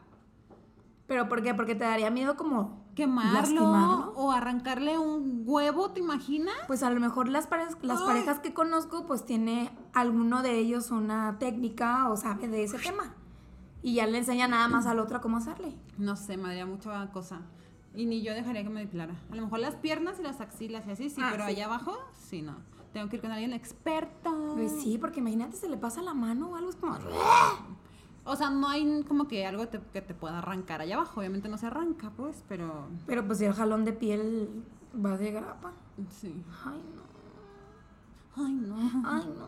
¿Pero 1.07 1.29
por 1.29 1.43
qué? 1.43 1.53
Porque 1.53 1.75
te 1.75 1.83
daría 1.83 2.09
miedo 2.09 2.35
como 2.35 2.83
Quemarlo 2.95 3.33
lastimarlo. 3.33 4.13
o 4.15 4.31
arrancarle 4.31 4.97
un 4.97 5.43
huevo, 5.45 5.91
¿te 5.91 5.99
imaginas? 5.99 6.55
Pues 6.65 6.81
a 6.81 6.89
lo 6.89 6.99
mejor 6.99 7.27
las, 7.29 7.45
parejas, 7.45 7.77
las 7.81 7.99
Ay. 8.01 8.07
parejas 8.07 8.39
que 8.39 8.53
conozco, 8.53 9.05
pues 9.05 9.25
tiene 9.25 9.69
alguno 9.93 10.41
de 10.41 10.57
ellos 10.57 10.89
una 10.91 11.37
técnica 11.37 12.09
o 12.09 12.17
sabe 12.17 12.47
de 12.47 12.63
ese 12.63 12.79
tema. 12.79 13.13
Y 13.83 13.95
ya 13.95 14.07
le 14.07 14.17
enseña 14.17 14.47
nada 14.47 14.67
más 14.67 14.87
al 14.87 14.97
otro 14.99 15.21
cómo 15.21 15.37
hacerle. 15.37 15.75
No 15.99 16.15
sé, 16.15 16.37
me 16.37 16.47
daría 16.47 16.65
mucha 16.65 17.11
cosa. 17.11 17.41
Y 17.95 18.05
ni 18.05 18.21
yo 18.21 18.33
dejaría 18.33 18.63
que 18.63 18.69
me 18.69 18.81
depilara. 18.81 19.15
A 19.31 19.35
lo 19.35 19.41
mejor 19.43 19.59
las 19.59 19.75
piernas 19.75 20.19
y 20.19 20.23
las 20.23 20.41
axilas 20.41 20.85
y 20.87 20.91
así, 20.91 21.09
sí, 21.09 21.21
Ah, 21.23 21.29
pero 21.31 21.45
sí. 21.45 21.51
allá 21.51 21.65
abajo, 21.65 21.97
sí, 22.13 22.41
no. 22.41 22.55
Tengo 22.93 23.09
que 23.09 23.17
ir 23.17 23.21
con 23.21 23.31
alguien 23.31 23.53
experto. 23.53 24.53
Pues 24.55 24.71
sí, 24.81 24.97
porque 24.97 25.19
imagínate, 25.19 25.55
se 25.57 25.69
le 25.69 25.77
pasa 25.77 26.01
la 26.01 26.13
mano 26.13 26.49
o 26.51 26.55
algo, 26.55 26.69
es 26.69 26.75
como... 26.77 26.97
O 28.27 28.35
sea, 28.35 28.49
no 28.49 28.67
hay 28.69 29.03
como 29.03 29.27
que 29.27 29.45
algo 29.45 29.67
te- 29.67 29.81
que 29.93 30.01
te 30.01 30.13
pueda 30.15 30.39
arrancar 30.39 30.81
allá 30.81 30.95
abajo. 30.95 31.19
Obviamente 31.19 31.47
no 31.47 31.57
se 31.59 31.67
arranca, 31.67 32.09
pues, 32.17 32.43
pero 32.47 32.87
Pero 33.05 33.25
pues 33.27 33.37
si 33.37 33.45
el 33.45 33.53
jalón 33.53 33.85
de 33.85 33.93
piel 33.93 34.63
va 34.95 35.15
de 35.17 35.31
grapa. 35.31 35.73
sí. 36.09 36.43
Ay, 36.65 36.81
no. 36.95 38.43
Ay, 38.43 38.53
no. 38.53 38.75
Ay, 39.07 39.25
no. 39.37 39.47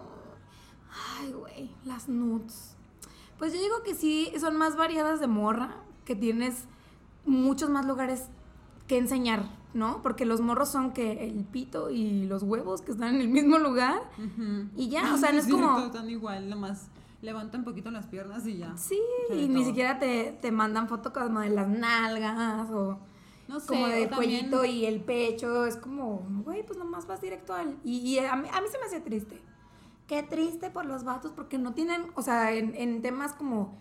Ay, 1.19 1.31
güey, 1.33 1.71
las 1.85 2.07
nudes. 2.07 2.75
Pues 3.39 3.53
yo 3.53 3.59
digo 3.59 3.81
que 3.83 3.95
sí, 3.95 4.31
son 4.39 4.55
más 4.57 4.75
variadas 4.77 5.19
de 5.19 5.27
morra, 5.27 5.75
que 6.05 6.15
tienes 6.15 6.65
muchos 7.25 7.69
más 7.69 7.85
lugares 7.85 8.29
que 8.87 8.97
enseñar, 8.97 9.43
¿no? 9.73 10.01
Porque 10.01 10.25
los 10.25 10.41
morros 10.41 10.69
son 10.69 10.91
que 10.93 11.25
el 11.27 11.43
pito 11.43 11.89
y 11.89 12.25
los 12.25 12.43
huevos 12.43 12.81
que 12.81 12.91
están 12.91 13.15
en 13.15 13.21
el 13.21 13.27
mismo 13.29 13.57
lugar 13.59 14.01
y 14.75 14.89
ya, 14.89 15.13
o 15.13 15.17
sea, 15.17 15.31
no 15.31 15.39
es 15.39 15.45
cierto, 15.45 15.61
como... 15.65 15.79
Están 15.79 16.09
igual, 16.09 16.49
nomás 16.49 16.87
levanta 17.21 17.57
un 17.57 17.63
poquito 17.63 17.89
las 17.91 18.05
piernas 18.05 18.45
y 18.47 18.57
ya. 18.57 18.77
Sí, 18.77 18.99
y 19.33 19.47
ni 19.47 19.65
siquiera 19.65 19.99
te, 19.99 20.37
te 20.41 20.51
mandan 20.51 20.87
foto 20.87 21.11
como 21.11 21.39
de 21.41 21.49
las 21.49 21.67
nalgas 21.67 22.69
o 22.69 22.99
No 23.47 23.59
sé, 23.59 23.67
como 23.67 23.87
del 23.87 24.07
también- 24.09 24.49
cuellito 24.49 24.63
y 24.65 24.85
el 24.85 25.01
pecho. 25.01 25.65
Es 25.65 25.75
como, 25.77 26.21
güey, 26.45 26.63
pues 26.65 26.77
nomás 26.77 27.07
vas 27.07 27.19
directo 27.19 27.53
al... 27.55 27.75
Y, 27.83 27.97
y 27.97 28.19
a, 28.19 28.35
mí, 28.35 28.47
a 28.53 28.61
mí 28.61 28.67
se 28.71 28.77
me 28.77 28.85
hace 28.85 29.01
triste. 29.01 29.41
Qué 30.05 30.21
triste 30.23 30.69
por 30.69 30.85
los 30.85 31.03
vatos 31.03 31.31
porque 31.35 31.57
no 31.57 31.73
tienen, 31.73 32.03
o 32.15 32.21
sea, 32.21 32.53
en, 32.53 32.75
en 32.75 33.01
temas 33.01 33.33
como 33.33 33.75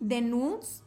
de 0.00 0.22
nudes, 0.22 0.82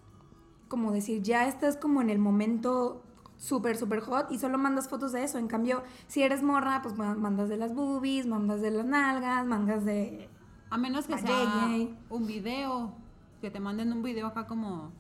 como 0.68 0.92
decir, 0.92 1.22
ya 1.22 1.48
estás 1.48 1.78
como 1.78 2.02
en 2.02 2.10
el 2.10 2.18
momento 2.18 3.03
súper, 3.44 3.76
súper 3.78 4.00
hot 4.00 4.32
y 4.32 4.40
solo 4.40 4.58
mandas 4.58 4.88
fotos 4.88 5.12
de 5.12 5.24
eso. 5.24 5.38
En 5.38 5.48
cambio, 5.48 5.84
si 6.08 6.24
eres 6.24 6.42
morra, 6.42 6.82
pues 6.82 6.96
ma- 6.96 7.16
mandas 7.16 7.50
de 7.50 7.58
las 7.58 7.74
boobies, 7.76 8.26
mandas 8.26 8.62
de 8.62 8.72
las 8.72 8.86
nalgas, 8.86 9.46
mandas 9.46 9.84
de... 9.84 10.30
A 10.70 10.78
menos 10.78 11.06
que 11.08 11.18
sea 11.18 11.68
Yeye. 11.70 11.94
un 12.10 12.26
video, 12.26 12.94
que 13.42 13.52
te 13.52 13.60
manden 13.60 13.92
un 13.92 14.02
video 14.02 14.28
acá 14.28 14.48
como 14.48 14.92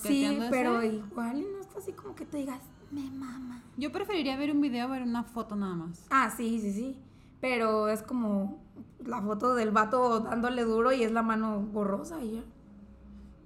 Sí, 0.00 0.38
pero 0.48 0.80
ese. 0.80 0.96
igual 0.96 1.36
y 1.38 1.42
no 1.52 1.60
está 1.60 1.78
así 1.80 1.92
como 1.92 2.14
que 2.14 2.24
te 2.24 2.38
digas, 2.38 2.60
me 2.90 3.10
mama. 3.10 3.62
Yo 3.76 3.92
preferiría 3.92 4.38
ver 4.38 4.50
un 4.52 4.62
video 4.62 4.86
a 4.86 4.90
ver 4.90 5.02
una 5.02 5.22
foto 5.22 5.54
nada 5.54 5.74
más. 5.74 6.06
Ah, 6.10 6.32
sí, 6.34 6.58
sí, 6.60 6.72
sí. 6.72 6.96
Pero 7.42 7.88
es 7.88 8.02
como 8.02 8.58
la 9.04 9.20
foto 9.20 9.54
del 9.54 9.70
vato 9.70 10.20
dándole 10.20 10.64
duro 10.64 10.92
y 10.92 11.02
es 11.02 11.12
la 11.12 11.22
mano 11.22 11.60
borrosa 11.60 12.22
y 12.24 12.36
ya. 12.36 12.42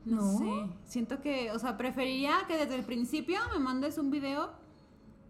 No, 0.07 0.23
No. 0.23 0.39
sé. 0.39 0.73
Siento 0.85 1.21
que, 1.21 1.51
o 1.51 1.59
sea, 1.59 1.77
preferiría 1.77 2.39
que 2.49 2.57
desde 2.57 2.77
el 2.77 2.85
principio 2.85 3.39
me 3.53 3.59
mandes 3.59 3.99
un 3.99 4.11
video 4.11 4.51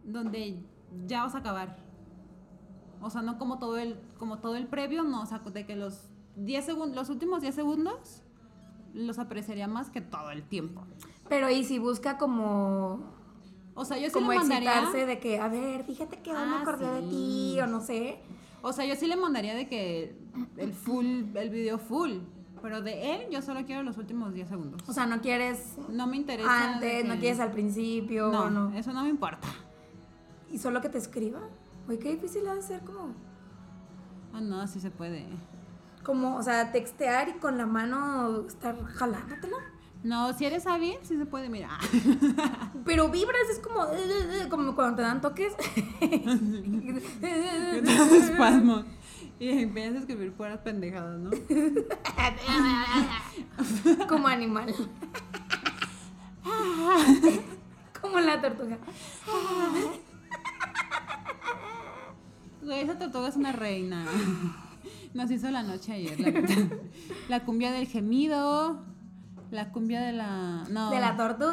donde 0.05 0.63
ya 1.07 1.25
vas 1.25 1.35
a 1.35 1.39
acabar. 1.39 1.79
O 3.01 3.11
sea, 3.11 3.23
no 3.23 3.39
como 3.39 3.59
todo 3.59 3.79
el, 3.79 3.99
como 4.19 4.39
todo 4.39 4.55
el 4.57 4.67
previo, 4.69 5.03
no, 5.03 5.23
o 5.23 5.27
sea, 5.27 5.39
de 5.41 5.67
que 5.67 5.77
los 5.77 6.09
10 6.37 6.65
segundos, 6.65 6.95
los 6.97 7.09
últimos 7.11 7.41
10 7.43 7.55
segundos 7.55 8.23
los 8.95 9.19
apreciaría 9.19 9.67
más 9.69 9.91
que 9.91 10.01
todo 10.01 10.31
el 10.31 10.43
tiempo. 10.43 10.83
Pero 11.29 11.51
y 11.51 11.65
si 11.65 11.79
busca 11.79 12.17
como, 12.19 13.01
O 13.75 13.85
sea, 13.85 13.99
yo 13.99 14.07
sí 14.09 14.13
como 14.13 14.33
le 14.33 14.39
mandaría. 14.39 14.71
excitarse 14.75 15.05
de 15.07 15.19
que, 15.19 15.39
a 15.41 15.49
ver, 15.49 15.85
fíjate 15.85 16.21
que 16.23 16.31
hoy 16.31 16.47
me 16.49 16.57
Ah, 16.57 16.61
acordé 16.63 16.87
de 16.91 17.01
sí. 17.03 17.09
ti 17.55 17.61
o 17.61 17.67
no 17.67 17.81
sé. 17.81 18.21
O 18.63 18.73
sea, 18.73 18.85
yo 18.87 18.95
sí 18.97 19.07
le 19.07 19.17
mandaría 19.17 19.55
de 19.55 19.69
que 19.69 20.17
el 20.57 20.73
full, 20.73 21.37
el 21.37 21.51
video 21.51 21.79
full. 21.79 22.19
Pero 22.63 22.81
de 22.83 23.15
él, 23.15 23.27
yo 23.31 23.43
solo 23.43 23.65
quiero 23.65 23.83
los 23.83 23.97
últimos 23.99 24.33
10 24.35 24.49
segundos. 24.49 24.83
O 24.89 24.93
sea, 24.93 25.07
no 25.07 25.21
quieres 25.21 25.75
No 25.89 26.07
me 26.07 26.17
interesa. 26.17 26.75
antes, 26.75 27.05
no 27.05 27.17
quieres 27.19 27.39
al 27.41 27.53
principio, 27.53 28.31
No, 28.33 28.51
no. 28.51 28.77
eso 28.77 28.93
no 28.93 29.03
me 29.03 29.09
importa. 29.11 29.47
Y 30.51 30.59
solo 30.59 30.81
que 30.81 30.89
te 30.89 30.99
escriba. 30.99 31.41
Oye, 31.89 31.99
qué 31.99 32.11
difícil 32.15 32.47
ha 32.49 32.55
de 32.55 32.63
ser 32.63 32.81
como, 32.81 33.15
Ah, 34.33 34.41
no, 34.41 34.67
sí 34.67 34.81
se 34.81 34.91
puede. 34.91 35.27
como, 36.03 36.37
o 36.37 36.43
sea, 36.43 36.73
textear 36.73 37.29
y 37.29 37.33
con 37.35 37.59
la 37.59 37.67
mano 37.67 38.47
estar 38.47 38.83
jalándotela. 38.85 39.57
No, 40.03 40.33
si 40.35 40.45
eres 40.45 40.67
hábil, 40.67 40.95
sí 41.03 41.17
se 41.17 41.27
puede, 41.27 41.49
mira. 41.49 41.71
Pero 42.85 43.09
vibras, 43.09 43.49
es 43.51 43.59
como, 43.59 43.81
como 44.51 44.75
cuando 44.75 44.97
te 44.97 45.03
dan 45.03 45.21
toques. 45.21 45.53
espasmo. 48.23 48.85
Y 49.39 49.51
empiezas 49.51 49.97
a 49.97 49.99
escribir 49.99 50.33
puras 50.33 50.57
pendejadas, 50.59 51.21
¿no? 51.21 51.31
como 54.09 54.29
animal. 54.29 54.75
como 58.01 58.19
la 58.21 58.41
tortuga. 58.41 58.79
Güey, 62.63 62.81
esa 62.81 62.99
tortuga 62.99 63.29
es 63.29 63.37
una 63.37 63.53
reina. 63.53 64.07
Nos 65.13 65.31
hizo 65.31 65.51
la 65.51 65.63
noche 65.63 65.93
ayer. 65.93 66.19
La, 67.29 67.45
cumbia 67.45 67.71
del 67.73 67.87
gemido. 67.87 68.83
La 69.51 69.71
cumbia 69.71 70.01
de 70.01 70.13
la. 70.13 70.65
No. 70.71 70.91
De 70.91 70.99
la 71.01 71.17
tortuga. 71.17 71.53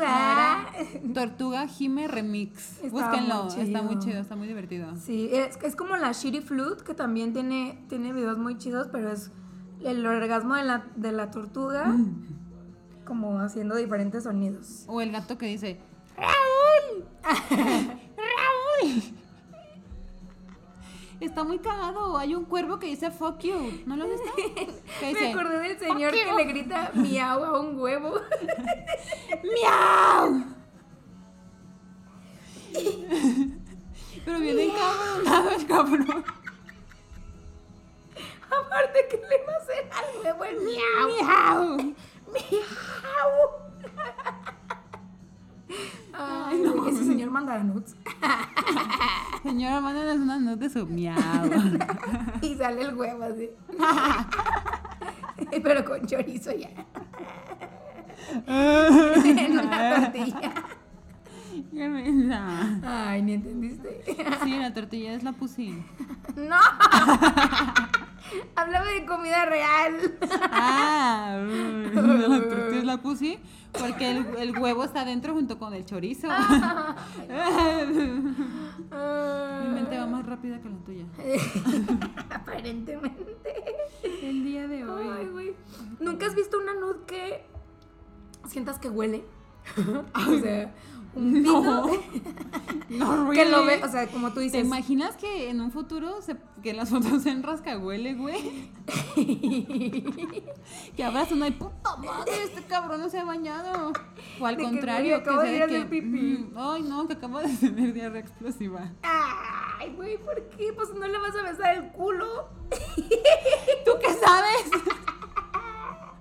no, 0.72 0.78
era 0.80 1.14
Tortuga 1.14 1.68
Jime 1.68 2.08
Remix. 2.08 2.82
Estaba 2.84 3.10
Búsquenlo. 3.12 3.44
muy 3.46 3.62
Está 3.62 3.82
muy 3.84 4.00
chido. 4.00 4.20
está 4.20 4.36
muy 4.36 4.48
divertido. 4.48 4.96
Sí, 4.98 5.30
es, 5.32 5.58
es 5.62 5.76
como 5.76 5.96
la 5.98 6.12
Shitty 6.12 6.41
Flute, 6.41 6.84
que 6.84 6.94
también 6.96 7.34
tiene, 7.34 7.84
tiene 7.89 8.12
videos 8.14 8.38
muy 8.38 8.58
chidos, 8.58 8.88
pero 8.91 9.12
es 9.12 9.32
el 9.84 10.06
orgasmo 10.06 10.56
de 10.56 10.64
la, 10.64 10.86
de 10.96 11.12
la 11.12 11.30
tortuga, 11.30 11.96
como 13.06 13.39
haciendo 13.39 13.76
diferentes 13.76 14.24
sonidos. 14.24 14.86
O 14.88 15.02
el 15.02 15.12
gato 15.12 15.38
que 15.38 15.46
dice. 15.46 15.80
¡Raúl! 16.18 17.06
¡Raúl! 18.18 19.04
Está 21.24 21.43
muy 21.43 21.59
cagado. 21.59 22.17
Hay 22.17 22.36
un 22.36 22.45
cuervo 22.45 22.80
que 22.80 22.88
dice 22.88 23.09
fuck 23.09 23.39
you. 23.39 23.82
¿No 23.86 23.95
lo? 23.95 24.05
Que 24.99 25.13
Me 25.13 25.32
acordé 25.32 25.59
del 25.59 25.80
señor 25.80 26.11
"Fuck 26.11 26.21
que 26.21 26.30
you". 26.30 26.36
le 26.38 26.43
grita 26.45 26.91
miau 26.93 27.43
a 27.43 27.59
un 27.59 27.80
huevo. 27.80 28.13
¡Miau! 29.43 30.43
Pero 34.26 34.39
viene 34.39 34.63
encabronado 34.65 35.49
el 35.57 35.65
cabrón. 35.67 36.26
Aparte 38.47 39.07
que 39.09 39.17
le 39.17 39.43
va 39.45 39.53
a 39.53 39.57
hacer 39.57 39.89
al 39.91 40.21
huevo 40.24 40.43
el 40.45 40.57
miau. 40.61 41.07
¡Miau! 41.07 41.95
Miau. 42.32 43.39
Ay, 46.13 46.61
no, 46.61 46.88
ese 46.88 47.03
señor 47.05 47.32
mandará 47.32 47.63
nudes. 47.63 47.95
Señora, 49.43 49.82
mándanos 49.82 50.17
unas 50.17 50.41
notas 50.41 50.74
de 50.74 50.80
su 50.80 50.86
miau. 50.88 51.17
Y 52.41 52.55
sale 52.55 52.82
el 52.84 52.95
huevo 52.95 53.24
así. 53.24 53.49
Pero 55.63 55.86
con 55.86 56.05
chorizo 56.05 56.51
ya. 56.51 56.69
en 58.47 59.59
una 59.59 60.01
tortilla. 60.01 60.53
Qué 61.71 61.89
mensa. 61.89 62.80
Ay, 62.84 63.21
ni 63.21 63.34
entendiste. 63.34 64.03
Sí, 64.43 64.57
la 64.57 64.74
tortilla 64.74 65.13
es 65.13 65.24
la 65.24 65.34
pussy. 65.34 65.84
¡No! 66.36 66.57
Hablaba 68.55 68.88
de 68.88 69.05
comida 69.05 69.45
real. 69.45 70.17
Ah, 70.51 71.39
uy, 71.41 71.91
la 71.93 72.41
tortilla 72.41 72.78
es 72.78 72.84
la 72.84 73.01
pussy 73.01 73.39
porque 73.71 74.11
el, 74.11 74.26
el 74.38 74.57
huevo 74.57 74.84
está 74.84 75.05
dentro 75.05 75.34
junto 75.34 75.57
con 75.57 75.74
el 75.74 75.86
chorizo. 75.86 76.28
Mi 76.28 76.36
mente 79.74 79.97
va 79.97 80.05
más 80.07 80.26
rápida 80.26 80.59
que 80.61 80.69
la 80.69 80.78
tuya. 80.78 81.05
Aparentemente. 82.30 83.36
El 84.21 84.43
día 84.43 84.67
de 84.67 84.86
hoy. 84.86 85.07
Ay, 85.17 85.26
güey. 85.28 85.55
¿Nunca 85.99 86.28
has 86.28 86.36
visto 86.36 86.59
una 86.59 86.74
nude 86.74 86.99
que 87.07 87.45
sientas 88.47 88.80
que 88.80 88.89
huele? 88.89 89.24
o 90.13 90.39
sea, 90.39 90.74
un 91.16 91.43
No. 91.43 91.88
No, 92.89 93.32
que 93.32 93.45
lo 93.45 93.64
really. 93.64 93.80
ve, 93.82 93.84
o 93.84 93.89
sea, 93.89 94.05
como 94.07 94.30
tú 94.30 94.36
¿Te 94.36 94.41
dices. 94.41 94.64
imaginas 94.66 95.16
que 95.16 95.49
en 95.49 95.61
un 95.61 95.72
futuro 95.72 96.22
se, 96.22 96.36
que 96.61 96.74
las 96.74 96.89
fotos 96.89 97.24
sean 97.24 97.41
rascahuele, 97.41 98.14
güey? 98.14 98.70
que 100.95 101.03
abras 101.03 101.32
una 101.32 101.47
y 101.47 101.51
puta 101.51 101.95
madre, 101.97 102.43
este 102.43 102.61
cabrón 102.64 103.01
no 103.01 103.09
se 103.09 103.18
ha 103.18 103.24
bañado. 103.24 103.93
O 104.39 104.45
al 104.45 104.57
De 104.57 104.64
que, 104.64 104.70
contrario, 104.70 105.09
güey, 105.09 105.22
acabo 105.22 105.41
que 105.41 105.47
de 105.49 105.68
que. 105.68 105.86
pipí. 105.86 106.07
mm, 106.51 106.53
ay, 106.57 106.82
no, 106.84 107.07
que 107.07 107.14
acabo 107.14 107.39
de 107.39 107.47
tener 107.57 107.93
diarrea 107.93 108.22
explosiva. 108.22 108.91
Ay, 109.01 109.91
güey, 109.95 110.18
¿por 110.20 110.36
qué? 110.49 110.72
Pues 110.74 110.93
no 110.93 111.07
le 111.07 111.18
vas 111.18 111.36
a 111.36 111.41
besar 111.49 111.76
el 111.78 111.91
culo. 111.93 112.49
¿Tú 113.86 113.91
qué 113.99 114.14
sabes? 114.14 114.70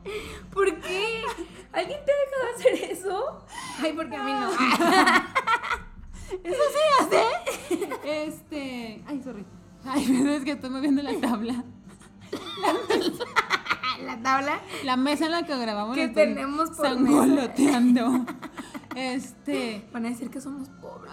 ¿Por 0.52 0.74
qué? 0.80 1.01
¿Alguien 1.72 2.00
te 2.04 2.12
ha 2.12 2.16
dejado 2.24 2.54
hacer 2.54 2.90
eso? 2.90 3.46
Ay, 3.80 3.92
porque 3.94 4.16
a 4.16 4.22
mí 4.22 4.32
no. 4.32 4.50
Eso 6.44 6.62
sí 6.72 6.80
hace. 7.00 7.22
Este. 8.04 9.02
Ay, 9.06 9.22
sorry. 9.22 9.44
Ay, 9.84 10.22
es 10.36 10.44
que 10.44 10.52
estoy 10.52 10.70
moviendo 10.70 11.02
la 11.02 11.20
tabla. 11.20 11.64
La 14.02 14.22
tabla. 14.22 14.60
La 14.84 14.96
mesa 14.96 15.26
en 15.26 15.32
la 15.32 15.44
que 15.44 15.56
grabamos. 15.56 15.94
Que 15.94 16.06
la 16.08 16.12
tenemos 16.12 16.70
por 16.70 16.86
sangoloteando. 16.86 18.26
Este. 18.94 19.88
Van 19.90 20.04
a 20.04 20.10
decir 20.10 20.28
que 20.28 20.38
somos 20.38 20.68
pobres. 20.68 21.12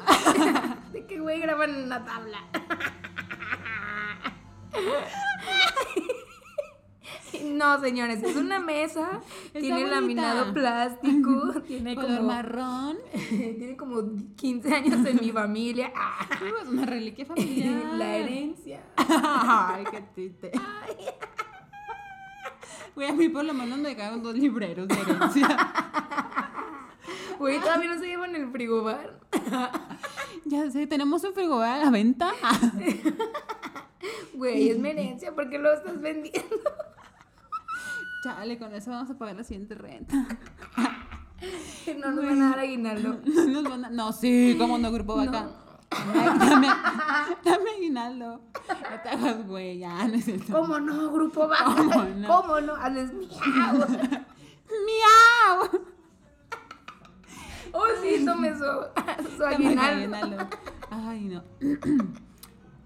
¿De 0.91 1.05
qué 1.05 1.17
güey 1.17 1.39
graban 1.39 1.73
en 1.73 1.83
una 1.85 2.03
tabla? 2.03 2.39
No, 7.45 7.79
señores, 7.79 8.21
es 8.23 8.35
una 8.35 8.59
mesa, 8.59 9.21
Está 9.45 9.59
tiene 9.59 9.75
bonita. 9.81 9.95
laminado 9.95 10.53
plástico, 10.53 11.61
tiene 11.67 11.95
Color 11.95 12.17
como, 12.17 12.27
marrón. 12.27 12.97
tiene 13.29 13.77
como 13.77 14.01
15 14.35 14.73
años 14.75 15.05
en 15.05 15.17
mi 15.21 15.31
familia. 15.31 15.91
Ah, 15.95 16.27
Es 16.61 16.67
una 16.67 16.85
reliquia 16.85 17.25
familiar. 17.25 17.83
La 17.95 18.15
herencia. 18.15 18.81
Ay, 18.97 19.83
qué 19.91 20.01
triste. 20.13 20.51
Güey, 22.95 23.07
a 23.09 23.13
mí 23.13 23.29
por 23.29 23.45
lo 23.45 23.53
menos 23.53 23.77
me 23.79 23.95
cagan 23.95 24.21
dos 24.21 24.35
libreros 24.35 24.87
de 24.87 24.95
herencia. 24.95 25.73
Güey, 27.37 27.59
todavía 27.59 27.93
no 27.93 27.99
se 27.99 28.07
llevan 28.07 28.35
el 28.35 28.51
frigobar. 28.51 29.17
Ya 30.45 30.69
sé, 30.69 30.87
tenemos 30.87 31.23
un 31.23 31.33
frigobar 31.33 31.79
a 31.79 31.85
la 31.85 31.91
venta. 31.91 32.33
Güey, 34.33 34.69
es 34.69 34.79
mi 34.79 34.89
herencia, 34.89 35.33
¿por 35.33 35.49
qué 35.49 35.57
lo 35.57 35.71
estás 35.73 36.01
vendiendo? 36.01 36.49
Chale, 38.23 38.57
con 38.59 38.73
eso 38.73 38.91
vamos 38.91 39.09
a 39.09 39.17
pagar 39.17 39.35
la 39.35 39.43
siguiente 39.43 39.75
renta. 39.75 40.15
No 41.97 42.11
nos 42.11 42.25
van 42.25 42.41
a 42.41 42.49
dar 42.49 42.59
aguinaldo. 42.59 43.17
No 43.25 43.61
nos 43.61 43.63
van 43.63 43.85
a- 43.85 43.89
No, 43.89 44.11
sí, 44.11 44.55
como 44.59 44.77
no, 44.77 44.91
grupo 44.91 45.15
vaca. 45.15 45.49
Dame, 45.89 46.37
dame, 46.45 46.67
dame 47.45 47.69
aguinaldo. 47.77 48.41
No 48.67 49.01
te 49.03 49.09
hagas 49.09 49.47
güey, 49.47 49.79
ya, 49.79 50.05
no 50.07 50.13
es 50.15 50.25
cierto. 50.25 50.51
¿Cómo 50.51 50.79
no, 50.79 51.11
grupo 51.13 51.47
baja? 51.47 51.75
¿Cómo 51.75 52.03
no? 52.03 52.27
¿Cómo 52.27 52.59
no? 52.61 52.75
Haces 52.75 53.13
miau. 53.13 53.87
¡Miau! 54.85 55.81
Oh, 57.71 57.85
sí, 58.03 58.25
tome 58.25 58.51
su, 58.57 58.65
su 59.37 59.45
aguinaldo. 59.45 60.15
aguinaldo. 60.17 60.47
Ay, 60.91 61.21
no. 61.25 61.43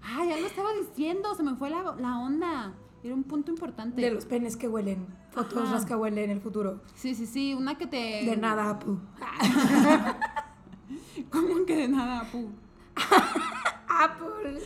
Ay, 0.02 0.28
ya 0.28 0.36
lo 0.38 0.46
estaba 0.46 0.72
diciendo, 0.74 1.34
se 1.34 1.42
me 1.42 1.56
fue 1.56 1.70
la, 1.70 1.82
la 1.98 2.18
onda. 2.18 2.72
Era 3.02 3.14
un 3.14 3.24
punto 3.24 3.50
importante. 3.50 4.00
De 4.00 4.10
los 4.10 4.24
penes 4.26 4.56
que 4.56 4.68
huelen. 4.68 5.06
Fotos 5.34 5.70
rascahuele 5.70 6.24
en 6.24 6.30
el 6.30 6.40
futuro. 6.40 6.80
Sí, 6.94 7.14
sí, 7.14 7.26
sí, 7.26 7.54
una 7.54 7.76
que 7.76 7.86
te... 7.88 8.24
De 8.24 8.36
nada, 8.36 8.70
Apu. 8.70 9.00
¿Cómo 11.30 11.66
que 11.66 11.76
de 11.76 11.88
nada, 11.88 12.20
Apu? 12.20 12.50
Apple. 13.88 14.60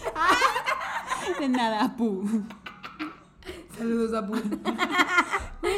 De 1.41 1.49
nada, 1.49 1.85
Apu. 1.85 2.25
Saludos, 3.77 4.14
Apu. 4.14 4.35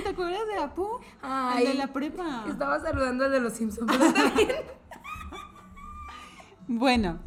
¿te 0.02 0.08
acuerdas 0.08 0.46
de 0.46 0.58
Apu? 0.58 1.00
Ay, 1.22 1.66
El 1.66 1.72
de 1.72 1.78
la 1.78 1.92
prepa. 1.92 2.44
Estaba 2.48 2.80
saludando 2.80 3.24
al 3.24 3.32
de 3.32 3.40
los 3.40 3.52
Simpsons, 3.52 3.90
pero 3.90 4.04
está 4.04 4.30
bien. 4.30 4.56
Bueno, 6.66 7.18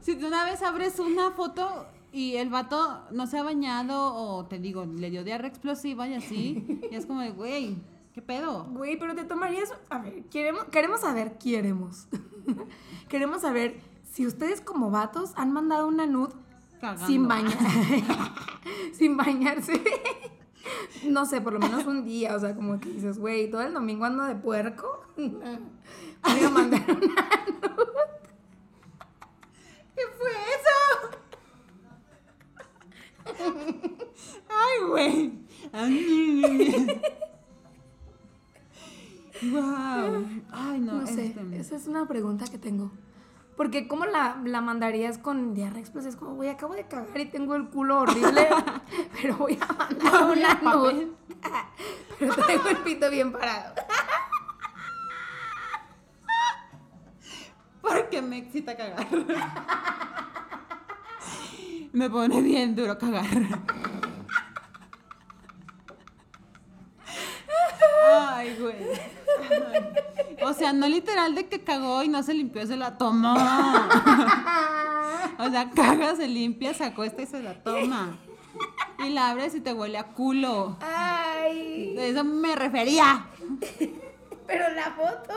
si 0.00 0.16
tú 0.16 0.26
una 0.26 0.44
vez 0.44 0.62
abres 0.62 0.98
una 0.98 1.30
foto 1.32 1.86
y 2.12 2.36
el 2.36 2.50
vato 2.50 3.04
no 3.10 3.26
se 3.26 3.38
ha 3.38 3.42
bañado 3.42 4.14
o 4.14 4.44
te 4.46 4.58
digo, 4.58 4.84
le 4.84 5.10
dio 5.10 5.24
diarrea 5.24 5.48
explosiva 5.48 6.06
y 6.06 6.14
así, 6.14 6.80
y 6.90 6.94
es 6.94 7.06
como 7.06 7.20
de, 7.20 7.30
güey, 7.30 7.78
¿qué 8.12 8.20
pedo? 8.20 8.64
Güey, 8.64 8.98
pero 8.98 9.14
te 9.14 9.24
tomarías. 9.24 9.72
A 9.88 9.98
ver, 9.98 10.24
queremos, 10.24 10.64
queremos 10.64 11.00
saber, 11.00 11.38
queremos. 11.38 12.08
queremos 13.08 13.40
saber 13.42 13.80
si 14.10 14.26
ustedes 14.26 14.60
como 14.60 14.90
vatos 14.90 15.32
han 15.36 15.52
mandado 15.52 15.88
una 15.88 16.06
nud 16.06 16.30
Cagando. 16.80 17.06
sin 17.06 17.26
bañar. 17.26 17.56
sin 18.92 19.16
bañarse. 19.16 19.82
no 21.08 21.24
sé, 21.24 21.40
por 21.40 21.54
lo 21.54 21.60
menos 21.60 21.86
un 21.86 22.04
día. 22.04 22.36
O 22.36 22.40
sea, 22.40 22.54
como 22.54 22.78
que 22.78 22.90
dices, 22.90 23.18
güey, 23.18 23.50
todo 23.50 23.62
el 23.62 23.72
domingo 23.72 24.04
ando 24.04 24.24
de 24.24 24.34
puerco. 24.34 25.06
Voy 25.16 26.44
a 26.44 26.50
mandar 26.50 26.84
una 26.88 27.28
¿Qué 29.94 30.02
fue 30.18 30.30
Ay, 34.48 34.84
güey. 34.88 35.32
wow. 39.50 40.26
Ay, 40.50 40.80
no, 40.80 40.92
No 41.00 41.06
sé, 41.06 41.26
este, 41.26 41.56
esa 41.58 41.76
es 41.76 41.86
una 41.86 42.06
pregunta 42.06 42.44
que 42.50 42.58
tengo. 42.58 42.90
Porque 43.56 43.86
¿cómo 43.86 44.06
la, 44.06 44.40
la 44.44 44.60
mandarías 44.60 45.18
con 45.18 45.54
diarrea 45.54 45.80
explosiva? 45.80 46.10
Es 46.10 46.16
como, 46.16 46.34
güey, 46.34 46.48
acabo 46.48 46.74
de 46.74 46.86
cagar 46.86 47.20
y 47.20 47.26
tengo 47.26 47.54
el 47.54 47.68
culo 47.68 48.00
horrible, 48.00 48.48
pero 49.20 49.36
voy 49.36 49.58
a 49.60 49.72
mandar 49.72 50.14
a 50.14 50.24
una. 50.24 50.60
Pero 52.18 52.34
traigo 52.34 52.68
el 52.68 52.78
pito 52.78 53.10
bien 53.10 53.30
parado. 53.32 53.74
Porque 57.82 58.22
me 58.22 58.38
excita 58.38 58.76
cagar. 58.76 59.06
Me 61.92 62.08
pone 62.10 62.40
bien 62.42 62.74
duro 62.74 62.98
cagar. 62.98 63.26
Ay, 68.12 68.56
güey. 68.60 68.76
Ay. 69.72 70.36
O 70.44 70.52
sea, 70.54 70.72
no 70.72 70.88
literal 70.88 71.34
de 71.34 71.46
que 71.48 71.62
cagó 71.62 72.02
y 72.02 72.08
no 72.08 72.22
se 72.22 72.34
limpió, 72.34 72.66
se 72.66 72.76
la 72.76 72.98
tomó. 72.98 73.34
O 75.38 75.50
sea, 75.50 75.70
caga, 75.74 76.14
se 76.16 76.28
limpia, 76.28 76.74
se 76.74 76.84
acuesta 76.84 77.22
y 77.22 77.26
se 77.26 77.42
la 77.42 77.54
toma. 77.62 78.16
Y 79.04 79.10
la 79.10 79.30
abres 79.30 79.54
y 79.54 79.60
te 79.60 79.72
huele 79.72 79.98
a 79.98 80.08
culo. 80.08 80.76
Ay, 80.80 81.94
De 81.94 82.10
eso 82.10 82.24
me 82.24 82.54
refería. 82.54 83.26
pero 84.46 84.68
la 84.74 84.90
foto. 84.92 85.34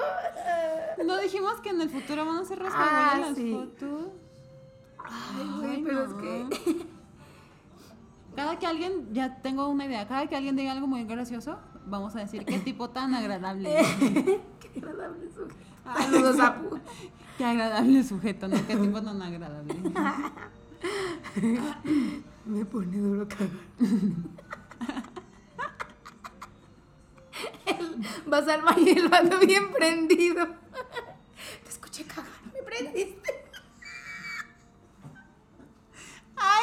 ¿No 1.06 1.18
dijimos 1.20 1.60
que 1.62 1.70
en 1.70 1.82
el 1.82 1.90
futuro 1.90 2.26
van 2.26 2.38
a 2.38 2.42
hacer 2.42 2.60
Ah, 2.72 3.18
las 3.22 3.36
sí. 3.36 3.52
fotos? 3.54 4.08
Ay, 5.10 5.52
güey, 5.58 5.84
pero 5.84 6.04
es 6.04 6.14
que. 6.14 6.86
Cada 8.36 8.60
que 8.60 8.68
alguien, 8.68 9.14
ya 9.14 9.42
tengo 9.42 9.70
una 9.70 9.86
idea, 9.86 10.06
cada 10.10 10.28
que 10.28 10.36
alguien 10.36 10.58
diga 10.58 10.74
algo 10.74 10.88
muy 10.88 11.06
gracioso, 11.06 11.58
vamos 11.86 12.14
a 12.18 12.20
decir 12.20 12.44
qué 12.44 12.60
tipo 12.60 12.90
tan 12.90 13.14
agradable. 13.14 13.70
Qué 14.60 14.80
agradable 14.82 15.30
sujeto. 15.32 15.56
Saludos 15.98 16.40
a 16.42 16.56
Pu. 16.60 16.80
qué 17.38 17.46
agradable 17.46 18.04
sujeto, 18.04 18.48
¿no? 18.50 18.58
Qué 18.68 18.76
tipo 18.76 19.02
tan 19.02 19.22
agradable. 19.22 19.74
Me 22.46 22.66
pone 22.66 22.98
duro 22.98 23.26
cagar. 23.26 23.50
Vas 28.28 28.48
al 28.48 28.62
baño 28.64 28.84
y 28.86 28.90
el 29.00 29.08
vato 29.08 29.40
bien 29.40 29.72
prendido. 29.72 30.46
Te 31.64 31.70
escuché 31.70 32.04
cagar, 32.04 32.26
me 32.54 32.62
prendiste. 32.64 33.25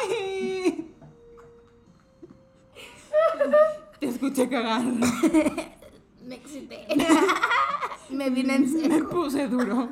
¡Ay! 0.03 0.89
Te 4.01 4.07
escuché 4.09 4.49
cagar. 4.49 4.83
Me 6.25 6.35
excité. 6.37 6.87
Me 8.11 8.31
vine 8.31 8.55
en 8.57 8.63
Me 8.63 8.89
seco. 8.89 9.09
puse 9.11 9.49
duro. 9.49 9.91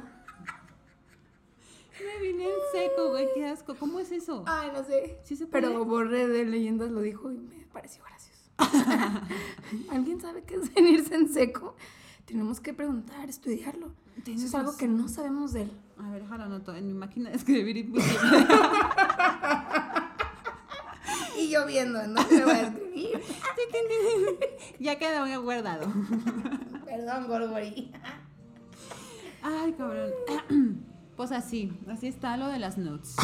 Me 2.01 2.27
vine 2.27 2.45
en 2.45 2.51
seco, 2.73 3.11
güey, 3.11 3.29
qué 3.35 3.47
asco. 3.47 3.75
¿Cómo 3.77 3.99
es 4.01 4.11
eso? 4.13 4.45
Ay, 4.47 4.71
no 4.75 4.85
sé. 4.85 5.19
¿Sí 5.25 5.37
se 5.37 5.47
puede? 5.47 5.67
Pero 5.69 5.85
Borre 5.85 6.27
de 6.29 6.45
Leyendas 6.45 6.91
lo 6.91 7.01
dijo 7.01 7.31
y 7.33 7.39
me 7.39 7.67
pareció 7.73 8.03
gracioso. 8.05 8.51
¿Alguien 9.91 10.21
sabe 10.21 10.43
qué 10.45 10.57
es 10.57 10.75
venirse 10.75 11.15
en 11.15 11.33
seco? 11.33 11.77
Tenemos 12.27 12.61
que 12.61 12.75
preguntar, 12.75 13.29
estudiarlo. 13.29 13.93
Eso 14.27 14.47
es 14.47 14.55
algo 14.55 14.77
que 14.77 14.87
no 14.87 15.09
sabemos 15.09 15.53
de 15.55 15.63
él. 15.63 15.73
A 15.99 16.11
ver, 16.11 16.23
déjalo 16.23 16.45
anoto 16.45 16.75
en 16.75 16.87
mi 16.87 16.93
máquina 16.95 17.31
de 17.31 17.37
escribir. 17.37 17.77
Y 17.79 17.83
yo 21.51 21.67
viendo, 21.67 22.03
no 22.07 22.21
me 22.31 22.45
voy 22.45 22.53
a 22.55 22.61
escribir. 22.63 23.21
ya 24.79 24.99
quedó 24.99 25.43
guardado. 25.43 25.87
Perdón, 26.85 27.29
Gorgori. 27.29 27.93
Ay, 29.43 29.73
cabrón. 29.73 30.11
Pues 31.17 31.33
así, 31.33 31.71
así 31.87 32.07
está 32.07 32.39
lo 32.39 32.49
de 32.49 32.59
las 32.59 32.79
nudes. 32.79 33.15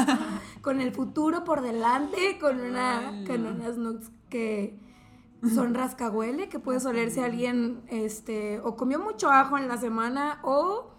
Con 0.62 0.80
el 0.80 0.92
futuro 0.94 1.44
por 1.44 1.60
delante, 1.60 2.38
con, 2.40 2.58
una, 2.58 3.10
Ay, 3.10 3.26
con 3.26 3.44
unas 3.44 3.76
nudes 3.76 4.10
que 4.30 4.78
son 5.54 5.74
rascahuele, 5.74 6.48
que 6.48 6.58
puede 6.58 6.82
olerse 6.86 7.22
alguien, 7.22 7.82
este, 7.88 8.60
o 8.60 8.76
comió 8.76 8.98
mucho 8.98 9.30
ajo 9.30 9.58
en 9.58 9.68
la 9.68 9.76
semana, 9.76 10.40
o 10.42 10.90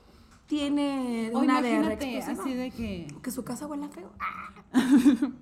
tiene 0.45 1.31
O 1.33 1.39
una 1.39 1.57
imagínate 1.61 2.15
explosiva. 2.17 2.43
así 2.43 2.53
de 2.53 2.69
que 2.69 3.07
Que 3.23 3.31
su 3.31 3.43
casa 3.43 3.65
huela 3.65 3.89
feo. 3.89 4.11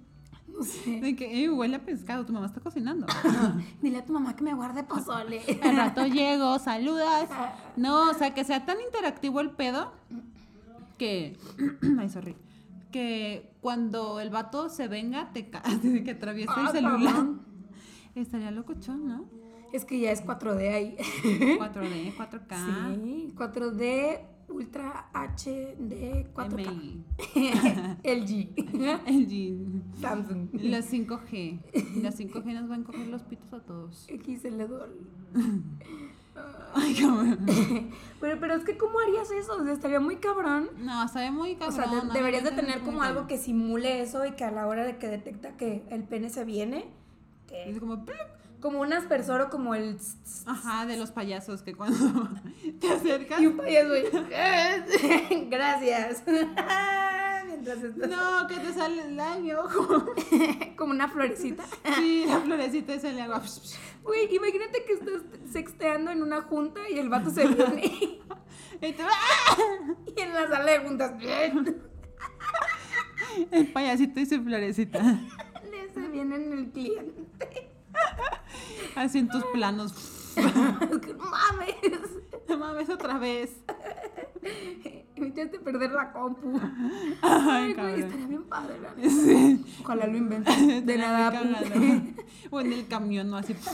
No 0.57 0.63
sé. 0.63 1.01
De 1.01 1.15
que, 1.15 1.43
eh, 1.43 1.49
huele 1.49 1.77
a 1.77 1.79
pescado, 1.85 2.25
tu 2.25 2.31
mamá 2.33 2.45
está 2.45 2.61
cocinando. 2.61 3.07
Dile 3.81 3.97
a 3.97 4.05
tu 4.05 4.13
mamá 4.13 4.35
que 4.35 4.43
me 4.43 4.53
guarde 4.53 4.83
pozole. 4.83 5.41
Al 5.63 5.75
rato 5.75 6.05
llego, 6.05 6.59
saludas. 6.59 7.27
No, 7.75 8.11
o 8.11 8.13
sea, 8.13 8.33
que 8.35 8.43
sea 8.43 8.65
tan 8.65 8.77
interactivo 8.81 9.39
el 9.41 9.49
pedo 9.51 9.91
que. 10.97 11.37
Ay, 11.99 12.09
sorry. 12.09 12.35
Que 12.91 13.51
cuando 13.61 14.19
el 14.19 14.29
vato 14.29 14.69
se 14.69 14.87
venga, 14.87 15.31
te 15.33 15.49
que 15.49 16.11
atraviese 16.11 16.53
el 16.59 16.67
Ah, 16.67 16.71
celular. 16.71 17.13
cabrón. 17.13 17.41
Estaría 18.13 18.51
locochón, 18.51 19.07
¿no? 19.07 19.25
Es 19.73 19.85
que 19.85 19.99
ya 19.99 20.11
es 20.11 20.23
4D 20.23 20.71
ahí. 20.71 20.95
4D, 21.57 22.15
4K, 22.15 22.95
Sí, 23.03 23.33
4D, 23.35 24.19
Ultra 24.49 25.09
HD, 25.13 26.27
4K. 26.33 26.55
MI, 26.55 27.03
LG. 28.03 28.49
LG, 29.07 29.99
Samsung. 29.99 30.49
la 30.53 30.79
5G. 30.79 31.59
La 32.01 32.11
5G 32.11 32.53
nos 32.53 32.69
va 32.69 32.75
a 32.75 32.77
encoger 32.77 33.07
los 33.07 33.23
pitos 33.23 33.51
a 33.53 33.59
todos. 33.61 34.07
XL2. 34.09 34.87
Ay, 36.75 36.95
cabrón. 36.95 37.45
Pero, 38.19 38.39
pero 38.39 38.55
es 38.55 38.63
que, 38.63 38.77
¿cómo 38.77 38.99
harías 38.99 39.29
eso? 39.31 39.55
O 39.57 39.63
sea, 39.63 39.73
estaría 39.73 39.99
muy 39.99 40.15
cabrón. 40.15 40.69
No, 40.79 41.07
sabe 41.09 41.29
muy 41.29 41.53
O 41.53 41.59
cabrón. 41.59 41.75
sea, 41.75 41.87
de- 41.87 42.07
¿no? 42.07 42.13
deberías 42.13 42.43
de 42.43 42.51
tener 42.51 42.79
como 42.79 42.99
cabrón. 42.99 43.17
algo 43.17 43.27
que 43.27 43.37
simule 43.37 44.01
eso 44.01 44.25
y 44.25 44.31
que 44.31 44.43
a 44.43 44.49
la 44.51 44.65
hora 44.65 44.83
de 44.85 44.97
que 44.97 45.07
detecta 45.07 45.55
que 45.57 45.83
el 45.91 46.03
pene 46.03 46.29
se 46.29 46.43
viene, 46.45 46.85
Es 47.51 47.77
como... 47.79 48.03
plup. 48.05 48.17
Como 48.63 48.79
un 48.79 48.93
aspersor 48.93 49.41
o 49.41 49.49
como 49.49 49.75
el... 49.75 49.97
Ajá, 50.45 50.85
de 50.85 50.95
los 50.95 51.11
payasos 51.11 51.61
que 51.63 51.75
cuando 51.75 52.29
te 52.79 52.89
acercas. 52.89 53.41
Y 53.41 53.47
un 53.47 53.57
payaso 53.57 53.93
y, 53.97 54.03
Gracias. 55.49 56.23
Mientras 57.45 57.83
estás 57.83 58.09
No, 58.09 58.47
que 58.47 58.55
te 58.55 58.73
sale 58.73 59.01
el 59.05 59.19
año. 59.19 59.57
Como, 59.75 60.05
como 60.77 60.91
una 60.93 61.09
florecita. 61.09 61.65
sí, 61.97 62.23
la 62.25 62.39
florecita 62.39 62.95
y 62.95 62.99
sale 63.01 63.21
agua. 63.21 63.41
Güey, 64.01 64.33
imagínate 64.33 64.85
que 64.85 64.93
estás 64.93 65.21
sexteando 65.51 66.11
en 66.11 66.23
una 66.23 66.41
junta 66.43 66.79
y 66.89 66.99
el 66.99 67.09
vato 67.09 67.29
se 67.31 67.45
viene 67.45 67.85
y, 67.85 68.21
Y 68.81 68.93
te- 68.93 69.03
¡ah! 69.03 69.57
y 70.15 70.21
en 70.21 70.33
la 70.33 70.47
sala 70.47 70.71
de 70.71 70.79
juntas 70.79 71.11
El 73.51 73.67
payasito 73.73 74.19
y 74.21 74.25
su 74.25 74.41
florecita. 74.41 75.01
le 75.69 75.93
se 75.93 76.07
viene 76.09 76.35
en 76.37 76.53
el 76.53 76.71
cliente. 76.71 77.72
Así 78.95 79.19
en 79.19 79.27
tus 79.29 79.43
planos. 79.53 79.93
Mames. 80.35 81.75
No 82.49 82.57
mames 82.57 82.89
otra 82.89 83.17
vez. 83.17 83.51
Me 85.15 85.27
echaste 85.27 85.57
a 85.57 85.61
perder 85.61 85.91
la 85.91 86.11
compu. 86.11 86.59
Ay, 87.21 87.73
güey, 87.73 88.01
estaría 88.01 88.27
bien 88.27 88.43
padre, 88.43 88.79
la 88.81 88.93
neta. 88.93 89.09
Sí. 89.09 89.65
Ojalá 89.81 90.07
lo 90.07 90.17
invente. 90.23 90.81
De 90.81 90.97
nada. 90.97 91.41
O 92.49 92.59
en 92.61 92.73
el 92.73 92.87
camión, 92.87 93.29
¿no? 93.29 93.37
Así. 93.37 93.55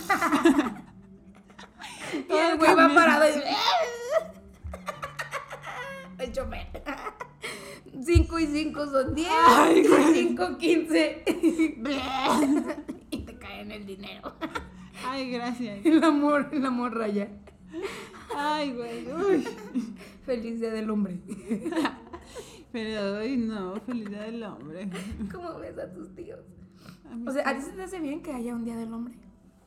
Y 2.28 2.34
el 2.34 2.58
güey 2.58 2.74
va 2.74 2.92
parado 2.96 3.24
y 3.30 3.34
El 6.24 6.32
chofer. 6.32 6.68
5 8.04 8.40
y 8.40 8.48
5 8.48 8.86
son 8.88 9.14
10. 9.14 9.30
Ay, 9.48 9.88
güey. 9.88 10.14
5, 10.30 10.58
15. 10.58 11.24
Y 13.12 13.18
te 13.20 13.38
cae 13.38 13.62
en 13.62 13.72
el 13.72 13.86
dinero. 13.86 14.34
Ay, 15.06 15.32
gracias. 15.32 15.80
El 15.86 16.04
amor, 16.04 16.50
el 16.52 16.66
amor 16.66 16.96
raya. 16.96 17.30
Ay, 18.36 18.74
güey. 18.74 19.12
Uy. 19.12 19.48
Feliz 20.26 20.60
día 20.60 20.72
del 20.72 20.90
hombre. 20.90 21.20
Pero 22.72 23.18
hoy 23.18 23.36
no, 23.38 23.80
felicidad 23.82 24.26
del 24.26 24.44
hombre. 24.44 24.90
¿Cómo 25.32 25.58
ves 25.58 25.78
a 25.80 25.92
tus 25.92 26.14
tíos? 26.16 26.40
A 27.06 27.30
O 27.30 27.34
sea, 27.34 27.50
¿a 27.50 27.56
ti 27.56 27.62
se 27.64 27.72
te 27.72 27.82
hace 27.82 28.00
bien 28.00 28.22
que 28.22 28.32
haya 28.32 28.54
un 28.54 28.64
día 28.64 28.78
del 28.78 28.94
hombre? 28.94 29.16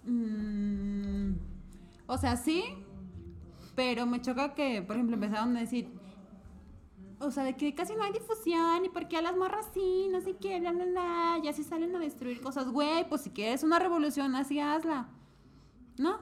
Mm, 0.04 1.32
o 2.06 2.16
sea, 2.16 2.36
sí, 2.36 2.62
pero 3.74 4.06
me 4.06 4.20
choca 4.20 4.54
que, 4.54 4.82
por 4.82 4.94
ejemplo, 4.94 5.14
empezaron 5.16 5.56
a 5.56 5.60
decir, 5.60 5.88
o 7.18 7.30
sea, 7.30 7.44
de 7.44 7.56
que 7.56 7.74
casi 7.74 7.94
no 7.94 8.02
hay 8.02 8.12
difusión 8.12 8.84
y 8.84 8.88
porque 8.88 9.16
a 9.16 9.22
las 9.22 9.36
morras 9.36 9.68
sí, 9.72 10.08
no 10.10 10.20
sé 10.20 10.36
qué, 10.36 10.60
bla, 10.60 10.72
bla, 10.72 10.84
bla, 10.84 11.40
y 11.42 11.48
así 11.48 11.62
salen 11.62 11.94
a 11.96 11.98
destruir 11.98 12.40
cosas, 12.40 12.68
güey, 12.68 13.08
pues 13.08 13.22
si 13.22 13.30
quieres 13.30 13.62
una 13.62 13.78
revolución, 13.78 14.34
así 14.34 14.60
hazla, 14.60 15.08
¿no? 15.98 16.18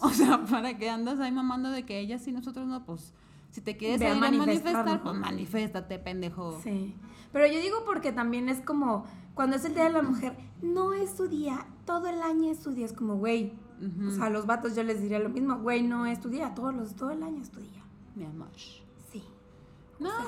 O 0.00 0.10
sea, 0.10 0.44
para 0.50 0.76
que 0.76 0.90
andas 0.90 1.20
ahí 1.20 1.32
mamando 1.32 1.70
de 1.70 1.84
que 1.84 1.98
ellas 1.98 2.22
sí, 2.22 2.32
nosotros 2.32 2.66
no, 2.66 2.84
pues 2.84 3.14
si 3.50 3.60
te 3.60 3.76
quieres 3.76 4.00
Ve 4.00 4.08
a 4.08 4.14
manifestar, 4.14 5.02
pues 5.02 5.16
manifiéstate, 5.16 5.98
pendejo. 5.98 6.60
Sí. 6.62 6.94
Pero 7.32 7.46
yo 7.46 7.60
digo 7.60 7.84
porque 7.84 8.12
también 8.12 8.48
es 8.48 8.60
como, 8.60 9.04
cuando 9.34 9.56
es 9.56 9.64
el 9.64 9.74
Día 9.74 9.84
de 9.84 9.90
la 9.90 10.02
Mujer, 10.02 10.36
no 10.62 10.92
es 10.92 11.10
su 11.10 11.28
día, 11.28 11.66
todo 11.84 12.08
el 12.08 12.22
año 12.22 12.50
es 12.50 12.60
su 12.60 12.72
día. 12.72 12.86
Es 12.86 12.92
como, 12.92 13.16
güey, 13.16 13.52
o 14.06 14.10
sea, 14.10 14.26
a 14.26 14.30
los 14.30 14.46
vatos 14.46 14.76
yo 14.76 14.82
les 14.82 15.00
diría 15.00 15.18
lo 15.18 15.30
mismo, 15.30 15.58
güey, 15.58 15.82
no 15.82 16.06
es 16.06 16.20
tu 16.20 16.28
día, 16.28 16.54
todos 16.54 16.74
los, 16.74 16.94
todo 16.94 17.10
el 17.10 17.22
año 17.22 17.40
es 17.40 17.50
tu 17.50 17.60
día. 17.60 17.82
Mi 18.14 18.24
amor. 18.24 18.50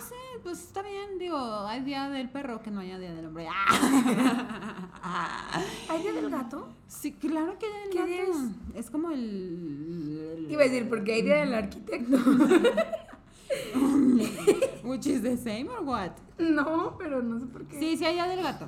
Sí, 0.09 0.15
pues 0.43 0.61
está 0.61 0.83
bien, 0.83 1.19
digo, 1.19 1.39
hay 1.39 1.83
día 1.83 2.09
del 2.09 2.29
perro 2.29 2.63
que 2.63 2.71
no 2.71 2.81
haya 2.81 2.99
día 2.99 3.15
del 3.15 3.27
hombre. 3.27 3.49
¿Hay 5.89 6.03
Día 6.03 6.13
del 6.13 6.31
Gato? 6.31 6.69
Sí, 6.87 7.13
claro 7.13 7.59
que 7.59 7.67
hay 7.67 7.91
¿Qué 7.91 8.07
día 8.07 8.25
gato. 8.25 8.39
Es 8.75 8.91
como 8.91 9.11
el... 9.11 10.47
Iba 10.49 10.63
a 10.63 10.65
decir, 10.65 10.89
porque 10.89 11.15
hay 11.15 11.23
Día 11.23 11.37
del 11.37 11.55
Arquitecto. 11.55 12.17
Which 14.85 15.07
is 15.07 15.23
the 15.23 15.37
same 15.37 15.69
or 15.69 15.83
what? 15.83 16.13
no, 16.39 16.97
pero 16.99 17.23
no 17.23 17.39
sé 17.39 17.47
por 17.47 17.65
qué. 17.67 17.79
Sí, 17.79 17.97
sí 17.97 18.05
hay 18.05 18.15
día 18.15 18.27
del 18.27 18.43
gato. 18.43 18.67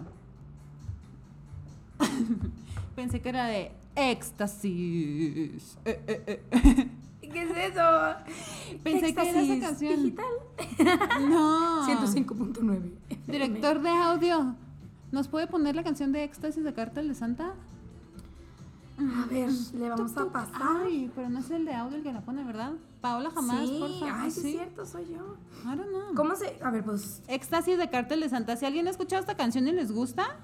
Pensé 2.96 3.20
que 3.20 3.28
era 3.28 3.46
de 3.46 3.72
éxtasis. 3.96 5.78
Eh, 5.84 6.00
eh, 6.06 6.42
eh. 6.52 6.88
¿Qué 7.34 7.42
es 7.42 7.72
eso? 7.72 8.78
Pensé 8.82 9.14
que 9.14 9.28
era 9.28 9.40
esa 9.42 9.66
canción. 9.66 10.02
Digital. 10.02 10.24
No. 11.28 11.86
105.9. 12.06 12.92
Director 13.26 13.82
de 13.82 13.90
audio. 13.90 14.54
¿Nos 15.12 15.28
puede 15.28 15.46
poner 15.46 15.76
la 15.76 15.82
canción 15.84 16.12
de 16.12 16.24
éxtasis 16.24 16.64
de 16.64 16.72
Cártel 16.72 17.08
de 17.08 17.14
Santa? 17.14 17.52
A 18.96 19.26
ver, 19.26 19.50
le 19.74 19.88
vamos 19.88 20.14
Tuc, 20.14 20.28
a 20.28 20.32
pasar. 20.32 20.62
Ay, 20.84 21.10
pero 21.14 21.28
no 21.28 21.40
es 21.40 21.50
el 21.50 21.64
de 21.64 21.74
audio 21.74 21.96
el 21.96 22.02
que 22.04 22.12
la 22.12 22.20
pone, 22.20 22.44
¿verdad? 22.44 22.72
Paola 23.00 23.30
jamás, 23.30 23.68
sí, 23.68 23.76
por 23.80 23.90
favor. 23.98 24.14
ay, 24.20 24.30
sí, 24.30 24.38
es 24.38 24.52
cierto, 24.52 24.86
soy 24.86 25.06
yo. 25.06 25.36
I 25.64 25.76
don't 25.76 25.88
know. 25.88 26.14
¿Cómo 26.14 26.36
se...? 26.36 26.56
A 26.62 26.70
ver, 26.70 26.84
pues... 26.84 27.20
Éxtasis 27.26 27.76
de 27.76 27.90
Cártel 27.90 28.20
de 28.20 28.28
Santa. 28.28 28.56
Si 28.56 28.64
alguien 28.66 28.86
ha 28.86 28.90
escuchado 28.90 29.18
esta 29.20 29.36
canción 29.36 29.66
y 29.66 29.72
les 29.72 29.90
gusta, 29.90 30.36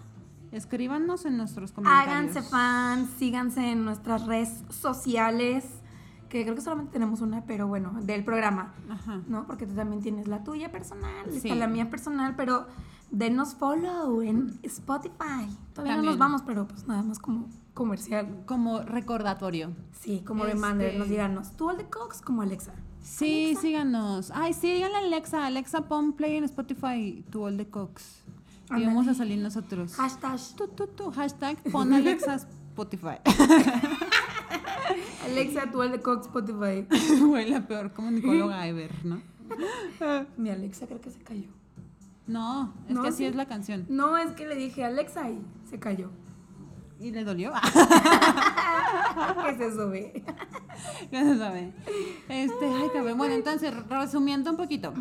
escríbanos 0.50 1.24
en 1.26 1.36
nuestros 1.36 1.70
comentarios. 1.70 2.08
Háganse 2.08 2.42
fans, 2.42 3.08
síganse 3.18 3.70
en 3.70 3.84
nuestras 3.84 4.26
redes 4.26 4.62
sociales, 4.68 5.64
que 6.30 6.42
creo 6.44 6.54
que 6.54 6.62
solamente 6.62 6.92
tenemos 6.92 7.20
una, 7.20 7.44
pero 7.44 7.66
bueno, 7.68 7.92
del 8.00 8.24
programa, 8.24 8.72
Ajá. 8.88 9.20
¿no? 9.28 9.46
Porque 9.46 9.66
tú 9.66 9.74
también 9.74 10.00
tienes 10.00 10.28
la 10.28 10.42
tuya 10.44 10.72
personal, 10.72 11.26
Sí. 11.30 11.36
está 11.38 11.54
la 11.56 11.66
mía 11.66 11.90
personal, 11.90 12.34
pero 12.36 12.66
denos 13.10 13.54
follow 13.54 14.22
en 14.22 14.58
Spotify. 14.62 15.46
Todavía 15.74 15.96
no 15.96 16.02
nos 16.04 16.16
vamos, 16.18 16.40
pero 16.46 16.66
pues 16.66 16.86
nada 16.86 17.02
más 17.02 17.18
como 17.18 17.48
comercial. 17.74 18.44
Como 18.46 18.80
recordatorio. 18.80 19.72
Sí, 19.92 20.22
como 20.26 20.46
Este- 20.46 20.54
reminder, 20.60 20.96
nos 20.98 21.08
díganos, 21.08 21.52
tú 21.56 21.68
al 21.68 21.76
de 21.76 21.84
Cox 21.90 22.22
como 22.22 22.42
Alexa. 22.42 22.72
Sí, 23.02 23.56
síganos. 23.60 24.30
Ay, 24.34 24.52
sí, 24.52 24.72
díganle 24.72 24.96
a 24.96 25.00
Alexa. 25.00 25.46
Alexa, 25.46 25.88
pon 25.88 26.12
play 26.12 26.36
en 26.36 26.44
Spotify 26.44 27.24
tu 27.30 27.44
All 27.46 27.56
the 27.56 27.66
Cox. 27.68 28.22
Y 28.76 28.84
vamos 28.86 29.08
a 29.08 29.14
salir 29.14 29.38
nosotros. 29.40 29.94
Hashtag 29.96 30.38
Tu, 30.56 30.68
tu, 30.68 30.86
tu, 30.86 31.10
hashtag 31.10 31.56
pon 31.72 31.92
Alexa 31.94 32.34
Spotify. 32.36 33.16
Alexa, 35.24 35.70
tú 35.70 35.82
al 35.82 35.92
de 35.92 36.00
Cox 36.00 36.26
Spotify. 36.26 36.86
Fue 37.20 37.46
la 37.46 37.66
peor 37.66 37.92
comunicóloga 37.92 38.66
ever, 38.66 38.90
¿no? 39.04 39.20
Mi 40.36 40.50
Alexa 40.50 40.86
creo 40.86 41.00
que 41.00 41.10
se 41.10 41.20
cayó. 41.20 41.48
No, 42.26 42.72
es 42.88 42.94
No, 42.94 43.02
que 43.02 43.08
así 43.08 43.18
sí. 43.18 43.24
es 43.26 43.34
la 43.34 43.46
canción. 43.46 43.86
No, 43.88 44.16
es 44.16 44.30
que 44.32 44.46
le 44.46 44.54
dije 44.54 44.84
Alexa 44.84 45.28
y 45.30 45.40
se 45.68 45.78
cayó. 45.78 46.10
¿Y 47.00 47.10
le 47.10 47.24
dolió? 47.24 47.52
¿Qué 49.42 49.50
es 49.50 49.60
eso, 49.72 49.88
ve? 49.88 50.22
Ya 51.10 51.24
se 51.24 51.38
sabe. 51.38 51.72
Este, 52.28 52.66
ay, 52.66 52.88
cabrón. 52.92 53.16
Bueno, 53.18 53.34
entonces, 53.34 53.72
resumiendo 53.88 54.50
un 54.50 54.56
poquito. 54.56 54.92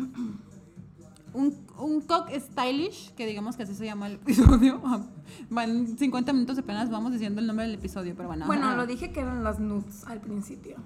Un, 1.32 1.56
un 1.78 2.00
cock 2.00 2.30
stylish, 2.34 3.14
que 3.14 3.26
digamos 3.26 3.56
que 3.56 3.62
así 3.62 3.74
se 3.74 3.84
llama 3.84 4.06
el 4.08 4.14
episodio. 4.14 4.80
Van 5.50 5.86
50 5.86 6.32
minutos 6.32 6.58
apenas 6.58 6.90
vamos 6.90 7.12
diciendo 7.12 7.40
el 7.40 7.46
nombre 7.46 7.66
del 7.66 7.74
episodio, 7.76 8.14
pero 8.16 8.28
bueno. 8.28 8.46
Bueno, 8.46 8.66
ajá. 8.66 8.76
lo 8.76 8.86
dije 8.86 9.12
que 9.12 9.20
eran 9.20 9.44
las 9.44 9.60
nudes 9.60 10.04
al 10.06 10.20
principio. 10.20 10.76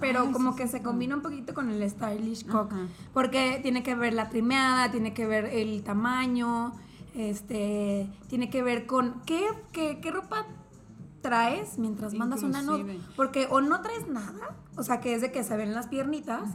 Pero 0.00 0.22
Ay, 0.22 0.32
como 0.32 0.52
sí, 0.52 0.58
que 0.58 0.66
sí, 0.66 0.72
se 0.72 0.82
combina 0.82 1.14
un 1.14 1.22
poquito 1.22 1.54
con 1.54 1.70
el 1.70 1.88
stylish 1.88 2.46
cock. 2.46 2.72
Ajá. 2.72 2.86
Porque 3.12 3.60
tiene 3.62 3.82
que 3.82 3.94
ver 3.94 4.14
la 4.14 4.30
trimeada, 4.30 4.90
tiene 4.90 5.14
que 5.14 5.26
ver 5.26 5.44
el 5.46 5.82
tamaño, 5.82 6.72
este, 7.14 8.08
tiene 8.28 8.50
que 8.50 8.62
ver 8.62 8.86
con 8.86 9.20
qué, 9.26 9.44
qué, 9.72 10.00
qué 10.00 10.10
ropa 10.10 10.46
traes 11.22 11.78
mientras 11.78 12.12
mandas 12.14 12.42
una 12.42 12.60
nude. 12.62 13.00
Porque 13.16 13.46
o 13.50 13.60
no 13.60 13.80
traes 13.80 14.06
nada, 14.08 14.56
o 14.76 14.82
sea, 14.82 15.00
que 15.00 15.14
es 15.14 15.20
de 15.22 15.32
que 15.32 15.42
se 15.44 15.56
ven 15.56 15.72
las 15.72 15.86
piernitas, 15.86 16.50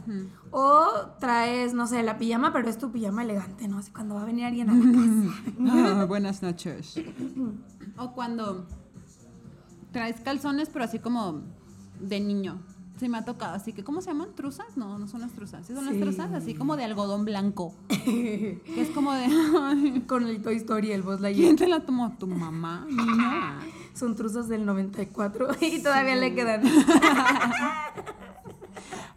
o 0.50 0.86
traes, 1.18 1.74
no 1.74 1.86
sé, 1.86 2.02
la 2.02 2.18
pijama, 2.18 2.52
pero 2.52 2.68
es 2.68 2.78
tu 2.78 2.92
pijama 2.92 3.22
elegante, 3.24 3.66
¿no? 3.66 3.78
Así 3.78 3.90
cuando 3.90 4.14
va 4.14 4.22
a 4.22 4.26
venir 4.26 4.44
alguien 4.44 4.70
a 4.70 4.74
la 4.74 4.84
casa. 4.92 5.98
Ah, 6.00 6.04
buenas 6.04 6.42
noches. 6.42 7.00
o 7.96 8.12
cuando 8.12 8.66
traes 9.92 10.20
calzones, 10.20 10.68
pero 10.70 10.84
así 10.84 10.98
como 10.98 11.40
de 12.00 12.20
niño. 12.20 12.58
Sí, 13.00 13.08
me 13.08 13.16
ha 13.18 13.24
tocado. 13.24 13.54
Así 13.54 13.72
que, 13.72 13.84
¿cómo 13.84 14.00
se 14.02 14.08
llaman? 14.10 14.30
¿Truzas? 14.34 14.76
No, 14.76 14.98
no 14.98 15.06
son 15.06 15.20
las 15.20 15.30
truzas. 15.32 15.64
¿Sí 15.66 15.72
son 15.72 15.84
Sí. 15.84 15.90
las 15.92 16.00
truzas? 16.00 16.32
Así 16.32 16.54
como 16.54 16.76
de 16.76 16.82
algodón 16.82 17.24
blanco. 17.24 17.72
que 17.88 18.60
es 18.76 18.88
como 18.90 19.12
de. 19.12 20.02
Con 20.08 20.26
el 20.26 20.42
Toy 20.42 20.56
Story, 20.56 20.90
el 20.90 21.02
Buzz 21.02 21.20
Lightyear. 21.20 21.46
¿Quién 21.46 21.56
te 21.56 21.68
la 21.68 21.78
tomó? 21.86 22.10
¿Tu 22.18 22.26
mamá? 22.26 22.84
Niña. 22.88 23.60
Son 23.98 24.14
truzas 24.14 24.48
del 24.48 24.64
94 24.64 25.48
y 25.60 25.82
todavía 25.82 26.14
le 26.14 26.32
quedan. 26.32 26.62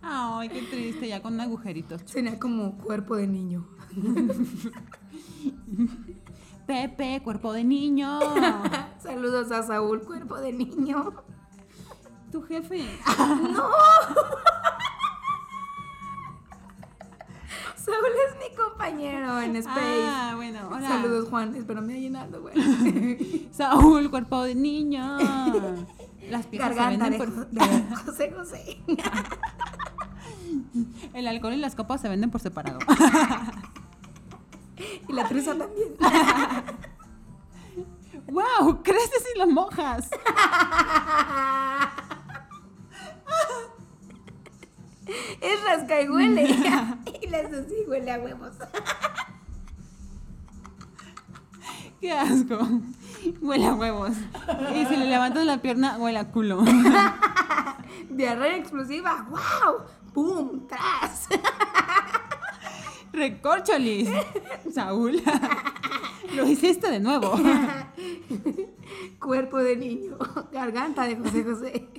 Ay, 0.02 0.50
qué 0.50 0.64
triste, 0.64 1.08
ya 1.08 1.22
con 1.22 1.40
agujeritos. 1.40 2.04
Tenía 2.06 2.40
como 2.40 2.76
cuerpo 2.80 3.16
de 3.16 3.28
niño. 3.28 3.68
Pepe, 6.66 7.22
cuerpo 7.24 7.54
de 7.54 7.64
niño. 7.64 8.20
Saludos 8.98 9.52
a 9.52 9.62
Saúl, 9.62 10.02
cuerpo 10.02 10.38
de 10.38 10.52
niño. 10.52 11.14
Tu 12.32 12.42
jefe. 12.42 12.84
Saúl 17.84 18.12
es 18.30 18.38
mi 18.50 18.56
compañero 18.56 19.40
en 19.42 19.56
Space. 19.56 20.06
Ah, 20.08 20.34
bueno, 20.36 20.70
hola. 20.72 20.88
Saludos, 20.88 21.30
Juan. 21.30 21.56
Espero 21.56 21.82
me 21.82 22.00
llenando, 22.00 22.42
güey. 22.42 23.50
Saúl, 23.52 24.10
cuerpo 24.12 24.44
de 24.44 24.54
niño. 24.56 25.18
Las 26.30 26.46
piezas 26.46 26.76
Garganta 26.76 27.06
se 27.06 27.12
de, 27.12 27.18
venden 27.18 27.36
Jo- 27.36 27.36
por... 27.36 27.50
de 27.50 27.96
José 28.06 28.32
José. 28.32 28.82
El 31.14 31.28
alcohol 31.28 31.54
y 31.54 31.58
las 31.58 31.76
copas 31.76 32.02
se 32.02 32.10
venden 32.10 32.30
por 32.32 32.42
separado. 32.42 32.80
Y 35.08 35.14
la 35.14 35.28
truza 35.28 35.56
también. 35.58 35.96
¡Wow! 38.28 38.82
Creces 38.84 39.24
y 39.36 39.40
lo 39.40 39.48
mojas. 39.48 40.10
Es 45.42 45.64
rasca 45.64 46.02
y 46.02 46.10
huele. 46.10 46.44
Y 47.22 47.28
las 47.28 47.46
así 47.54 47.76
huele 47.88 48.12
a 48.12 48.20
huevos. 48.20 48.54
¡Qué 52.00 52.12
asco! 52.12 52.58
Huele 53.42 53.68
a 53.68 53.76
huevos. 53.76 54.14
Y 54.76 54.86
si 54.86 54.96
le 54.96 55.06
levantas 55.06 55.46
la 55.46 55.62
pierna, 55.62 55.98
huele 55.98 56.18
a 56.18 56.32
culo. 56.32 56.64
Diarrea 58.10 58.58
explosiva. 58.58 59.28
¡Wow! 59.30 59.86
¡Pum! 60.14 60.68
¡Tras! 60.68 61.28
¡Recorcholis! 63.14 64.10
Saúl. 64.74 65.22
Lo 66.36 66.48
hiciste 66.48 66.90
de 66.90 67.00
nuevo. 67.00 67.40
Cuerpo 69.20 69.58
de 69.60 69.76
niño. 69.76 70.18
Garganta 70.52 71.06
de 71.06 71.18
José 71.18 71.44
José. 71.44 71.90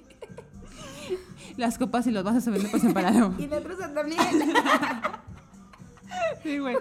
Las 1.57 1.79
copas 1.79 2.07
y 2.07 2.11
los 2.11 2.25
vasos 2.25 2.45
se 2.45 2.51
venden 2.51 2.71
por 2.71 2.81
separado. 2.81 3.35
Y 3.39 3.47
la 3.47 3.61
truza 3.61 3.93
también. 3.93 4.19
Sí, 6.43 6.59
güey. 6.59 6.77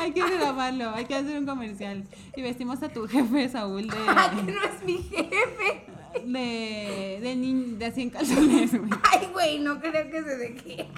Hay 0.00 0.12
que 0.12 0.20
grabarlo, 0.38 0.90
hay 0.90 1.04
que 1.06 1.14
hacer 1.14 1.38
un 1.38 1.46
comercial. 1.46 2.04
Y 2.36 2.42
vestimos 2.42 2.82
a 2.82 2.88
tu 2.88 3.06
jefe, 3.06 3.48
Saúl, 3.48 3.88
de. 3.88 3.96
Ay, 4.08 4.36
que 4.44 4.52
no 4.52 4.62
es 4.62 4.82
mi 4.84 4.98
jefe. 4.98 5.86
de. 6.24 7.18
de, 7.22 7.36
ni- 7.36 7.72
de 7.76 7.86
así 7.86 8.02
en 8.02 8.10
calzones, 8.10 8.76
güey. 8.78 8.90
Ay, 9.12 9.28
güey, 9.32 9.58
no 9.60 9.78
creo 9.80 10.10
que 10.10 10.22
se 10.22 10.36
deje. 10.36 10.88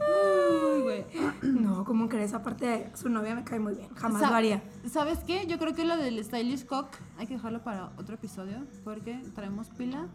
Uy, 0.00 0.82
güey. 0.82 1.04
No, 1.42 1.84
¿cómo 1.84 2.08
crees? 2.08 2.34
Aparte, 2.34 2.90
su 2.94 3.08
novia 3.08 3.34
me 3.34 3.44
cae 3.44 3.60
muy 3.60 3.74
bien. 3.74 3.88
Jamás 3.94 4.20
Sa- 4.22 4.30
lo 4.30 4.36
haría. 4.36 4.62
¿Sabes 4.90 5.20
qué? 5.26 5.46
Yo 5.46 5.58
creo 5.58 5.74
que 5.74 5.84
lo 5.84 5.96
del 5.96 6.22
Stylish 6.24 6.66
Cock 6.66 6.88
hay 7.18 7.26
que 7.26 7.34
dejarlo 7.34 7.62
para 7.62 7.90
otro 7.98 8.14
episodio 8.16 8.58
porque 8.84 9.20
traemos 9.34 9.68
pila 9.70 10.08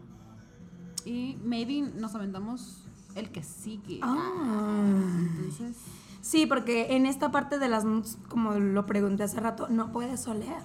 y 1.04 1.38
maybe 1.44 1.82
nos 1.82 2.14
aventamos 2.14 2.84
el 3.14 3.30
que 3.30 3.42
sigue. 3.42 4.00
Ah. 4.02 4.90
Entonces, 5.36 5.76
Sí, 6.20 6.46
porque 6.46 6.94
en 6.96 7.06
esta 7.06 7.30
parte 7.30 7.58
de 7.58 7.68
las 7.68 7.84
nudes, 7.84 8.18
como 8.28 8.52
lo 8.54 8.84
pregunté 8.86 9.22
hace 9.22 9.40
rato, 9.40 9.68
no 9.68 9.92
puedes 9.92 10.26
oler. 10.26 10.62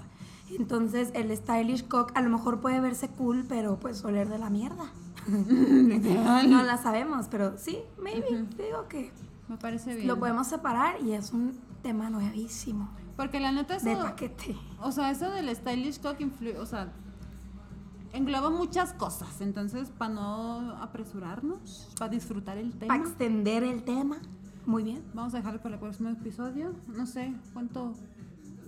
Entonces, 0.52 1.10
el 1.14 1.36
stylish 1.36 1.88
cock 1.88 2.12
a 2.16 2.22
lo 2.22 2.30
mejor 2.30 2.60
puede 2.60 2.82
verse 2.82 3.08
cool, 3.08 3.46
pero 3.48 3.80
pues 3.80 4.04
oler 4.04 4.28
de 4.30 4.40
la 4.40 4.50
mierda. 4.50 4.92
no 5.28 6.64
la 6.64 6.78
sabemos, 6.78 7.28
pero 7.30 7.58
sí, 7.58 7.80
maybe. 8.02 8.46
Digo 8.58 8.88
que 8.90 9.12
me 9.48 9.58
parece 9.58 9.96
bien. 9.96 10.08
lo 10.08 10.20
podemos 10.20 10.48
separar 10.48 11.02
y 11.02 11.14
es 11.14 11.32
un 11.32 11.58
tema 11.82 12.10
nuevísimo. 12.10 12.90
Porque 13.16 13.40
la 13.40 13.52
neta 13.52 13.76
eso, 13.76 13.90
De 13.90 13.96
paquete. 13.96 14.58
o 14.82 14.92
sea, 14.92 15.12
eso 15.12 15.30
del 15.32 15.56
Stylish 15.56 16.02
Cock 16.02 16.20
influye, 16.20 16.58
o 16.58 16.66
sea, 16.66 16.92
engloba 18.14 18.50
muchas 18.50 18.94
cosas. 18.94 19.42
Entonces, 19.42 19.90
para 19.90 20.14
no 20.14 20.78
apresurarnos, 20.82 21.90
para 22.00 22.10
disfrutar 22.10 22.58
el 22.58 22.72
tema, 22.72 22.94
Para 22.96 23.08
extender 23.10 23.64
el 23.64 23.84
tema. 23.84 24.18
Muy 24.66 24.84
bien. 24.84 25.04
vamos 25.14 25.34
a 25.34 25.38
dejarlo 25.38 25.62
para 25.62 25.76
el 25.76 25.82
próximo 25.82 26.10
episodio. 26.10 26.74
No 26.88 27.06
sé 27.06 27.34
cuánto 27.54 27.94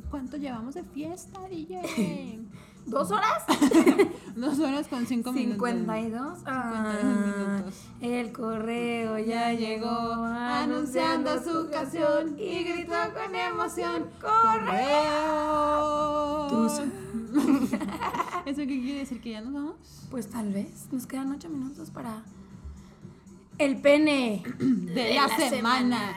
cuánto 0.09 0.37
llevamos 0.37 0.75
de 0.75 0.83
fiesta, 0.83 1.39
DJ. 1.49 2.41
¿Dos 2.85 3.09
horas? 3.11 3.43
Dos 4.35 4.59
horas 4.59 4.87
con 4.87 5.05
cinco 5.07 5.31
minutos. 5.31 5.67
52. 5.69 6.37
52 6.39 6.43
Ah, 6.45 6.93
minutos. 7.03 7.75
El 8.01 8.31
correo 8.31 9.17
ya 9.19 9.53
llegó 9.53 9.89
anunciando 9.89 11.41
su 11.43 11.69
canción 11.71 12.37
y 12.37 12.63
gritó 12.63 12.93
con 13.13 13.33
emoción: 13.33 14.05
¡Correo! 14.21 15.25
¿Eso 18.45 18.57
qué 18.57 18.65
quiere 18.81 18.99
decir? 18.99 19.19
¿Que 19.21 19.31
ya 19.31 19.41
nos 19.41 19.53
vamos? 19.53 19.75
Pues 20.11 20.29
tal 20.29 20.51
vez. 20.53 20.87
Nos 20.91 21.07
quedan 21.07 21.31
ocho 21.31 21.49
minutos 21.49 21.89
para. 21.89 22.21
El 23.57 23.81
pene. 23.81 24.43
De, 24.59 25.15
la, 25.15 25.27
semana. 25.49 26.13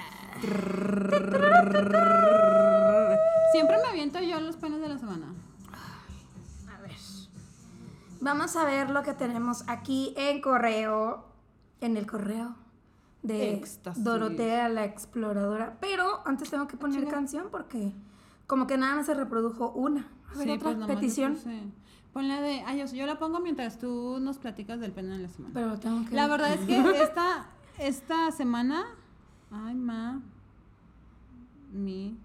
Siempre 3.53 3.77
me 3.83 3.89
aviento 3.89 4.21
yo 4.21 4.39
los 4.41 4.57
penes 4.57 4.81
de 4.81 4.89
la 4.89 4.99
semana. 4.99 5.27
Vamos 8.21 8.57
a 8.57 8.65
ver 8.65 8.91
lo 8.91 9.03
que 9.03 9.15
tenemos 9.15 9.65
aquí 9.69 10.15
en 10.17 10.41
correo. 10.41 11.25
En 11.81 11.97
el 11.97 12.07
correo 12.07 12.57
de 13.23 13.55
Éxtasis. 13.55 14.03
Dorotea 14.03 14.69
la 14.69 14.85
exploradora. 14.85 15.77
Pero 15.81 16.21
antes 16.27 16.51
tengo 16.51 16.67
que 16.67 16.77
poner 16.77 17.07
canción 17.07 17.49
porque 17.51 17.93
como 18.49 18.67
que 18.67 18.77
nada 18.79 18.97
más 18.97 19.07
se 19.07 19.15
reprodujo 19.15 19.71
una. 19.73 20.09
A 20.35 20.39
ver, 20.39 20.47
Sí, 20.49 20.51
otra 20.55 20.75
pues 20.75 20.87
petición. 20.87 21.35
puse- 21.37 21.71
Pon 22.13 22.27
la 22.27 22.41
de. 22.41 22.63
Ay, 22.67 22.79
yo, 22.81 22.87
yo 22.87 23.07
la 23.07 23.19
pongo 23.19 23.39
mientras 23.39 23.79
tú 23.79 24.19
nos 24.21 24.39
platicas 24.39 24.81
del 24.81 24.93
pene 24.93 25.11
de 25.17 25.19
la 25.23 25.29
semana. 25.29 25.55
Pero 25.55 25.79
tengo 25.79 26.05
que. 26.09 26.15
La 26.17 26.27
verdad 26.27 26.53
es 26.55 26.61
que 26.61 26.77
esta, 27.03 27.47
esta 27.79 28.31
semana. 28.33 28.87
Ay, 29.53 29.75
ma. 29.75 30.21
Mi. 31.73 32.19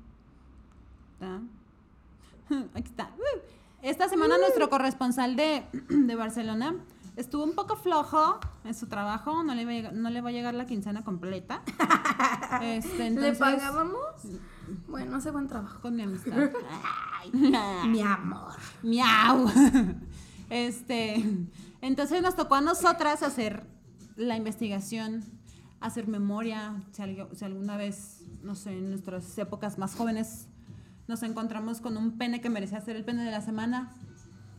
Ta. 1.20 1.42
Aquí 2.74 2.88
está. 2.90 3.12
Uh. 3.18 3.40
Esta 3.84 4.08
semana 4.08 4.38
nuestro 4.38 4.70
corresponsal 4.70 5.36
de, 5.36 5.66
de 5.90 6.16
Barcelona 6.16 6.74
estuvo 7.18 7.44
un 7.44 7.54
poco 7.54 7.76
flojo 7.76 8.40
en 8.64 8.74
su 8.74 8.88
trabajo. 8.88 9.44
No 9.44 9.54
le, 9.54 9.66
va 9.66 9.72
a 9.72 9.74
llegar, 9.74 9.94
no 9.94 10.10
le 10.10 10.22
va 10.22 10.30
a 10.30 10.32
llegar 10.32 10.54
la 10.54 10.66
quincena 10.66 11.04
completa. 11.04 11.62
Este, 12.62 12.98
¿Le 12.98 13.08
entonces, 13.08 13.40
pagábamos? 13.40 14.00
Bueno, 14.88 15.18
hace 15.18 15.32
buen 15.32 15.48
trabajo. 15.48 15.82
Con 15.82 15.96
mi 15.96 16.04
amistad. 16.04 16.52
Mi 17.34 18.02
amor. 18.02 18.54
Miau. 18.84 19.50
Este, 20.50 21.24
entonces 21.82 22.22
nos 22.22 22.36
tocó 22.36 22.56
a 22.56 22.62
nosotras 22.62 23.24
hacer 23.24 23.66
la 24.16 24.38
investigación, 24.38 25.24
hacer 25.82 26.08
memoria, 26.08 26.76
si 26.92 27.44
alguna 27.44 27.76
vez, 27.76 28.22
no 28.44 28.54
sé, 28.54 28.72
en 28.72 28.92
nuestras 28.92 29.36
épocas 29.40 29.80
más 29.80 29.96
jóvenes 29.96 30.48
nos 31.08 31.24
encontramos 31.24 31.82
con 31.82 31.98
un 31.98 32.18
pene 32.18 32.42
que 32.42 32.50
merecía 32.50 32.80
ser 32.82 32.96
el 32.96 33.04
pene 33.06 33.24
de 33.24 33.32
la 33.32 33.42
semana 33.42 33.92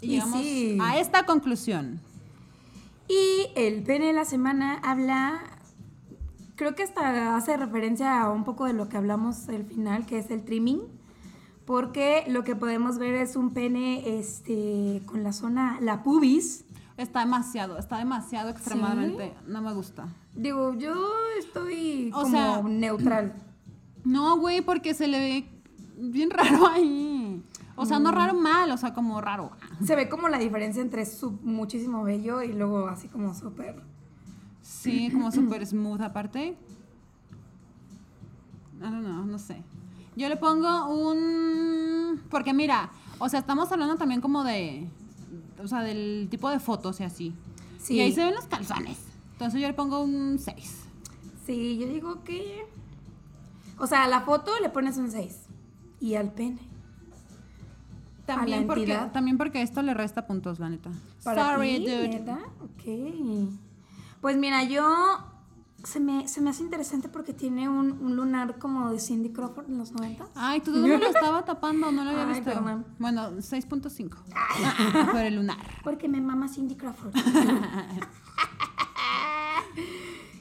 y, 0.00 0.06
Y 0.06 0.08
llegamos 0.10 0.40
sí. 0.40 0.78
a 0.80 0.98
esta 0.98 1.24
conclusión. 1.26 2.00
Y 3.08 3.46
el 3.56 3.82
pene 3.82 4.06
de 4.06 4.12
la 4.12 4.24
semana 4.24 4.78
habla, 4.82 5.40
creo 6.56 6.74
que 6.74 6.82
hasta 6.82 7.36
hace 7.36 7.56
referencia 7.56 8.22
a 8.22 8.30
un 8.30 8.44
poco 8.44 8.64
de 8.66 8.72
lo 8.72 8.88
que 8.88 8.96
hablamos 8.96 9.48
al 9.48 9.64
final, 9.64 10.06
que 10.06 10.18
es 10.18 10.30
el 10.30 10.44
trimming, 10.44 10.80
porque 11.66 12.24
lo 12.28 12.44
que 12.44 12.56
podemos 12.56 12.98
ver 12.98 13.14
es 13.14 13.36
un 13.36 13.52
pene 13.52 14.18
este, 14.18 15.02
con 15.06 15.22
la 15.22 15.32
zona, 15.32 15.78
la 15.80 16.02
pubis. 16.02 16.64
Está 16.96 17.20
demasiado, 17.20 17.76
está 17.78 17.98
demasiado 17.98 18.50
extremadamente, 18.50 19.34
no 19.48 19.60
me 19.62 19.72
gusta. 19.74 20.06
Digo, 20.34 20.74
yo 20.74 20.94
estoy 21.38 22.10
O 22.14 22.22
como 22.22 22.30
sea- 22.30 22.62
neutral. 22.62 23.34
No, 24.04 24.36
güey, 24.38 24.60
porque 24.60 24.92
se 24.92 25.06
le 25.06 25.18
ve 25.18 25.48
bien 25.96 26.30
raro 26.30 26.66
ahí. 26.68 27.42
O 27.76 27.86
sea, 27.86 27.98
no 27.98 28.12
raro 28.12 28.34
mal, 28.34 28.70
o 28.70 28.76
sea, 28.76 28.94
como 28.94 29.20
raro. 29.20 29.50
Se 29.84 29.96
ve 29.96 30.08
como 30.08 30.28
la 30.28 30.38
diferencia 30.38 30.80
entre 30.80 31.04
su 31.06 31.32
muchísimo 31.42 32.04
bello 32.04 32.42
y 32.42 32.52
luego 32.52 32.88
así 32.88 33.08
como 33.08 33.34
súper. 33.34 33.82
Sí, 34.62 35.10
como 35.10 35.32
súper 35.32 35.66
smooth 35.66 36.00
aparte. 36.00 36.56
I 38.78 38.82
don't 38.82 39.04
know, 39.04 39.24
no 39.24 39.38
sé. 39.38 39.62
Yo 40.16 40.28
le 40.28 40.36
pongo 40.36 40.86
un... 40.88 42.22
Porque 42.30 42.52
mira, 42.54 42.90
o 43.18 43.28
sea, 43.28 43.40
estamos 43.40 43.70
hablando 43.72 43.96
también 43.96 44.20
como 44.20 44.44
de... 44.44 44.88
O 45.62 45.66
sea, 45.66 45.82
del 45.82 46.28
tipo 46.30 46.50
de 46.50 46.60
fotos 46.60 47.00
y 47.00 47.04
así. 47.04 47.34
Sí. 47.78 47.94
Y 47.94 48.00
ahí 48.00 48.12
se 48.12 48.24
ven 48.24 48.34
los 48.34 48.46
calzones. 48.46 48.98
Entonces 49.32 49.60
yo 49.60 49.66
le 49.66 49.74
pongo 49.74 50.02
un 50.02 50.38
6. 50.38 50.84
Sí, 51.44 51.76
yo 51.78 51.86
digo 51.86 52.22
que. 52.24 52.66
O 53.78 53.86
sea, 53.86 54.04
a 54.04 54.08
la 54.08 54.22
foto 54.22 54.52
le 54.62 54.70
pones 54.70 54.96
un 54.96 55.10
6. 55.10 55.43
Y 56.04 56.16
al 56.16 56.30
pene. 56.32 56.58
También, 58.26 58.58
¿A 58.58 58.60
la 58.62 58.66
porque, 58.66 58.80
entidad? 58.82 59.12
también 59.12 59.38
porque 59.38 59.62
esto 59.62 59.80
le 59.82 59.94
resta 59.94 60.26
puntos, 60.26 60.58
la 60.58 60.68
neta. 60.68 60.90
¿Para 61.22 61.52
Sorry, 61.54 61.78
ti, 61.78 61.84
dude. 61.90 62.24
Ok. 62.62 62.84
Pues 64.20 64.36
mira, 64.36 64.64
yo. 64.64 64.84
Se 65.82 66.00
me, 66.00 66.26
se 66.28 66.40
me 66.40 66.48
hace 66.50 66.62
interesante 66.62 67.08
porque 67.10 67.32
tiene 67.34 67.68
un, 67.68 67.92
un 68.02 68.16
lunar 68.16 68.58
como 68.58 68.90
de 68.90 68.98
Cindy 68.98 69.30
Crawford 69.30 69.68
en 69.68 69.76
los 69.78 69.92
90. 69.92 70.26
Ay, 70.34 70.60
tú 70.60 70.72
dónde 70.72 70.96
lo 70.96 71.06
estaba 71.08 71.44
tapando, 71.44 71.92
no 71.92 72.04
lo 72.04 72.10
había 72.10 72.22
Ay, 72.28 72.34
visto. 72.40 72.44
perdón. 72.44 72.86
Bueno, 72.98 73.32
6.5. 73.32 75.10
Por 75.12 75.20
el 75.20 75.36
lunar. 75.36 75.58
Porque 75.82 76.08
me 76.08 76.20
mama 76.22 76.48
Cindy 76.48 76.74
Crawford. 76.74 77.14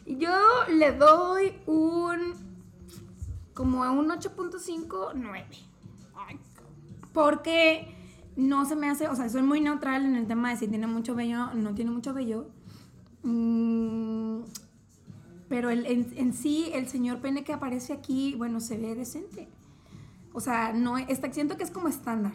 Yo 0.05 0.37
le 0.69 0.91
doy 0.93 1.53
un. 1.65 2.42
Como 3.53 3.83
a 3.83 3.91
un 3.91 4.07
8.5, 4.09 5.11
9. 5.15 5.45
Porque 7.13 7.95
no 8.35 8.65
se 8.65 8.75
me 8.75 8.89
hace. 8.89 9.07
O 9.07 9.15
sea, 9.15 9.29
soy 9.29 9.43
muy 9.43 9.61
neutral 9.61 10.05
en 10.05 10.15
el 10.15 10.25
tema 10.27 10.49
de 10.49 10.57
si 10.57 10.67
tiene 10.67 10.87
mucho 10.87 11.13
vello 11.15 11.53
no 11.53 11.73
tiene 11.75 11.91
mucho 11.91 12.13
vello. 12.13 12.47
Mm, 13.23 14.39
pero 15.47 15.69
el- 15.69 15.85
en, 15.85 16.11
en 16.15 16.33
sí, 16.33 16.69
el 16.73 16.87
señor 16.87 17.19
pene 17.19 17.43
que 17.43 17.53
aparece 17.53 17.93
aquí, 17.93 18.33
bueno, 18.37 18.59
se 18.59 18.77
ve 18.77 18.95
decente. 18.95 19.47
O 20.33 20.39
sea, 20.39 20.73
no 20.73 20.97
está, 20.97 21.31
siento 21.31 21.57
que 21.57 21.63
es 21.63 21.69
como 21.71 21.87
estándar. 21.87 22.33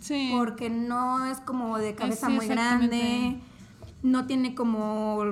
Sí. 0.00 0.30
Porque 0.36 0.70
no 0.70 1.24
es 1.26 1.40
como 1.40 1.78
de 1.78 1.94
cabeza 1.94 2.28
Sí, 2.28 2.32
muy 2.34 2.46
grande, 2.46 3.38
no 4.02 4.26
tiene 4.26 4.54
como, 4.54 5.24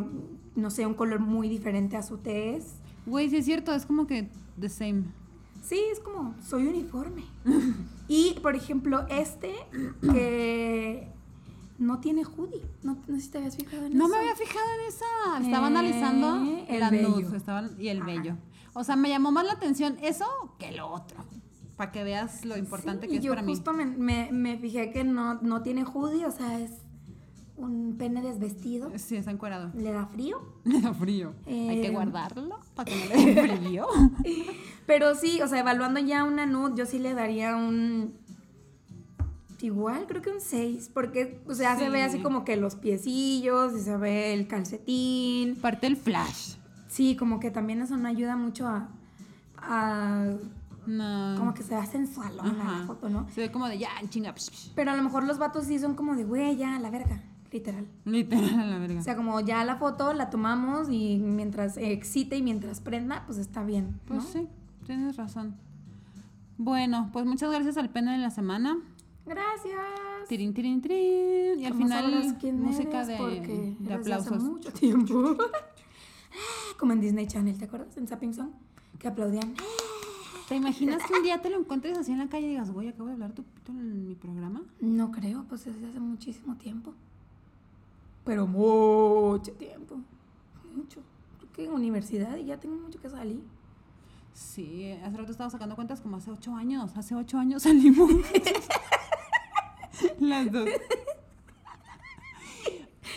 no 0.56 0.70
sé, 0.70 0.86
un 0.86 0.94
color 0.94 1.20
muy 1.20 1.48
diferente 1.48 1.96
a 1.96 2.02
su 2.02 2.18
tez. 2.18 2.74
Güey, 3.06 3.30
sí 3.30 3.36
es 3.36 3.44
cierto, 3.44 3.72
es 3.74 3.86
como 3.86 4.06
que 4.06 4.28
the 4.60 4.68
same. 4.68 5.04
Sí, 5.62 5.80
es 5.92 6.00
como, 6.00 6.34
soy 6.42 6.66
uniforme. 6.66 7.24
y, 8.08 8.34
por 8.42 8.56
ejemplo, 8.56 9.06
este 9.08 9.54
que 10.12 11.08
no 11.78 12.00
tiene 12.00 12.24
hoodie. 12.24 12.62
No, 12.82 12.96
no 13.06 13.16
sé 13.16 13.22
si 13.22 13.30
te 13.30 13.38
habías 13.38 13.56
fijado 13.56 13.86
en 13.86 13.96
No 13.96 14.06
eso. 14.06 14.14
me 14.14 14.20
había 14.20 14.34
fijado 14.36 14.66
en 14.80 14.88
esa. 14.88 15.46
Estaba 15.46 15.66
Eh, 15.66 15.70
analizando 15.70 16.36
el 16.68 17.02
nude, 17.02 17.36
estaban- 17.36 17.76
y 17.78 17.88
el 17.88 18.02
vello. 18.02 18.36
O 18.74 18.84
sea, 18.84 18.96
me 18.96 19.08
llamó 19.08 19.30
más 19.32 19.44
la 19.44 19.52
atención 19.52 19.96
eso 20.02 20.24
que 20.58 20.72
lo 20.72 20.88
otro. 20.88 21.24
Para 21.76 21.90
que 21.92 22.04
veas 22.04 22.44
lo 22.44 22.56
importante 22.56 23.06
Sí, 23.06 23.12
que 23.12 23.18
es 23.18 23.24
yo 23.24 23.32
para 23.32 23.42
mí. 23.42 23.52
justo 23.52 23.72
me, 23.72 23.84
me- 23.86 24.30
me 24.32 24.58
fijé 24.58 24.90
que 24.92 25.04
no, 25.04 25.34
no 25.42 25.62
tiene 25.62 25.84
hoodie, 25.84 26.26
o 26.26 26.30
sea, 26.30 26.58
es 26.60 26.70
un 27.64 27.96
pene 27.98 28.20
desvestido. 28.22 28.90
Sí, 28.96 29.16
está 29.16 29.30
encuerado. 29.30 29.70
Le 29.74 29.92
da 29.92 30.06
frío. 30.06 30.38
Me 30.64 30.80
da 30.80 30.92
frío. 30.94 31.32
Hay 31.46 31.80
que 31.80 31.86
Eh, 31.88 31.90
guardarlo 31.90 32.58
para 32.74 32.90
que 32.90 32.96
no 32.96 33.14
le 33.24 33.34
dé 33.34 33.56
frío. 33.58 33.86
Pero 34.86 35.14
sí, 35.14 35.40
o 35.40 35.48
sea, 35.48 35.60
evaluando 35.60 36.00
ya 36.00 36.24
una 36.24 36.46
nude, 36.46 36.74
yo 36.76 36.86
sí 36.86 36.98
le 36.98 37.14
daría 37.14 37.56
un. 37.56 38.14
Igual, 39.60 40.06
creo 40.08 40.22
que 40.22 40.30
un 40.30 40.40
6. 40.40 40.90
Porque, 40.92 41.40
o 41.46 41.54
sea, 41.54 41.78
se 41.78 41.88
ve 41.88 42.02
así 42.02 42.18
como 42.20 42.44
que 42.44 42.56
los 42.56 42.74
piecillos, 42.74 43.74
y 43.74 43.80
se 43.80 43.96
ve 43.96 44.34
el 44.34 44.48
calcetín. 44.48 45.54
Parte 45.56 45.86
el 45.86 45.96
flash. 45.96 46.54
Sí, 46.88 47.14
como 47.16 47.38
que 47.38 47.50
también 47.52 47.80
eso 47.80 47.96
no 47.96 48.08
ayuda 48.08 48.36
mucho 48.36 48.66
a. 48.66 48.88
a 49.56 50.26
No. 50.84 51.34
como 51.38 51.54
que 51.54 51.62
se 51.62 51.76
ve 51.76 51.86
sensual 51.86 52.36
la 52.36 52.82
foto, 52.88 53.08
¿no? 53.08 53.28
Se 53.30 53.42
ve 53.42 53.52
como 53.52 53.68
de 53.68 53.78
ya, 53.78 53.88
chinga. 54.08 54.34
Pero 54.74 54.90
a 54.90 54.96
lo 54.96 55.02
mejor 55.04 55.22
los 55.22 55.38
vatos 55.38 55.66
sí 55.66 55.78
son 55.78 55.94
como 55.94 56.16
de, 56.16 56.24
güey, 56.24 56.56
ya, 56.56 56.80
la 56.80 56.90
verga, 56.90 57.22
literal. 57.52 57.86
Literal 58.04 58.70
la 58.70 58.78
verga. 58.78 59.00
O 59.00 59.02
sea, 59.02 59.16
como 59.16 59.38
ya 59.40 59.64
la 59.64 59.76
foto 59.76 60.12
la 60.12 60.30
tomamos 60.30 60.88
y 60.90 61.18
mientras 61.18 61.76
excite 61.76 62.36
y 62.36 62.42
mientras 62.42 62.80
prenda, 62.80 63.24
pues 63.26 63.38
está 63.38 63.62
bien. 63.64 63.92
¿no? 63.92 63.98
Pues 64.06 64.24
sí, 64.24 64.48
tienes 64.86 65.16
razón. 65.16 65.54
Bueno, 66.58 67.10
pues 67.12 67.26
muchas 67.26 67.50
gracias 67.50 67.76
al 67.76 67.90
pene 67.90 68.12
de 68.12 68.18
la 68.18 68.30
semana. 68.30 68.78
Gracias. 69.26 69.76
Tirín, 70.28 70.54
tirín, 70.54 70.80
tirín. 70.80 71.60
Y 71.60 71.66
al 71.66 71.72
¿Cómo 71.72 71.88
sabrás 71.88 72.34
final, 72.40 72.54
música 72.54 73.04
de, 73.04 73.76
de 73.78 73.94
hace 73.94 74.12
aplausos. 74.14 74.42
mucho 74.42 74.72
tiempo. 74.72 75.36
Como 76.78 76.92
en 76.92 77.00
Disney 77.00 77.26
Channel, 77.26 77.56
¿te 77.58 77.66
acuerdas? 77.66 77.96
En 77.96 78.06
Zapping 78.06 78.34
Song, 78.34 78.50
que 78.98 79.08
aplaudían. 79.08 79.54
¿Te 80.48 80.56
imaginas 80.56 81.02
que 81.06 81.14
un 81.14 81.22
día 81.22 81.40
te 81.40 81.50
lo 81.50 81.58
encuentres 81.58 81.96
así 81.96 82.12
en 82.12 82.18
la 82.18 82.28
calle 82.28 82.46
y 82.46 82.50
digas, 82.50 82.70
güey, 82.70 82.88
acabo 82.88 83.06
de 83.06 83.12
hablar 83.14 83.32
tu 83.32 83.42
pito 83.42 83.72
en 83.72 84.06
mi 84.06 84.14
programa? 84.14 84.62
No 84.80 85.10
creo, 85.12 85.44
pues 85.48 85.64
desde 85.64 85.86
hace 85.86 86.00
muchísimo 86.00 86.56
tiempo. 86.56 86.94
Pero 88.24 88.46
mucho 88.46 89.52
tiempo. 89.52 89.96
Mucho. 90.74 91.00
Creo 91.38 91.52
que 91.52 91.64
en 91.64 91.72
universidad 91.72 92.36
y 92.36 92.46
ya 92.46 92.58
tengo 92.58 92.76
mucho 92.76 93.00
que 93.00 93.10
salir. 93.10 93.42
Sí, 94.32 94.92
hace 95.04 95.16
rato 95.16 95.32
estaba 95.32 95.50
sacando 95.50 95.74
cuentas 95.74 96.00
como 96.00 96.16
hace 96.16 96.30
ocho 96.30 96.54
años. 96.54 96.92
Hace 96.96 97.14
ocho 97.14 97.38
años 97.38 97.62
salimos. 97.62 98.10
Las 100.20 100.50
dos. 100.50 100.68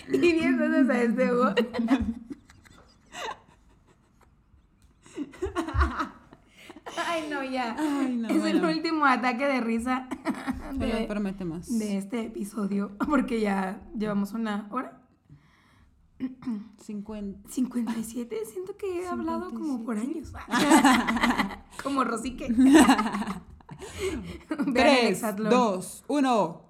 Y 0.08 0.20
bien, 0.20 0.62
entonces 0.62 0.88
a 0.88 1.02
este. 1.02 1.32
Ay, 7.08 7.28
no, 7.30 7.44
ya. 7.44 7.76
Ay, 7.78 8.16
no, 8.16 8.30
es 8.30 8.40
bueno. 8.40 8.70
el 8.70 8.78
último 8.78 9.06
ataque 9.06 9.48
de 9.48 9.62
risa 9.62 10.08
De, 10.80 11.06
prometemos. 11.08 11.68
de 11.80 11.98
este 11.98 12.26
episodio. 12.26 12.92
Porque 13.10 13.40
ya 13.42 13.82
llevamos 13.98 14.34
una 14.34 14.68
hora. 14.72 15.02
50. 16.80 17.50
57, 17.50 18.38
siento 18.46 18.78
que 18.78 19.02
he 19.02 19.08
hablado 19.08 19.52
como 19.52 19.84
por 19.84 19.98
años. 19.98 20.32
como 21.84 22.04
Rosique. 22.06 22.48
Vean 22.58 23.44
el 24.68 24.74
Tres, 24.74 25.10
hexatlón. 25.10 25.50
dos, 25.50 26.04
uno. 26.08 26.62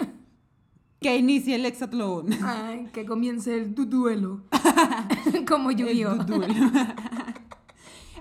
Que 1.00 1.18
inicie 1.18 1.56
el 1.56 1.66
hexatlón. 1.66 2.30
Ay, 2.44 2.90
que 2.92 3.06
comience 3.06 3.56
el 3.56 3.76
du- 3.76 3.86
duelo. 3.86 4.42
como 5.48 5.70
El 5.70 5.78
Yu-Gi-Oh. 5.78 6.16
duduelo. 6.24 6.72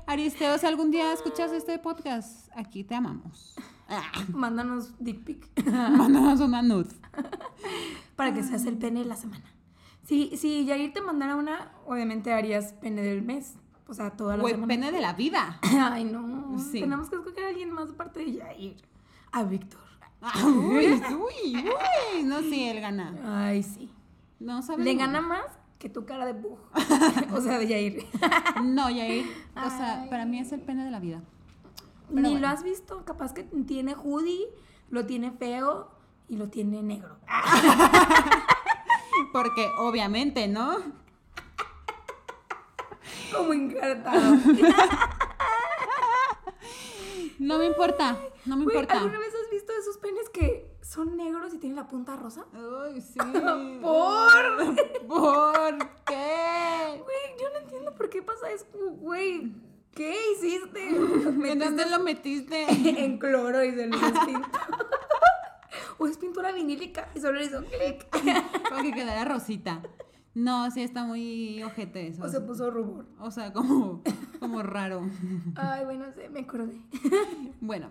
Aristeo, 0.07 0.59
si 0.59 0.67
algún 0.67 0.91
día 0.91 1.13
escuchas 1.15 1.51
este 1.53 1.79
podcast, 1.79 2.51
aquí 2.55 2.85
te 2.85 2.95
amamos. 2.95 3.55
Mándanos 4.35 4.95
dick 4.99 5.25
pic 5.25 5.67
Mándanos 5.67 6.41
una 6.41 6.63
nud. 6.63 6.87
para 8.17 8.33
que 8.35 8.43
seas 8.43 8.65
el 8.67 8.77
pene 8.79 9.01
de 9.01 9.07
la 9.07 9.17
semana. 9.17 9.45
Si, 10.05 10.37
si 10.37 10.65
Yair 10.67 10.93
te 10.93 11.01
mandara 11.01 11.37
una, 11.37 11.73
obviamente 11.87 12.33
harías 12.33 12.75
pene 12.75 13.03
del 13.03 13.23
mes. 13.23 13.55
O 13.87 13.95
sea, 13.95 14.11
toda 14.11 14.37
la 14.37 14.43
O 14.45 14.47
el 14.49 14.55
semana. 14.55 14.69
pene 14.69 14.93
de 14.93 15.01
la 15.01 15.13
vida. 15.15 15.59
Ay, 15.63 16.05
no. 16.05 16.59
Sí. 16.59 16.81
Tenemos 16.81 17.09
que 17.11 17.17
escoger 17.17 17.45
a 17.45 17.49
alguien 17.49 17.71
más 17.71 17.91
aparte 17.91 18.21
de 18.21 18.33
Yair. 18.35 18.77
A 19.33 19.45
Víctor. 19.45 19.81
Uy, 20.47 20.87
uy, 21.13 21.65
uy. 21.69 22.23
No, 22.25 22.41
sí, 22.41 22.65
él 22.65 22.81
gana. 22.81 23.15
Ay, 23.25 23.63
sí. 23.63 23.91
No 24.41 24.63
sabes. 24.63 24.85
Le 24.85 24.95
gana 24.95 25.21
más 25.21 25.45
que 25.79 25.91
tu 25.91 26.07
cara 26.07 26.25
de 26.25 26.33
bug. 26.33 26.59
o 27.33 27.41
sea, 27.43 27.59
de 27.59 27.67
Yair. 27.67 28.07
No, 28.63 28.89
Yair. 28.89 29.27
O 29.55 29.69
sea, 29.71 30.03
Ay. 30.03 30.09
para 30.09 30.25
mí 30.25 30.39
es 30.39 30.51
el 30.53 30.61
pene 30.61 30.85
de 30.85 30.91
la 30.91 31.01
vida. 31.01 31.23
Ni 32.11 32.23
bueno. 32.23 32.39
lo 32.39 32.49
has 32.49 32.63
visto. 32.63 33.05
Capaz 33.05 33.33
que 33.33 33.43
tiene 33.43 33.95
hoodie, 33.95 34.49
lo 34.91 35.07
tiene 35.07 35.33
feo 35.33 35.91
y 36.29 36.37
lo 36.37 36.49
tiene 36.49 36.83
negro. 36.83 37.17
Porque 39.33 39.69
obviamente, 39.79 40.49
¿no? 40.49 40.77
Como 43.33 43.53
encartado. 43.53 44.37
No 47.39 47.59
me 47.59 47.67
importa. 47.67 48.17
No 48.47 48.57
me 48.57 48.65
importa. 48.65 48.95
¿Alguna 48.95 49.19
vez 49.19 49.35
has 49.35 49.51
visto 49.51 49.73
esos 49.79 49.99
penes 49.99 50.29
que 50.31 50.71
son 50.83 51.17
negros 51.17 51.53
y 51.53 51.59
tienen 51.59 51.77
la 51.77 51.89
punta 51.89 52.17
rosa? 52.17 52.47
Ay, 52.55 53.01
sí. 53.01 53.19
¿Por? 53.83 54.77
¿Por 55.07 55.79
qué? 56.07 57.03
Güey, 57.03 57.41
yo 57.41 57.51
no 57.53 57.59
entiendo 57.59 57.95
por 57.95 58.09
qué 58.09 58.23
pasa 58.23 58.51
eso. 58.51 58.67
Güey, 59.01 59.53
¿qué 59.95 60.15
hiciste? 60.33 60.89
¿En 61.53 61.59
dónde 61.59 61.87
lo 61.89 62.01
metiste? 62.01 62.67
en 63.05 63.19
cloro 63.19 63.63
y 63.65 63.73
se 63.73 63.87
lo 63.87 63.97
o 65.99 66.07
es 66.07 66.19
pintura 66.19 66.53
vinílica 66.53 67.09
y 67.15 67.21
solo 67.21 67.39
le 67.39 67.47
hizo 67.47 67.63
clic. 67.65 68.07
Para 68.69 68.83
que 68.83 68.93
quedara 68.93 69.25
rosita. 69.25 69.81
No, 70.35 70.69
sí 70.73 70.83
está 70.83 71.05
muy 71.05 71.63
ojete 71.63 72.09
eso. 72.09 72.25
o 72.25 72.29
se 72.29 72.41
puso 72.41 72.69
rubor. 72.71 73.07
O 73.21 73.31
sea, 73.31 73.53
como, 73.53 74.03
como 74.41 74.63
raro. 74.65 75.09
Ay, 75.55 75.85
bueno, 75.85 76.07
sé, 76.15 76.29
me 76.29 76.41
acordé. 76.41 76.81
Bueno, 77.61 77.91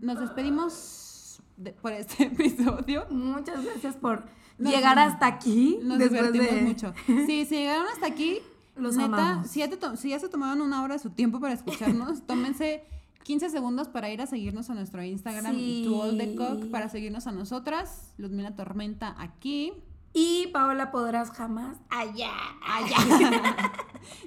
nos 0.00 0.18
despedimos 0.18 1.40
de- 1.56 1.72
por 1.72 1.92
este 1.92 2.24
episodio. 2.24 3.06
Muchas 3.10 3.64
gracias 3.64 3.94
por 3.96 4.24
Nos- 4.58 4.72
llegar 4.72 4.98
hasta 4.98 5.26
aquí. 5.28 5.78
Nos 5.84 5.98
divertimos 6.00 6.50
de- 6.50 6.62
mucho. 6.62 6.92
Sí, 7.06 7.44
si 7.46 7.54
llegaron 7.56 7.86
hasta 7.94 8.06
aquí, 8.06 8.40
Los 8.76 8.96
neta, 8.96 9.06
amamos. 9.06 9.48
si 9.48 9.60
ya, 9.60 9.68
te 9.70 9.76
to- 9.76 9.96
si 9.96 10.10
ya 10.10 10.18
se 10.18 10.28
tomaron 10.28 10.60
una 10.60 10.82
hora 10.82 10.94
de 10.94 11.00
su 11.00 11.10
tiempo 11.10 11.40
para 11.40 11.54
escucharnos, 11.54 12.22
tómense 12.26 12.84
15 13.24 13.50
segundos 13.50 13.88
para 13.88 14.08
ir 14.10 14.20
a 14.22 14.26
seguirnos 14.26 14.70
a 14.70 14.74
nuestro 14.74 15.02
Instagram, 15.02 15.54
Sí. 15.54 15.82
To 15.86 16.02
All 16.02 16.16
the 16.18 16.36
Cock, 16.36 16.66
para 16.70 16.88
seguirnos 16.88 17.26
a 17.26 17.32
nosotras, 17.32 18.12
Ludmila 18.18 18.54
Tormenta 18.54 19.14
aquí. 19.18 19.72
Y 20.12 20.46
Paola 20.48 20.90
podrás 20.92 21.30
jamás 21.30 21.76
allá. 21.90 22.30
Allá. 22.66 22.96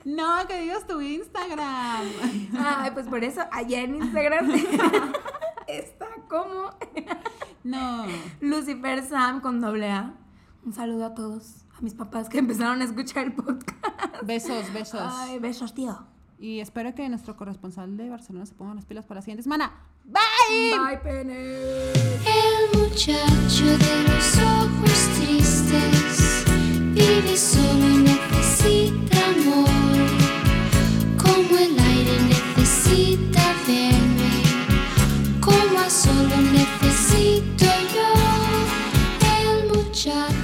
no, 0.05 0.47
que 0.47 0.61
digas 0.61 0.85
tu 0.85 1.01
Instagram. 1.01 2.03
Ay, 2.59 2.91
pues 2.91 3.07
por 3.07 3.23
eso 3.23 3.41
allá 3.51 3.81
en 3.81 3.95
Instagram 3.95 4.51
está 5.67 6.07
como 6.27 6.71
No. 7.63 8.05
Lucifer 8.41 9.03
Sam 9.03 9.41
con 9.41 9.61
doble 9.61 9.89
A. 9.89 10.13
Un 10.65 10.73
saludo 10.73 11.05
a 11.05 11.13
todos, 11.15 11.65
a 11.79 11.81
mis 11.81 11.93
papás 11.93 12.29
que 12.29 12.37
empezaron 12.39 12.81
a 12.81 12.85
escuchar 12.85 13.25
el 13.25 13.33
podcast. 13.33 14.23
Besos, 14.23 14.71
besos. 14.73 15.01
Ay, 15.03 15.39
besos, 15.39 15.73
tío. 15.73 15.97
Y 16.39 16.59
espero 16.59 16.95
que 16.95 17.07
nuestro 17.09 17.35
corresponsal 17.35 17.97
de 17.97 18.09
Barcelona 18.09 18.45
se 18.45 18.53
ponga 18.53 18.73
las 18.73 18.85
pilas 18.85 19.05
para 19.05 19.17
la 19.17 19.21
siguiente 19.23 19.43
semana. 19.43 19.73
¡Bye! 20.05 20.71
¡Bye, 20.77 20.97
pene! 20.99 21.33
El 21.33 22.79
muchacho 22.79 23.65
de 23.65 24.03
los 24.03 24.37
ojos 24.37 25.09
tristes 25.19 26.45
vive 26.93 27.35
solo 27.35 27.89
y 27.89 27.97
necesita 28.03 29.17
amor. 29.25 29.69
Como 31.21 31.57
el 31.57 31.77
aire 31.77 32.21
necesita 32.29 33.53
verme, 33.67 34.43
como 35.41 35.79
a 35.79 35.89
solo 35.89 36.37
necesito 36.53 37.65
yo. 37.93 38.13
El 39.43 39.77
muchacho. 39.77 40.38